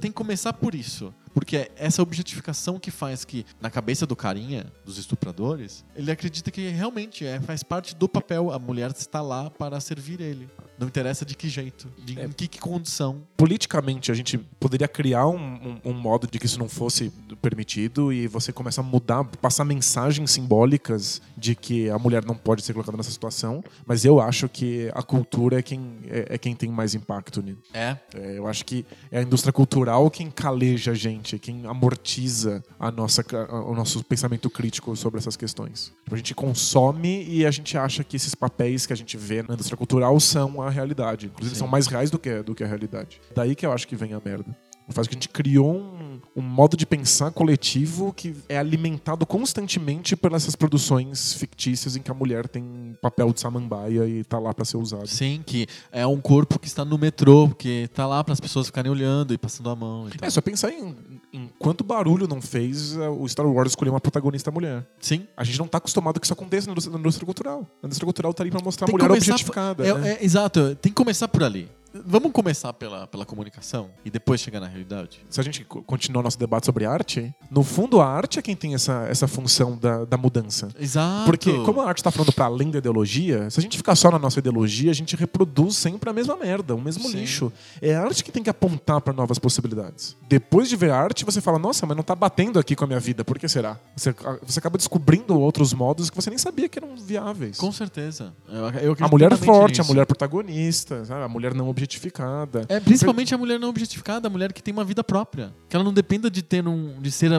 [0.01, 1.12] Tem que começar por isso.
[1.34, 6.51] Porque é essa objetificação que faz que, na cabeça do carinha, dos estupradores, ele acredita
[6.51, 8.51] que realmente é, faz parte do papel.
[8.52, 10.47] A mulher está lá para servir ele.
[10.78, 12.24] Não interessa de que jeito, de É.
[12.26, 13.22] em que, que condição.
[13.36, 17.10] politicamente a gente poderia criar um, um- um modo de que isso não fosse
[17.40, 22.62] permitido e você começa a mudar, passar mensagens simbólicas de que a mulher não pode
[22.62, 26.55] ser colocada nessa situação, mas eu acho que a cultura é quem, é, é quem
[26.55, 27.59] tem mais impacto nisso.
[27.72, 27.97] É.
[28.14, 32.90] É, eu acho que é a indústria cultural quem caleja a gente, quem amortiza a
[32.90, 33.24] nossa,
[33.66, 35.92] o nosso pensamento crítico sobre essas questões.
[36.10, 39.54] A gente consome e a gente acha que esses papéis que a gente vê na
[39.54, 41.26] indústria cultural são a realidade.
[41.26, 41.60] Inclusive, Sim.
[41.60, 43.20] são mais reais do que, do que a realidade.
[43.34, 44.56] Daí que eu acho que vem a merda.
[44.90, 50.16] Faz que a gente criou um, um modo de pensar coletivo que é alimentado constantemente
[50.16, 54.52] pelas essas produções fictícias em que a mulher tem papel de samambaia e tá lá
[54.52, 55.06] pra ser usado.
[55.06, 58.66] Sim, que é um corpo que está no metrô, que tá lá para as pessoas
[58.66, 60.09] ficarem olhando e passando a mão.
[60.09, 60.12] e.
[60.20, 60.94] É só pensar em,
[61.32, 64.84] em quanto barulho não fez uh, o Star Wars escolher uma protagonista mulher.
[65.00, 65.26] Sim.
[65.36, 67.66] A gente não tá acostumado que isso aconteça na indústria, na indústria cultural.
[67.82, 69.86] A indústria cultural tá ali pra mostrar Tem a mulher objetificada.
[69.86, 70.12] É, né?
[70.12, 71.68] é, exato, tem que começar por ali.
[72.06, 75.20] Vamos começar pela, pela comunicação e depois chegar na realidade?
[75.28, 78.56] Se a gente co- continuar nosso debate sobre arte, no fundo a arte é quem
[78.56, 80.69] tem essa, essa função da, da mudança.
[80.81, 81.27] Exato.
[81.27, 84.10] Porque, como a arte está falando para além da ideologia, se a gente ficar só
[84.10, 87.19] na nossa ideologia, a gente reproduz sempre a mesma merda, o mesmo Sim.
[87.19, 87.52] lixo.
[87.81, 90.16] É a arte que tem que apontar para novas possibilidades.
[90.28, 92.86] Depois de ver a arte, você fala: nossa, mas não tá batendo aqui com a
[92.86, 93.78] minha vida, por que será?
[93.94, 97.59] Você, você acaba descobrindo outros modos que você nem sabia que eram viáveis.
[97.59, 98.32] Com certeza.
[98.48, 99.93] Eu, eu a mulher plenamente forte, a nisso.
[99.93, 101.23] mulher protagonista, sabe?
[101.24, 102.64] a mulher não objetificada.
[102.68, 105.52] É, principalmente a mulher não objetificada, a mulher que tem uma vida própria.
[105.68, 107.30] Que ela não dependa de ter um, de ser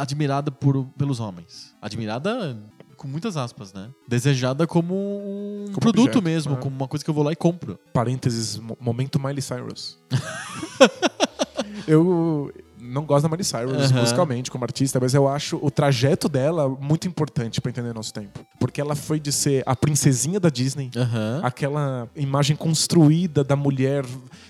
[0.00, 1.74] admirada por, pelos homens.
[1.80, 2.56] Admirada
[2.96, 3.88] com muitas aspas, né?
[4.06, 6.56] Desejada como um Como produto objeto, mesmo, é.
[6.56, 7.78] como uma coisa que eu vou lá e compro.
[7.92, 9.98] Parênteses, mo- momento Miley Cyrus.
[11.86, 12.52] eu
[12.92, 17.08] não gosto da Miley Cyrus musicalmente como artista, mas eu acho o trajeto dela muito
[17.08, 18.44] importante pra entender nosso tempo.
[18.60, 20.90] Porque ela foi de ser a princesinha da Disney,
[21.42, 24.04] aquela imagem construída da mulher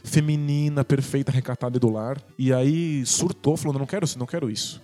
[0.05, 2.19] feminina, perfeita, recatada e do lar.
[2.39, 4.83] E aí surtou, falando: não quero, não quero isso.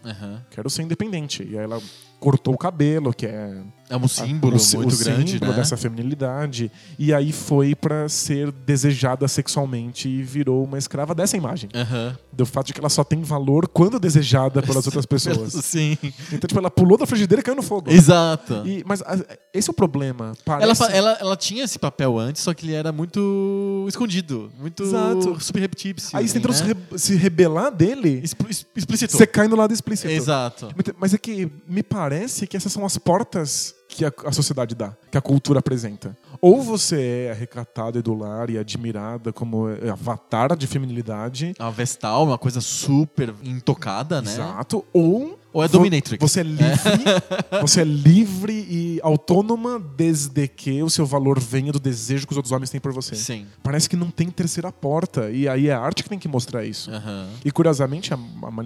[0.51, 1.43] Quero ser independente.
[1.43, 1.81] E aí ela
[2.21, 3.57] cortou o cabelo, que é
[3.89, 5.57] É um símbolo si- muito o grande, símbolo né?
[5.59, 6.71] dessa feminilidade.
[6.99, 11.71] E aí foi pra ser desejada sexualmente e virou uma escrava dessa imagem.
[11.75, 12.17] Aham.
[12.33, 15.53] Do fato de que ela só tem valor quando desejada pelas outras pessoas.
[15.65, 15.97] Sim.
[16.33, 17.91] Então, tipo, ela pulou da frigideira e caiu no fogo.
[17.91, 18.63] Exato.
[18.67, 19.25] E- mas a-
[19.55, 20.33] esse é o problema.
[20.45, 20.83] Parece...
[20.85, 25.39] Ela, ela, ela tinha esse papel antes, só que ele era muito escondido, muito Exato.
[25.41, 26.17] subreptício.
[26.17, 26.55] Aí você tenta né?
[26.55, 29.17] se, re- se rebelar dele, Expl- Explícito.
[29.17, 30.09] você cai no lado explícito.
[30.13, 30.69] Exato.
[30.99, 32.08] Mas é que me parece
[32.47, 36.17] que essas são as portas que a, a sociedade dá, que a cultura apresenta.
[36.41, 42.25] Ou você é recatada e do lar e admirada como avatar de feminilidade, A Vestal,
[42.25, 44.31] uma coisa super intocada, né?
[44.31, 46.21] exato, ou, Ou é dominatrix?
[46.21, 46.93] Você é livre,
[47.61, 52.37] você é livre e autônoma desde que o seu valor venha do desejo que os
[52.37, 53.17] outros homens têm por você.
[53.17, 53.47] Sim.
[53.63, 55.31] Parece que não tem terceira porta.
[55.31, 56.91] E aí é a arte que tem que mostrar isso.
[56.91, 57.31] Aham.
[57.45, 58.19] E curiosamente, a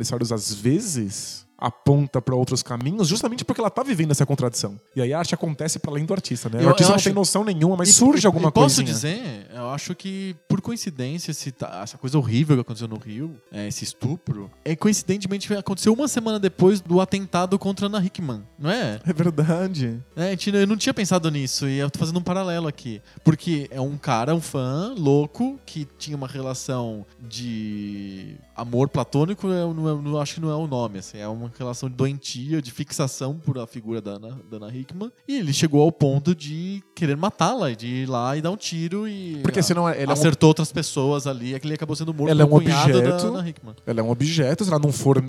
[0.05, 4.79] Cyrus às vezes aponta para outros caminhos justamente porque ela tá vivendo essa contradição.
[4.97, 6.61] E aí a arte acontece para além do artista, né?
[6.63, 9.47] Eu- o artista não acho- tem noção nenhuma, mas E- surge alguma e posso dizer,
[9.55, 13.69] eu acho que por coincidência esse ta- essa coisa horrível que aconteceu no Rio, é,
[13.69, 18.71] esse estupro, é coincidentemente aconteceu uma semana depois do atentado contra a Ana Hickman, não
[18.71, 19.01] é?
[19.07, 20.01] É verdade.
[20.17, 23.01] É, eu não tinha pensado nisso e eu tô fazendo um paralelo aqui.
[23.25, 29.75] Porque é um cara, um fã louco, que tinha uma relação de amor platônico, eu
[29.75, 32.71] não, eu não- acho que não é o nome, assim, é uma relação doentia, de
[32.71, 35.11] fixação por a figura da Ana, da Ana Hickman.
[35.29, 39.07] E ele chegou ao ponto de querer matá-la, de ir lá e dar um tiro
[39.09, 39.39] e.
[39.43, 42.31] Porque senão ela é um- acertou outras pessoas ali, é que ele acabou sendo morto
[42.31, 43.01] Ela é um objeto.
[43.03, 43.75] da Ana Hickman.
[43.87, 45.23] Ela é um objeto, se ela não for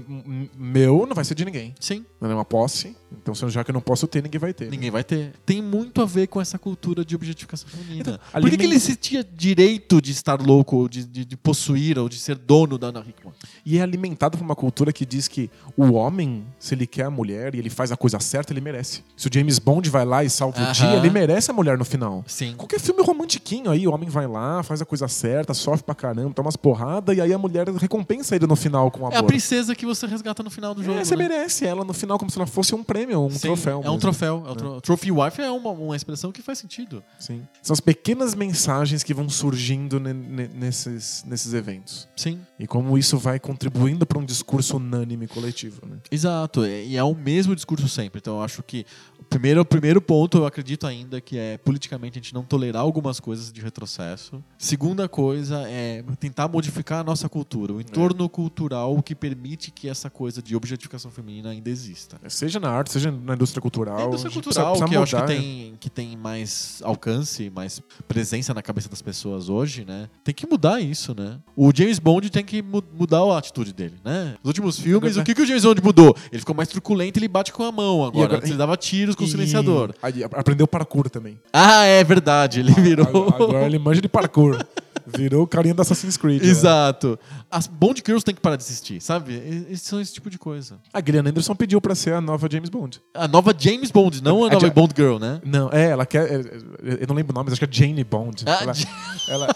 [0.58, 1.74] meu, não vai ser de ninguém.
[1.80, 2.96] Sim, Ela é uma posse.
[3.12, 4.70] Então, já que eu não posso ter, ninguém vai ter.
[4.72, 5.34] ninguém vai ter.
[5.46, 8.02] Tem muito a ver com essa cultura de objetificação feminina.
[8.02, 11.38] Então, Por que, que ele se tinha direito de estar louco, ou de, de, de
[11.38, 13.23] possuir, ou de ser dono da Ana Hickman?
[13.66, 17.10] E é alimentado por uma cultura que diz que o homem, se ele quer a
[17.10, 19.04] mulher e ele faz a coisa certa, ele merece.
[19.16, 20.72] Se o James Bond vai lá e salva o Aham.
[20.72, 22.24] dia, ele merece a mulher no final.
[22.28, 22.54] Sim.
[22.58, 26.34] Qualquer filme romantiquinho aí, o homem vai lá, faz a coisa certa, sofre pra caramba,
[26.34, 29.14] toma umas porradas, e aí a mulher recompensa ele no final com amor.
[29.14, 30.98] É a princesa que você resgata no final do jogo.
[31.00, 31.28] É, você né?
[31.28, 33.74] merece ela no final como se ela fosse um prêmio, um Sim, troféu.
[33.84, 34.00] É um mesmo.
[34.00, 34.44] troféu.
[34.48, 37.04] É um tro- Trophy wife é uma, uma expressão que faz sentido.
[37.20, 37.44] Sim.
[37.62, 42.08] São as pequenas mensagens que vão surgindo ne- ne- nesses, nesses eventos.
[42.16, 42.40] Sim.
[42.60, 45.86] E como isso vai contribuindo para um discurso unânime coletivo.
[45.86, 45.98] Né?
[46.12, 48.20] Exato, e é o mesmo discurso sempre.
[48.20, 48.86] Então eu acho que
[49.34, 53.20] primeiro, o primeiro ponto, eu acredito ainda que é politicamente a gente não tolerar algumas
[53.20, 54.44] coisas de retrocesso.
[54.58, 60.10] Segunda coisa é tentar modificar a nossa cultura, o entorno cultural que permite que essa
[60.10, 62.20] coisa de objetificação feminina ainda exista.
[62.28, 63.98] Seja na arte, seja na indústria cultural.
[63.98, 65.58] A a indústria cultural, precisa- que eu precisa acho que mudar, né?
[65.60, 70.10] tem, que tem mais alcance, mais presença na cabeça das pessoas hoje, né?
[70.24, 71.40] Tem que mudar isso, né?
[71.56, 74.36] O James Bond tem que mu- mudar a atitude dele, né?
[74.44, 76.16] Nos últimos filmes, o que, que o James Bond mudou?
[76.32, 78.26] Ele ficou mais truculento e ele bate com a mão agora.
[78.36, 79.94] agora- ele dava tiros com o E- silenciador.
[80.02, 81.40] aí aprendeu parkour também.
[81.52, 82.60] Ah, é verdade.
[82.60, 83.28] Ele virou.
[83.34, 84.58] Agora ele manja de parkour.
[85.06, 86.42] Virou o carinha do Assassin's Creed.
[86.42, 86.48] né?
[86.48, 87.20] Exato.
[87.52, 89.34] As Bond Girls têm que parar de existir, sabe?
[89.34, 90.78] E- Esses são esse tipo de coisa.
[90.94, 93.02] A Gillian Anderson pediu pra ser a nova James Bond.
[93.14, 95.42] A nova James Bond, não a nova Ja- Bond Girl, né?
[95.44, 96.32] Não, é, ela quer.
[96.32, 98.46] é, é, Eu não lembro o nome, mas acho que é Jane Bond.
[98.48, 98.88] Ah, ela, Ja-
[99.28, 99.48] ela-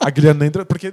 [0.00, 0.64] a Gillian Anderson.
[0.64, 0.92] Porque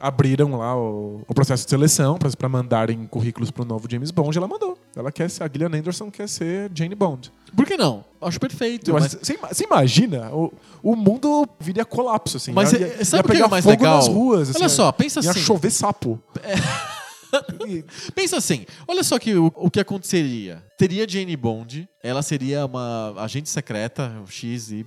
[0.00, 4.36] abriram lá o, o processo de seleção pra, pra mandarem currículos pro novo James Bond
[4.36, 4.76] e ela mandou.
[4.96, 5.44] Ela quer ser.
[5.44, 7.30] A Gillian Anderson quer ser Jane Bond.
[7.56, 8.04] Por que não?
[8.20, 8.92] Acho perfeito.
[8.92, 10.30] Mas mas- Você você imagina?
[10.34, 10.52] O,
[10.82, 12.52] o mundo viria colapso, assim.
[12.52, 13.96] Mas ia, é- ia, sabe ia o que é pegar mais fogo legal?
[13.96, 14.50] nas ruas.
[14.50, 15.40] assim, Olha só, pensa ia assim.
[15.40, 16.18] chover sapo.
[16.36, 16.97] E-
[18.14, 20.62] Pensa assim, olha só que o, o que aconteceria.
[20.78, 24.84] Teria Jane Bond, ela seria uma agente secreta, o XY,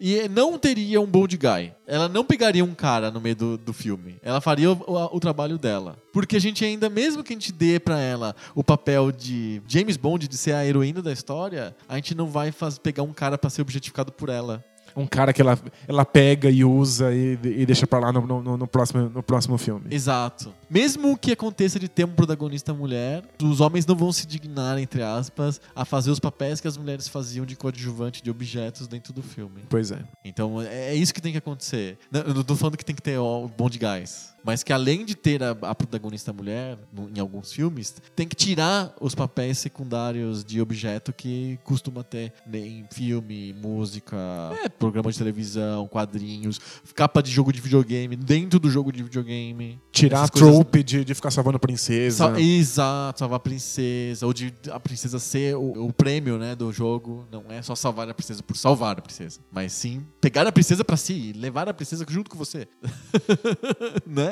[0.00, 1.72] e não teria um Bond Guy.
[1.86, 4.16] Ela não pegaria um cara no meio do, do filme.
[4.22, 5.96] Ela faria o, o- o trabalho dela.
[6.12, 9.96] Porque a gente ainda, mesmo que a gente dê pra ela o papel de James
[9.96, 13.36] Bond, de ser a heroína da história, a gente não vai faz, pegar um cara
[13.36, 14.64] pra ser objetificado por ela.
[14.96, 15.58] Um cara que ela,
[15.88, 19.56] ela pega e usa e, e deixa pra lá no, no- no próximo, no próximo
[19.58, 19.86] filme.
[19.90, 20.52] Exato.
[20.68, 25.02] Mesmo que aconteça de ter um protagonista mulher, os homens não vão se dignar, entre
[25.02, 29.22] aspas, a fazer os papéis que as mulheres faziam de coadjuvante de objetos dentro do
[29.22, 29.62] filme.
[29.68, 29.98] Pois é.
[30.24, 31.96] Então é é isso que tem que acontecer.
[32.10, 34.31] Não, eu não tô falando que tem que ter ó, Bond Guys.
[34.44, 38.34] Mas que além de ter a, a protagonista mulher no- em alguns filmes, tem que
[38.34, 44.16] tirar os papéis secundários de objeto que costuma ter em filme, música,
[44.64, 46.60] é, programa de televisão, quadrinhos,
[46.94, 49.80] capa de jogo de videogame, dentro do jogo de videogame.
[49.92, 52.32] Tirar a Essas coisas- trope de, de ficar salvando princesa.
[52.34, 56.72] Sa- Exato, salvar a princesa, ou de a princesa ser o, o prêmio né, do
[56.72, 57.26] jogo.
[57.30, 60.84] Não é só salvar a princesa por salvar a princesa, mas sim pegar a princesa
[60.84, 62.66] pra si e levar a princesa junto com você.
[64.06, 64.31] né?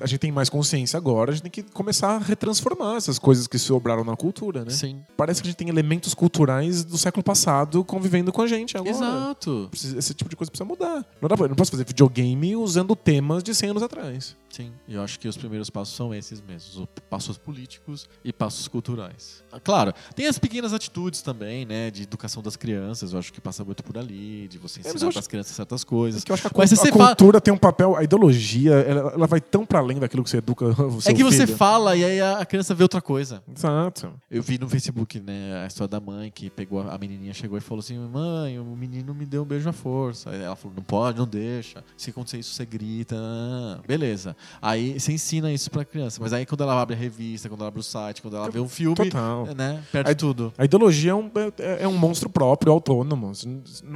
[0.00, 3.46] A gente tem mais consciência agora, a gente tem que começar a retransformar essas coisas
[3.46, 4.70] que sobraram na cultura, né?
[4.70, 5.02] Sim.
[5.16, 8.90] Parece que a gente tem elementos culturais do século passado convivendo com a gente agora.
[8.90, 9.70] Exato.
[9.72, 11.04] Esse tipo de coisa precisa mudar.
[11.20, 14.36] Não, dá pra- não posso fazer videogame usando temas de 100 anos atrás.
[14.50, 14.72] Sim.
[14.88, 18.68] E eu acho que os primeiros passos são esses mesmos: os passos políticos e passos
[18.68, 19.42] culturais.
[19.52, 21.90] Ah, Claro, tem as pequenas atitudes também, né?
[21.90, 23.12] De educação das crianças.
[23.12, 25.54] Eu acho que passa muito por ali, de você É, ensinar eu para as crianças
[25.56, 26.20] certas coisas.
[26.22, 29.40] Porque eu acho que a, a cultura tem um papel, a ideologia, ela, ela vai
[29.40, 30.66] tão pra além daquilo que você educa
[31.06, 31.56] É que você filho.
[31.58, 33.42] fala e aí a a criança vê outra coisa.
[33.56, 34.12] Exato.
[34.30, 37.56] Eu vi no Facebook, né, a história da mãe que pegou a a menininha, chegou
[37.58, 40.30] e falou assim: Mãe, o menino me deu um beijo à força.
[40.30, 41.84] Aí ela falou: Não pode, não deixa.
[41.96, 43.16] Se acontecer isso, você grita.
[43.86, 44.36] Beleza.
[44.60, 46.18] Aí você ensina isso pra criança.
[46.20, 48.58] Mas aí quando ela abre a revista, quando ela abre o site, quando ela vê
[48.60, 49.46] um filme, Total.
[49.54, 50.52] né, perde Aí- tudo.
[50.56, 53.32] A ideologia é um, é, é um monstro próprio, autônomo.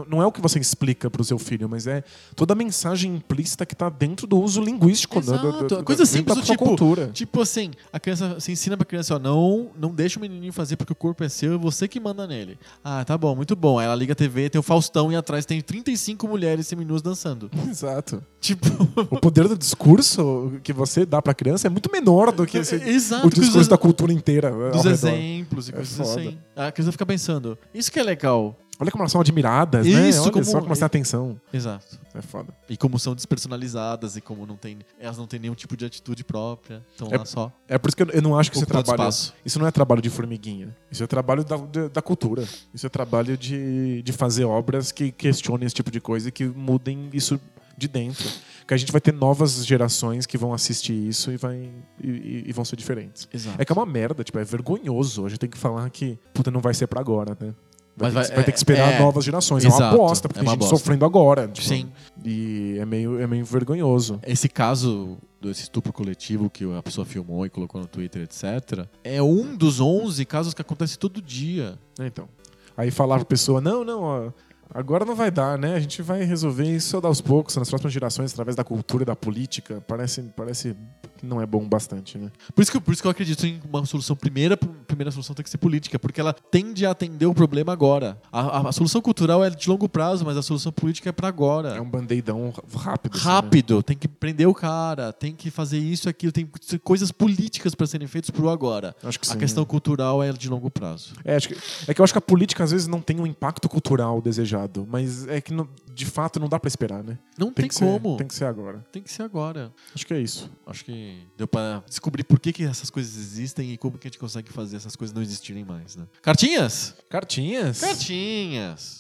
[0.09, 2.03] Não é o que você explica pro seu filho, mas é
[2.37, 5.17] toda a mensagem implícita que tá dentro do uso linguístico.
[5.17, 5.80] né, Exato.
[5.85, 7.11] Coisa simples do tipo, cultura.
[7.13, 10.77] tipo assim, a criança se ensina pra criança, ó, não, não deixa o menininho fazer
[10.77, 12.59] porque o corpo é seu, é você que manda nele.
[12.85, 13.79] Ah, tá bom, muito bom.
[13.79, 17.51] Aí ela liga a TV, tem o Faustão e atrás tem 35 mulheres seminuas dançando.
[17.69, 18.23] Exato.
[18.41, 18.67] Tipo,
[19.11, 22.77] O poder do discurso que você dá pra criança é muito menor do que esse,
[22.77, 23.27] exato.
[23.27, 24.51] o discurso da cultura inteira.
[24.71, 26.21] dos exemplos e É coisas foda.
[26.21, 26.39] assim.
[26.57, 28.57] A criança fica pensando, isso que é legal.
[28.81, 30.09] Olha como elas são admiradas, né?
[30.09, 31.41] Isso, Olha como- só como elas têm atenção.
[31.53, 31.99] Exato.
[32.15, 32.53] É foda.
[32.69, 36.25] E como são despersonalizadas e como não tem, elas não têm nenhum tipo de atitude
[36.25, 36.83] própria.
[36.91, 37.53] Estão É- lá só.
[37.69, 39.13] É por isso que eu, não acho que isso é trabalho.
[39.45, 40.75] Isso não é trabalho de formiguinha.
[40.91, 42.45] Isso é trabalho da, da, da cultura.
[42.73, 46.47] Isso é trabalho de, de fazer obras que questionem esse tipo de coisa e que
[46.47, 47.39] mudem isso
[47.77, 48.29] de dentro.
[48.67, 51.69] Que a gente vai ter novas gerações que vão assistir isso e, vai,
[52.03, 53.27] e, e- vão ser diferentes.
[53.33, 53.61] Exato.
[53.61, 55.27] É que é uma merda, tipo, é vergonhoso.
[55.27, 57.53] A gente tem que falar que, puta, não vai ser pra agora, né?
[58.01, 59.65] Vai, Mas ter, vai- que, vai ter que esperar é- novas gerações.
[59.65, 60.77] É uma Exato, bosta, porque é tem uma gente bosta.
[60.77, 61.49] sofrendo agora.
[61.49, 61.89] tipo, Sim.
[62.25, 64.19] E é meio, é meio vergonhoso.
[64.27, 69.23] Esse caso desse estupro coletivo que a pessoa filmou e colocou no Twitter, etc., é
[69.23, 71.79] um dos 11 casos que acontece todo dia.
[71.99, 72.29] É, Então.
[72.77, 74.31] Aí falava a pessoa, não, não, ó,
[74.73, 75.75] agora não vai dar, né?
[75.75, 79.17] A gente vai resolver isso aos poucos, nas próximas gerações, através da cultura e da
[79.17, 79.83] política.
[79.87, 80.77] Parece, parece
[81.19, 82.31] que não é bom bastante, né?
[82.55, 84.17] Por isso, que, por isso que eu acredito em uma solução.
[84.17, 88.19] Primeira, primeira solução tem que ser política, porque ela tende a atender o problema agora.
[88.33, 91.29] A, a- a solução cultural é de longo prazo, mas a solução política é pra
[91.29, 91.71] agora.
[91.77, 93.17] É um band-aidão rápido.
[93.17, 93.33] assim, né?
[93.35, 96.49] Rápido, tem que prender o cara, tem que fazer isso, aquilo, tem
[96.83, 98.95] coisas políticas pra serem feitas pro agora.
[99.03, 99.39] Acho que A sim.
[99.39, 101.13] questão cultural é de longo prazo.
[101.25, 101.55] É, que,
[101.89, 104.60] é que eu acho que a política às vezes não tem um impacto cultural desejado,
[104.89, 107.19] mas é que não- de fato não dá pra esperar, né?
[107.39, 108.13] Não tem, que como.
[108.13, 108.85] Ser, tem que ser agora.
[108.93, 109.73] Tem que ser agora.
[109.95, 110.51] Acho que é isso.
[110.67, 114.11] Acho que deu pra descobrir por que, que essas coisas existem e como que a
[114.11, 116.07] gente consegue fazer essas coisas não existirem mais, né?
[116.23, 116.95] Cartinhas?
[117.09, 117.81] Cartinhas?
[117.81, 119.00] Cartinhas!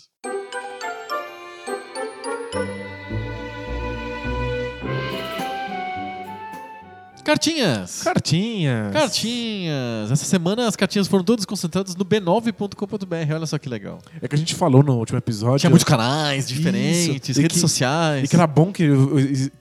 [7.24, 8.02] Cartinhas!
[8.02, 8.92] Cartinhas.
[8.92, 10.10] Cartinhas!
[10.10, 13.34] Essa semana as cartinhas foram todas concentradas no b9.com.br.
[13.34, 13.98] Olha só que legal.
[14.20, 15.58] É que a gente falou no último episódio.
[15.60, 17.40] Tinha muitos canais diferentes, Isso.
[17.40, 18.24] Redes que- sociais.
[18.24, 18.88] E que era bom que.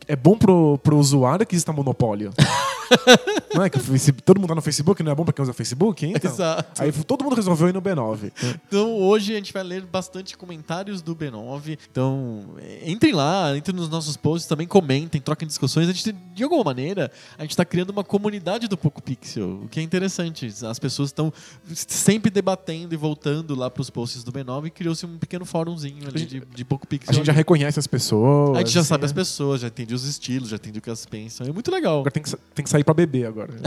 [0.08, 2.32] É bom pro, pro usuário que exista monopólio.
[3.54, 3.80] não é que
[4.24, 6.06] todo mundo tá no Facebook, não é bom pra quem usa Facebook?
[6.06, 6.14] hein?
[6.16, 6.32] Então.
[6.32, 6.82] Exato.
[6.82, 8.32] Aí todo mundo resolveu ir no B9.
[8.68, 11.78] Então hoje a gente vai ler bastante comentários do B9.
[11.92, 12.56] Então
[12.86, 15.90] entrem lá, entrem nos nossos posts, também comentem, troquem discussões.
[15.90, 19.68] A gente, de alguma maneira, a gente está criando uma comunidade do Poco Pixel, o
[19.68, 20.52] que é interessante.
[20.66, 21.32] As pessoas estão
[21.74, 26.08] sempre debatendo e voltando lá para os posts do B9 e criou-se um pequeno fórumzinho
[26.08, 27.12] ali de, de Poco Pixel.
[27.12, 28.56] A gente já reconhece as pessoas.
[28.56, 29.16] A gente já assim, sabe as né?
[29.16, 31.48] pessoas, já entende os estilos, já entende o que elas pensam.
[31.48, 32.00] É muito legal.
[32.00, 33.54] Agora tem que, tem que sair pra beber agora.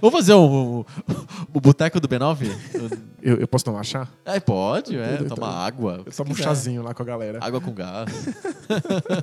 [0.00, 0.86] Vamos fazer o, o,
[1.54, 2.50] o boteco do B9?
[3.22, 4.08] Eu, eu posso tomar chá?
[4.24, 5.18] É, pode, é.
[5.20, 6.02] Eu Tomar tomo- água.
[6.04, 7.38] Eu tomo um chazinho lá com a galera.
[7.40, 8.10] Água com gás.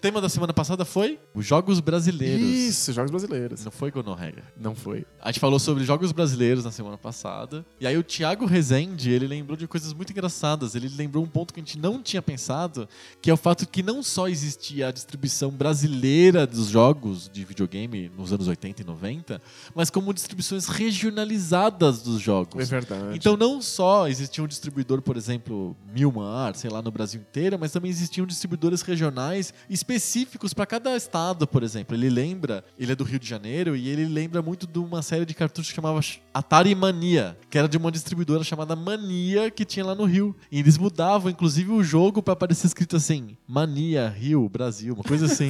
[0.00, 2.46] tema da semana passada foi os jogos brasileiros.
[2.46, 3.64] Isso, jogos brasileiros.
[3.64, 4.42] Não foi gonorreia.
[4.56, 5.04] Não foi.
[5.20, 7.64] A gente falou sobre jogos brasileiros na semana passada.
[7.80, 10.74] E aí o Thiago Rezende, ele lembrou de coisas muito engraçadas.
[10.74, 12.88] Ele lembrou um ponto que a gente não tinha pensado,
[13.20, 18.07] que é o fato que não só existia a distribuição brasileira dos jogos de videogame
[18.16, 19.40] nos anos 80 e 90,
[19.74, 22.62] mas como distribuições regionalizadas dos jogos.
[22.62, 23.16] É verdade.
[23.16, 27.72] Então não só existia um distribuidor, por exemplo, Milmar, sei lá, no Brasil inteiro, mas
[27.72, 31.96] também existiam distribuidores regionais específicos para cada estado, por exemplo.
[31.96, 35.24] Ele lembra, ele é do Rio de Janeiro e ele lembra muito de uma série
[35.24, 36.00] de cartuchos que chamava
[36.32, 40.34] Atari Mania, que era de uma distribuidora chamada Mania que tinha lá no Rio.
[40.50, 45.26] E eles mudavam inclusive o jogo para aparecer escrito assim: Mania, Rio, Brasil, uma coisa
[45.26, 45.48] assim.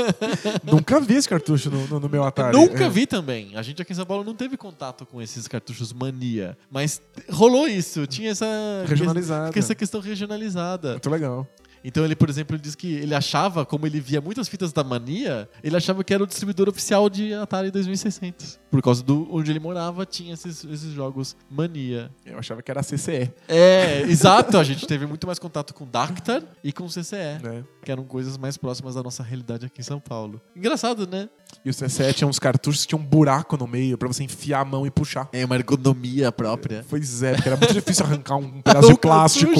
[0.64, 2.56] Nunca vi esse cartucho no, no- no meu Atari.
[2.56, 2.88] Nunca É.
[2.88, 3.56] vi também.
[3.56, 7.66] A gente aqui em São Paulo não teve contato com esses cartuchos Mania, mas rolou
[7.68, 8.46] isso, tinha essa
[8.86, 9.52] Regionalizado.
[9.52, 10.92] que- essa questão regionalizada.
[10.92, 11.46] Muito legal.
[11.84, 14.82] Então ele, por exemplo, ele diz que ele achava, como ele via muitas fitas da
[14.82, 18.58] Mania, ele achava que era o distribuidor oficial de Atari 2600.
[18.70, 22.10] Por causa do onde ele morava, tinha esses, esses jogos Mania.
[22.24, 23.30] Eu achava que era a CCE.
[23.46, 24.56] É, exato.
[24.58, 27.62] A gente teve muito mais contato com Dactar e com CCE, Né?
[27.84, 30.40] que eram coisas mais próximas da nossa realidade aqui em São Paulo.
[30.56, 31.28] Engraçado, né?
[31.64, 34.60] E o CCE tinha uns cartuchos que tinham um buraco no meio pra você enfiar
[34.60, 35.28] a mão e puxar.
[35.32, 36.84] É uma ergonomia própria.
[36.88, 39.52] Pois é, porque era muito difícil arrancar um pedaço de plástico.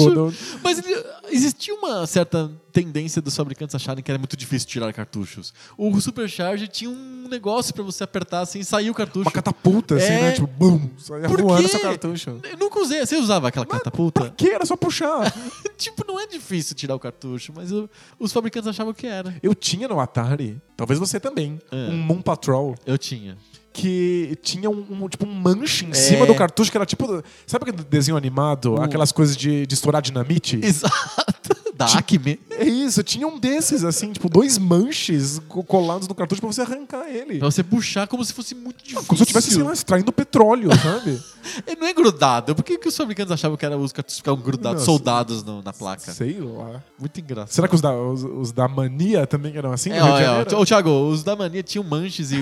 [0.63, 1.05] Mas ele-
[1.35, 5.53] existia uma certa tendência dos fabricantes acharem que era muito difícil tirar cartuchos.
[5.77, 9.25] O Supercharge tinha um negócio pra você apertar assim e sair o cartucho.
[9.25, 10.21] Uma catapulta, assim, É.
[10.21, 10.31] né?
[10.33, 12.39] Tipo, bum, saia Por voando seu cartucho.
[12.43, 13.05] Eu nunca usei.
[13.05, 14.33] Você usava aquela catapulta?
[14.35, 15.31] Que era só puxar.
[15.77, 17.89] tipo, não é difícil tirar o cartucho, mas o-
[18.19, 19.35] os fabricantes achavam que era.
[19.41, 21.75] Eu tinha no Atari, talvez você também, É.
[21.89, 22.75] um Moon Patrol.
[22.85, 23.37] Eu tinha.
[23.75, 25.93] Que tinha um, um- tipo um manche em É.
[25.93, 27.21] cima do cartucho que era tipo.
[27.45, 28.75] Sabe aquele desenho animado?
[28.75, 30.57] O- Aquelas coisas de, de estourar dinamite?
[30.63, 31.54] Exato.
[31.77, 32.39] Da Acme.
[32.51, 36.61] É isso, tinha um desses, assim, tipo, dois manches co- colados no cartucho pra você
[36.61, 37.37] arrancar ele.
[37.39, 39.03] Pra você puxar como se fosse muito difícil.
[39.05, 41.21] Como se eu estivesse, sei lá, extraindo petróleo, sabe?
[41.67, 42.55] Ele não é grudado.
[42.55, 44.85] Por que, que os fabricantes achavam que era os cartuchos ficavam grudados, Nossa.
[44.85, 46.13] soldados no- na placa?
[46.13, 46.81] Sei lá.
[46.97, 47.51] Muito engraçado.
[47.53, 49.91] Será que os da, os, os da mania também eram assim?
[49.91, 50.35] É, ó, de é, ó.
[50.37, 50.57] Janeiro?
[50.59, 52.37] Ô, Thiago, os da mania tinham manches e,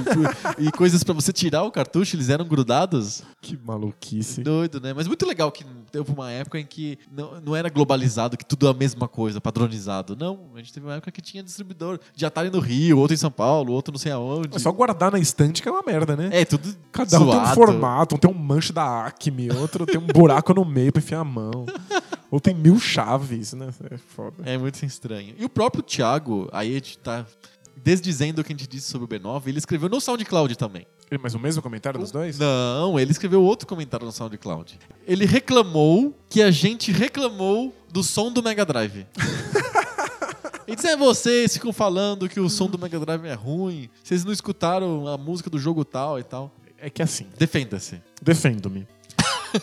[0.60, 3.24] e coisas pra você tirar o cartucho, eles eram grudados.
[3.42, 4.42] Que maluquice.
[4.44, 4.94] Doido, né?
[4.94, 8.68] Mas muito legal que teve uma época em que não, não era globalizado, que tudo
[8.68, 10.16] é a mesma coisa, padronizado.
[10.16, 13.18] Não, a gente teve uma época que tinha distribuidor de Atari no Rio, outro em
[13.18, 14.56] São Paulo, outro não sei aonde.
[14.56, 16.30] É só guardar na estante que é uma merda, né?
[16.32, 17.56] É, tudo Cada um tem um zoado.
[17.56, 21.20] formato, um tem um manche da Acme, outro tem um buraco no meio pra enfiar
[21.20, 21.66] a mão.
[22.30, 23.70] Ou tem mil chaves, né?
[23.92, 24.38] É foda.
[24.44, 25.36] É muito estranho.
[25.38, 27.26] E o próprio Thiago, aí a gente tá
[27.84, 30.88] desdizendo o que a gente disse sobre o B9, ele escreveu no SoundCloud também.
[31.22, 32.40] Mas o mesmo comentário dos dois?
[32.40, 34.80] Não, ele escreveu outro comentário no SoundCloud.
[35.06, 39.06] Ele reclamou que a gente reclamou do som do Mega Drive.
[40.66, 44.24] E disse, é, vocês ficam falando que o som do Mega Drive é ruim, vocês
[44.24, 46.56] não escutaram a música do jogo tal e tal.
[46.80, 48.02] É que assim, Defenda-se.
[48.22, 48.88] defendo-me.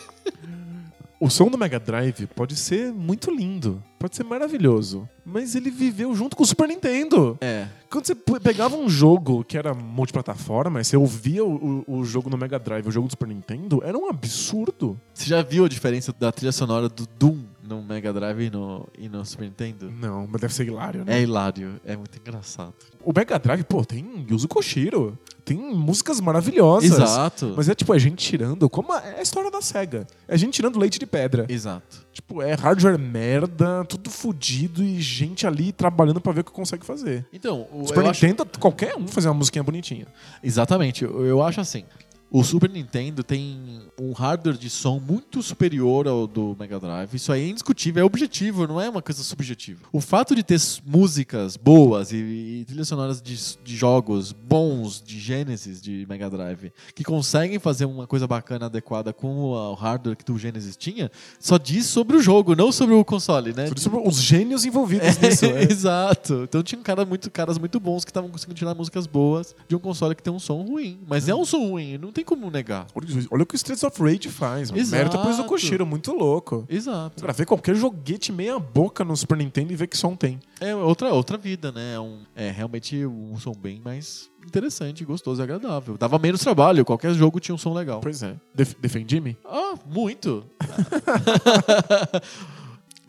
[1.19, 6.13] o som do Mega Drive pode ser muito lindo, pode ser maravilhoso, mas ele viveu
[6.15, 7.35] junto com o Super Nintendo.
[7.41, 7.67] É.
[7.89, 12.29] Quando você pe- pegava um jogo que era multiplataforma, você ouvia o, o- o jogo
[12.29, 14.99] no Mega Drive, o jogo do Super Nintendo, era um absurdo.
[15.13, 17.39] Você já viu a diferença da trilha sonora do Doom
[17.71, 19.89] no Mega Drive e no, e no Super Nintendo?
[19.89, 21.17] Não, mas deve ser hilário, né?
[21.17, 22.73] É hilário, é muito engraçado.
[23.03, 26.91] O Mega Drive, pô, tem Yuzo Koshiro, tem músicas maravilhosas.
[26.91, 27.53] Exato.
[27.57, 30.05] Mas é tipo, é gente tirando, como a- é a história da SEGA.
[30.27, 31.45] É gente tirando leite de pedra.
[31.49, 32.05] Exato.
[32.13, 36.85] Tipo, é hardware merda, tudo fudido e gente ali trabalhando pra ver o que consegue
[36.85, 37.25] fazer.
[37.33, 40.05] Então, o, Super eu acho- Nintendo, qualquer um fazer uma musiquinha bonitinha.
[40.43, 41.85] Exatamente, eu, eu acho assim.
[42.33, 47.13] O Super Nintendo tem um hardware de som muito superior ao do Mega Drive.
[47.13, 49.81] Isso aí é indiscutível, é objetivo, não é uma coisa subjetiva.
[49.91, 55.19] O fato de ter músicas boas e, e trilhas sonoras de, de jogos bons de
[55.19, 60.15] Genesis de Mega Drive que conseguem fazer uma coisa bacana, adequada com o, o hardware
[60.15, 63.69] que o Genesis tinha, só diz sobre o jogo, não sobre o console, né?
[63.75, 65.47] Sobre os gênios envolvidos nisso.
[65.47, 65.63] é.
[65.63, 66.45] Exato.
[66.45, 69.75] Então tinha um cara muito, caras muito bons que estavam conseguindo tirar músicas boas de
[69.75, 70.97] um console que tem um som ruim.
[71.05, 72.87] Mas é um som ruim, não tem como negar.
[72.95, 74.69] Olha- Olha o que o Streets of Rage faz.
[74.71, 74.81] mano.
[74.81, 74.95] Exato.
[74.97, 76.65] Mérito pro Yuzo Koshiro, muito louco.
[76.69, 77.21] Exato.
[77.21, 80.39] Pra ver qualquer joguete meia boca no Super Nintendo e ver que som tem.
[80.59, 81.95] É outra, outra vida, né?
[81.95, 85.97] É, um, é realmente um som bem mais interessante, gostoso e agradável.
[85.97, 87.99] Dava menos trabalho, qualquer jogo tinha um som legal.
[88.01, 88.35] Pois é.
[88.55, 89.37] Def Defendi-me?
[89.45, 90.43] Ah, muito.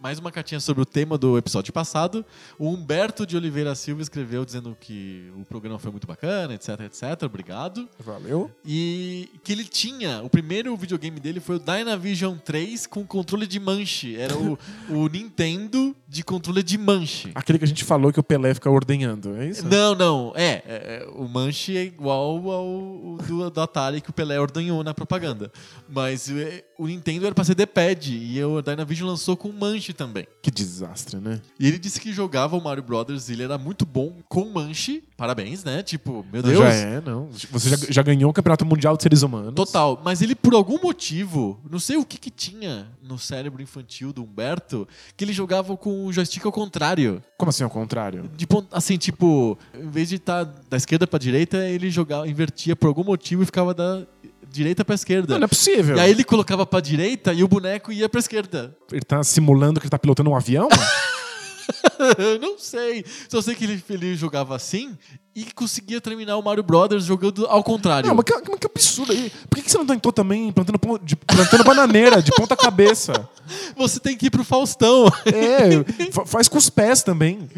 [0.03, 2.27] Mais uma cartinha sobre o tema do episódio passado.
[2.59, 7.23] O Humberto de Oliveira Silva escreveu dizendo que o programa foi muito bacana, etc, etc.
[7.23, 7.89] Obrigado.
[8.01, 8.51] Valeu.
[8.67, 13.61] E que ele tinha, o primeiro videogame dele foi o Dynavision 3 com controle de
[13.61, 14.17] manche.
[14.17, 14.59] Era o,
[14.91, 17.31] o Nintendo de controle de manche.
[17.37, 19.69] Aquele que a gente falou que o Pelé fica ordenhando, é isso?
[19.69, 20.33] Não, não.
[20.35, 24.83] É, é, é, o manche é igual ao do, do Atari que o Pelé ordenhou
[24.83, 25.53] na propaganda.
[25.89, 30.27] Mas é, o Nintendo era pra ser D-pad e o Dynavision lançou com manche também.
[30.43, 31.41] Que desastre, né?
[31.59, 35.03] E ele disse que jogava o Mario Brothers e ele era muito bom com manche.
[35.17, 35.83] Parabéns, né?
[35.83, 36.59] Tipo, meu Deus.
[36.59, 37.29] Já é, não.
[37.51, 39.55] Você já, já ganhou o Campeonato Mundial de Seres Humanos.
[39.55, 44.13] Total, mas ele por algum motivo, não sei o que que tinha no cérebro infantil
[44.13, 44.87] do Humberto,
[45.17, 47.23] que ele jogava com o joystick ao contrário.
[47.39, 48.31] Como assim, ao contrário?
[48.37, 52.75] De pon- assim, tipo, em vez de estar da esquerda pra direita, ele jogava, invertia
[52.75, 54.05] por algum motivo e ficava da
[54.53, 55.33] direita pra esquerda.
[55.33, 55.97] Não, não é possível.
[55.97, 58.77] E aí ele colocava pra direita e o boneco ia pra esquerda.
[58.93, 60.69] Ele tá simulando que ele tá pilotando um avião?
[62.41, 63.05] não sei.
[63.29, 64.97] Só sei que ele, ele jogava assim
[65.35, 68.07] e conseguia terminar o Mario Brothers jogando ao contrário.
[68.09, 69.31] não, mas que, mas que absurdo aí.
[69.49, 73.13] Por que, que você não tentou também plantando, de- plantando bananeira de ponta cabeça?
[73.77, 75.07] Você tem que ir pro Faustão.
[75.27, 75.83] É,
[76.13, 77.51] fa- faz com os pés também.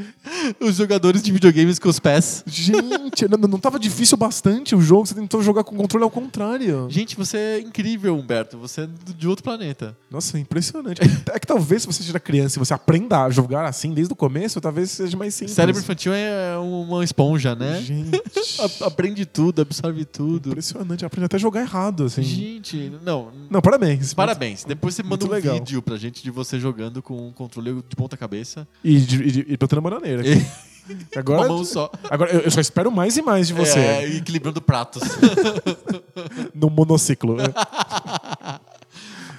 [0.58, 2.42] Os jogadores de videogames com os pés.
[2.46, 6.10] Gente, não, não tava difícil bastante o jogo, você tentou jogar com o controle ao
[6.10, 6.86] contrário.
[6.90, 8.56] Gente, você é incrível, Humberto.
[8.58, 9.94] Você é de outro planeta.
[10.10, 11.00] Nossa, impressionante.
[11.30, 14.16] É que talvez se você seja criança e você aprenda a jogar assim desde o
[14.16, 15.54] começo, talvez seja mais simples.
[15.54, 17.63] Cérebro infantil é uma esponja, né?
[17.64, 17.80] Né?
[17.82, 18.22] Gente,
[18.84, 20.50] Aprende tudo, absorve tudo.
[20.50, 21.04] impressionante.
[21.04, 22.22] Aprende até a jogar errado, assim.
[22.22, 23.30] Gente, não.
[23.50, 24.14] Não, parabéns.
[24.14, 24.64] Parabéns.
[24.64, 25.54] Depois você manda Muito um legal.
[25.54, 28.66] vídeo pra gente de você jogando com um controle de ponta cabeça.
[28.82, 30.22] E, de, e, botando a bananeira.
[31.16, 31.90] Agora, uma mão só.
[32.10, 35.02] agora eu eu só espero mais e mais de você É, equilibrando pratos.
[36.54, 37.38] no monociclo.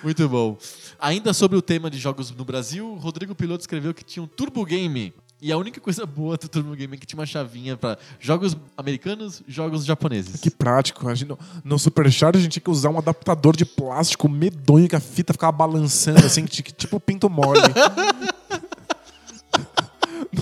[0.03, 0.57] Muito bom.
[0.99, 4.65] Ainda sobre o tema de jogos no Brasil, Rodrigo Piloto escreveu que tinha um Turbo
[4.65, 5.14] Game.
[5.45, 8.57] E a única coisa boa do Turbo Game é que tinha uma chavinha pra jogos
[8.76, 10.41] americanos, jogos japoneses.
[10.41, 11.07] Que prático.
[11.07, 11.77] A gente, no, no
[12.35, 16.26] a gente tinha que usar um adaptador de plástico medonho que a fita ficava balançando,
[16.26, 17.59] assim, ti- tipo pinto mole.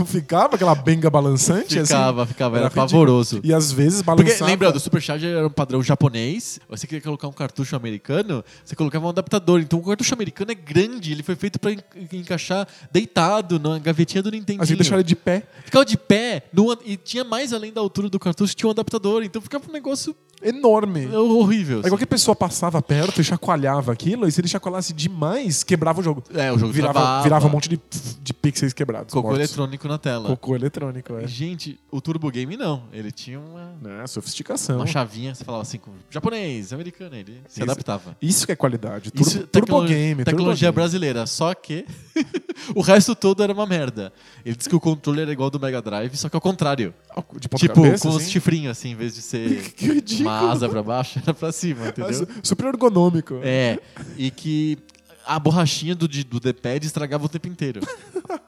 [0.03, 1.79] Não ficava aquela benga balançante?
[1.79, 1.87] assim?
[1.93, 2.87] Ficava, ficava, era, ridículo.
[2.87, 3.39] pavoroso.
[3.43, 4.51] E às vezes Porque, balançava...
[4.51, 6.59] lembra, do Supercharger era um padrão japonês.
[6.69, 9.61] Você queria colocar um cartucho americano, você colocava um adaptador.
[9.61, 11.79] Então o cartucho americano é grande, ele foi feito pra en-
[12.11, 14.61] encaixar deitado na gavetinha do Nintendo.
[14.61, 15.43] A gente deixava ele de pé.
[15.65, 19.23] Ficava de pé, no- e tinha mais além da altura do cartucho, tinha um adaptador.
[19.23, 21.07] Então ficava um negócio Enorme.
[21.15, 21.77] horrível.
[21.77, 21.89] Aí assim.
[21.89, 26.21] qualquer pessoa passava perto e chacoalhava aquilo, e se ele chacoalhasse demais, quebrava o jogo.
[26.33, 27.23] É, o jogo virava, travava.
[27.23, 27.79] virava um monte de,
[28.21, 29.13] de pixels quebrados.
[29.13, 29.39] Cocô mortos.
[29.47, 30.27] eletrônico na tela.
[30.29, 31.27] Cocô eletrônico, é.
[31.27, 32.83] Gente, o Turbo Game não.
[32.91, 34.77] Ele tinha uma, Né, sofisticação.
[34.77, 38.15] uma chavinha, você falava assim, com japonês, americano, ele se Isso- adaptava.
[38.21, 39.11] Isso que é qualidade.
[39.11, 40.23] Turbo, Isso, turbo game.
[40.23, 40.87] Tecnologia turbo game.
[40.89, 41.25] brasileira.
[41.25, 41.85] Só que
[42.75, 44.11] o resto todo era uma merda.
[44.45, 46.93] Ele disse que o controle era igual ao do Mega Drive, só que ao contrário.
[47.39, 48.31] Tipo, cabeça, com os assim?
[48.31, 50.29] chifrinhos, assim, em vez de ser Que ridículo.
[50.29, 52.27] uma asa pra baixo, era pra cima, entendeu?
[52.41, 53.39] Super ergonômico.
[53.43, 53.79] É,
[54.17, 54.77] e que
[55.25, 57.81] a borrachinha do, do D-pad estragava o tempo inteiro.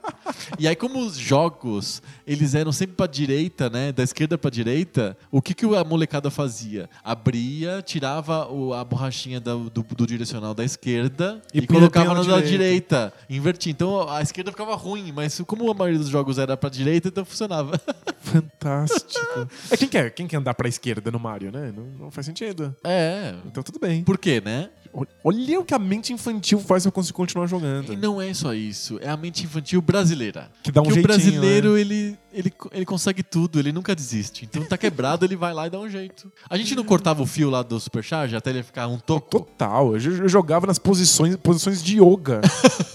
[0.59, 3.91] E aí, como os jogos, eles eram sempre pra direita, né?
[3.91, 6.89] Da esquerda pra direita, o que, que a molecada fazia?
[7.03, 12.21] Abria, tirava o- a borrachinha da- do, do direcional da esquerda E e, colocava na
[12.23, 13.13] da direita.
[13.29, 13.71] Invertia.
[13.71, 17.25] Então a esquerda ficava ruim, mas como a maioria dos jogos era pra direita, então
[17.25, 17.79] funcionava.
[18.21, 19.47] Fantástico.
[19.71, 21.71] É quem quer, quem quer andar pra esquerda no Mario, né?
[21.75, 22.75] Não, não faz sentido.
[22.83, 23.35] É.
[23.45, 24.03] Então tudo bem.
[24.03, 24.69] Por quê, né?
[24.97, 27.91] Ol- Olha o que a mente infantil faz pra conseguir continuar jogando.
[27.91, 30.49] E não é só isso, é a mente infantil brasileira.
[30.63, 31.81] Que dá um que o jeitinho, brasileiro, né?
[31.81, 34.45] ele, ele, ele consegue tudo, ele nunca desiste.
[34.45, 36.31] Então tá quebrado, ele vai lá e dá um jeito.
[36.49, 39.27] A gente não cortava o fio lá do Supercharge até ele ficar um toco?
[39.29, 39.93] Total.
[39.93, 42.39] Eu, jo- eu jogava nas posições, posições de yoga.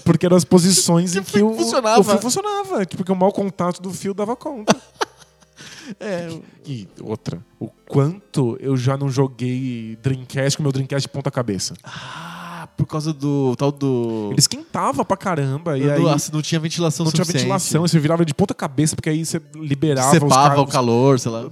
[0.03, 1.99] porque eram as posições em Que que o, funcionava.
[1.99, 2.85] o fio funcionava.
[2.85, 4.75] que- Porque o mau contato do fio dava conta.
[5.99, 6.29] É,
[6.65, 11.73] E outra, o quanto eu já não joguei Dreamcast com meu Dreamcast de ponta cabeça.
[11.83, 14.29] ah, por causa do tal do...
[14.31, 15.77] Ele esquentava pra caramba.
[15.77, 16.01] E aí
[16.31, 17.43] não tinha ventilação não tinha suficiente.
[17.43, 21.19] ventilação, você virava de ponta cabeça, porque aí você liberava os Cepava caras- o calor,
[21.19, 21.45] sei lá.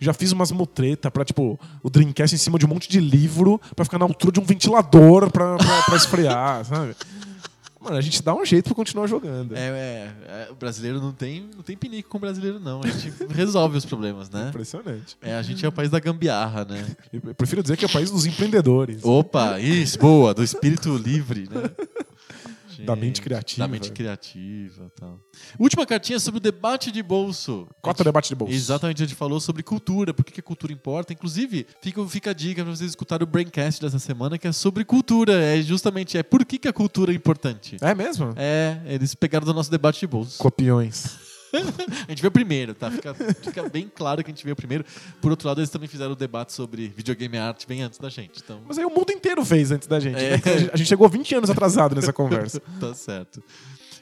[0.00, 3.60] Já fiz umas mutreta pra, tipo, o Dreamcast em cima de um monte de livro
[3.76, 6.94] pra ficar na altura de um ventilador pra, pra, pra esfriar, sabe?
[7.84, 9.54] Mano, a gente dá um jeito pra continuar jogando.
[9.54, 12.80] É, é, é, o brasileiro não tem, não tem pinico com o brasileiro, não.
[12.82, 14.48] A gente resolve os problemas, né?
[14.48, 15.18] Impressionante.
[15.20, 16.82] É, a gente é o país da gambiarra, né?
[17.12, 19.04] Eu prefiro dizer que é o país dos empreendedores.
[19.04, 21.70] Opa, isso, boa, do espírito livre, né?
[22.82, 23.66] Da mente criativa.
[23.66, 25.20] Da mente criativa e tal.
[25.58, 27.68] Última cartinha sobre o debate de bolso.
[27.80, 28.54] Quatro debate de bolso.
[28.54, 31.12] Exatamente, a gente falou sobre cultura, por que a cultura importa.
[31.12, 34.84] Inclusive, fica, fica a dica pra vocês escutarem o Braincast dessa semana, que é sobre
[34.84, 35.34] cultura.
[35.34, 37.76] É justamente é por que, que a cultura é importante.
[37.80, 38.32] É mesmo?
[38.36, 40.38] É, eles pegaram do nosso debate de bolso.
[40.38, 41.23] Copiões.
[42.06, 42.90] A gente veio primeiro, tá?
[42.90, 44.84] Fica, fica bem claro que a gente veio primeiro.
[45.20, 48.08] Por outro lado, eles também fizeram o debate sobre videogame e arte bem antes da
[48.08, 48.40] gente.
[48.42, 50.16] Então, Mas aí o mundo inteiro fez antes da gente.
[50.18, 50.30] É.
[50.36, 50.42] né?
[50.44, 52.60] A gente- A gente chegou 20 anos atrasado nessa conversa.
[52.80, 53.42] tá certo.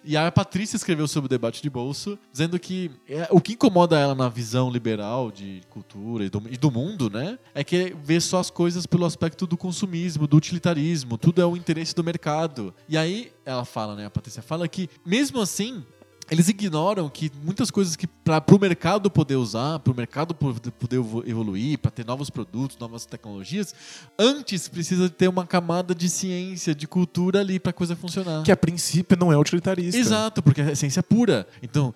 [0.05, 3.97] E a Patrícia escreveu sobre o debate de bolso, dizendo que é, o que incomoda
[3.97, 7.39] ela na visão liberal de cultura e do, e do mundo, né?
[7.55, 11.57] É que vê só as coisas pelo aspecto do consumismo, do utilitarismo, tudo é o
[11.57, 12.75] interesse do mercado.
[12.89, 14.05] E aí ela fala, né?
[14.07, 15.85] A Patrícia fala que, mesmo assim,
[16.33, 20.55] eles ignoram que muitas coisas que para o mercado poder usar, para o mercado po-
[20.79, 23.75] poder evo- evoluir, para ter novos produtos, novas tecnologias,
[24.19, 28.43] antes precisa ter uma camada de ciência, de cultura ali para a coisa funcionar.
[28.43, 29.99] Que a princípio não é utilitarista.
[29.99, 31.47] Exato, porque é ciência pura.
[31.63, 31.93] Então,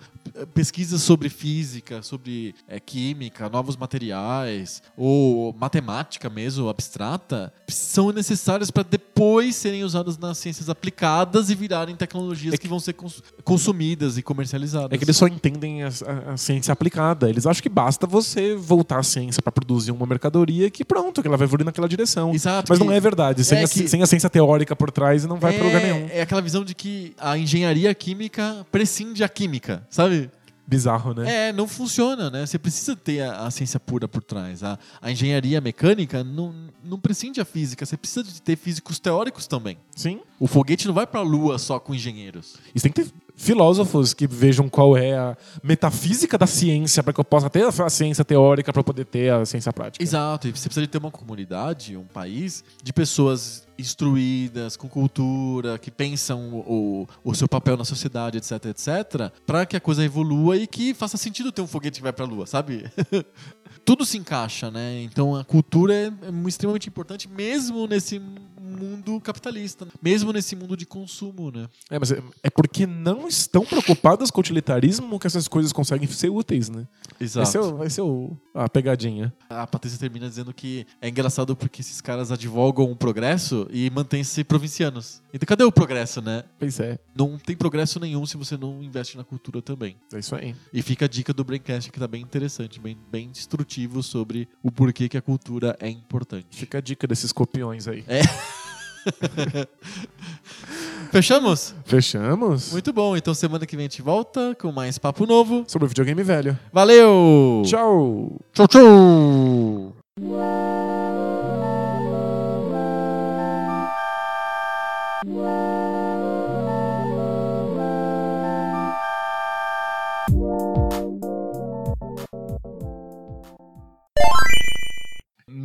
[0.53, 8.83] pesquisas sobre física, sobre eh, química, novos materiais, ou matemática mesmo, abstrata, são necessárias para
[8.83, 14.17] depois serem usadas nas ciências aplicadas e virarem tecnologias É que, vão ser cons- consumidas
[14.17, 14.91] e comercializadas.
[14.91, 17.29] É que eles só entendem a, a- a ciência aplicada.
[17.29, 21.27] Eles acham que basta você voltar à ciência para produzir uma mercadoria que pronto, que
[21.27, 22.33] ela vai evoluir naquela direção.
[22.33, 23.43] Exato, Mas não é verdade.
[23.43, 25.81] Sem, é a, que- sem a ciência teórica por trás, não vai é, para lugar
[25.81, 26.07] nenhum.
[26.11, 30.29] É aquela visão de que a engenharia química prescinde a química, sabe?
[30.69, 31.47] Bizarro, né?
[31.47, 32.45] É, não funciona, né?
[32.45, 34.61] Você precisa ter a, a ciência pura por trás.
[34.63, 39.47] A, a engenharia mecânica não, não prescinde a física, você precisa de ter físicos teóricos
[39.47, 39.77] também.
[39.95, 40.19] Sim.
[40.37, 42.57] O foguete não vai pra lua só com engenheiros.
[42.75, 47.19] Você tem que ter filósofos que vejam qual é a metafísica da ciência para que
[47.19, 50.03] eu possa ter a ciência teórica para poder ter a ciência prática.
[50.03, 55.77] Exato, e você precisa de ter uma comunidade, um país de pessoas instruídas, com cultura,
[55.77, 60.57] que pensam o, o, seu papel na sociedade, etc, etc, para que a coisa evolua
[60.57, 62.89] e que faça sentido ter um foguete que vai para a lua, sabe?
[63.85, 65.01] Tudo se encaixa, né?
[65.03, 68.19] Então a cultura é, é extremamente importante, mesmo nesse
[68.67, 71.67] mundo capitalista, mesmo nesse mundo de consumo, né?
[71.89, 76.07] É, mas é, é porque não estão preocupadas com o utilitarismo que essas coisas conseguem
[76.07, 76.87] ser úteis, né?
[77.19, 77.47] Exato.
[77.47, 79.33] Esse é, o, esse é o, a pegadinha.
[79.49, 84.43] A Patrícia termina dizendo que é engraçado porque esses caras advogam o progresso e mantêm-se
[84.43, 85.21] provincianos.
[85.33, 86.43] Então cadê o progresso, né?
[86.59, 86.97] Pois é.
[87.15, 89.95] Não tem progresso nenhum se você não investe na cultura também.
[90.13, 90.55] É isso aí.
[90.73, 94.71] E fica a dica do Braincast que tá bem interessante, bem, bem instrutivo sobre o
[94.71, 96.47] porquê que a cultura é importante.
[96.51, 98.03] Fica a dica desses copiões aí.
[98.07, 98.21] É.
[101.11, 101.73] Fechamos?
[101.85, 102.71] Fechamos.
[102.71, 103.15] Muito bom.
[103.15, 105.63] Então semana que vem a gente volta com mais papo novo.
[105.67, 106.57] Sobre o videogame velho.
[106.71, 107.63] Valeu!
[107.65, 108.39] Tchau!
[108.53, 109.93] Tchau, tchau!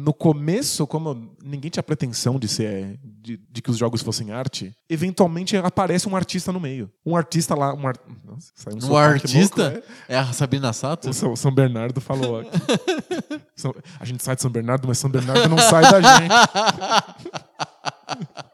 [0.02, 4.74] No começo, como ninguém tinha pretensão de ser de, de, que os jogos fossem arte,
[4.90, 6.90] eventualmente aparece um artista no meio.
[7.06, 7.96] Um artista lá, um, ar...
[8.24, 10.14] Nossa, um, um artista louco, é?
[10.14, 10.18] é?
[10.18, 11.08] a Sabina Sato.
[11.08, 12.50] O São, São Bernardo falou aqui.
[14.00, 16.34] a gente sai de São Bernardo, mas São Bernardo não sai da gente.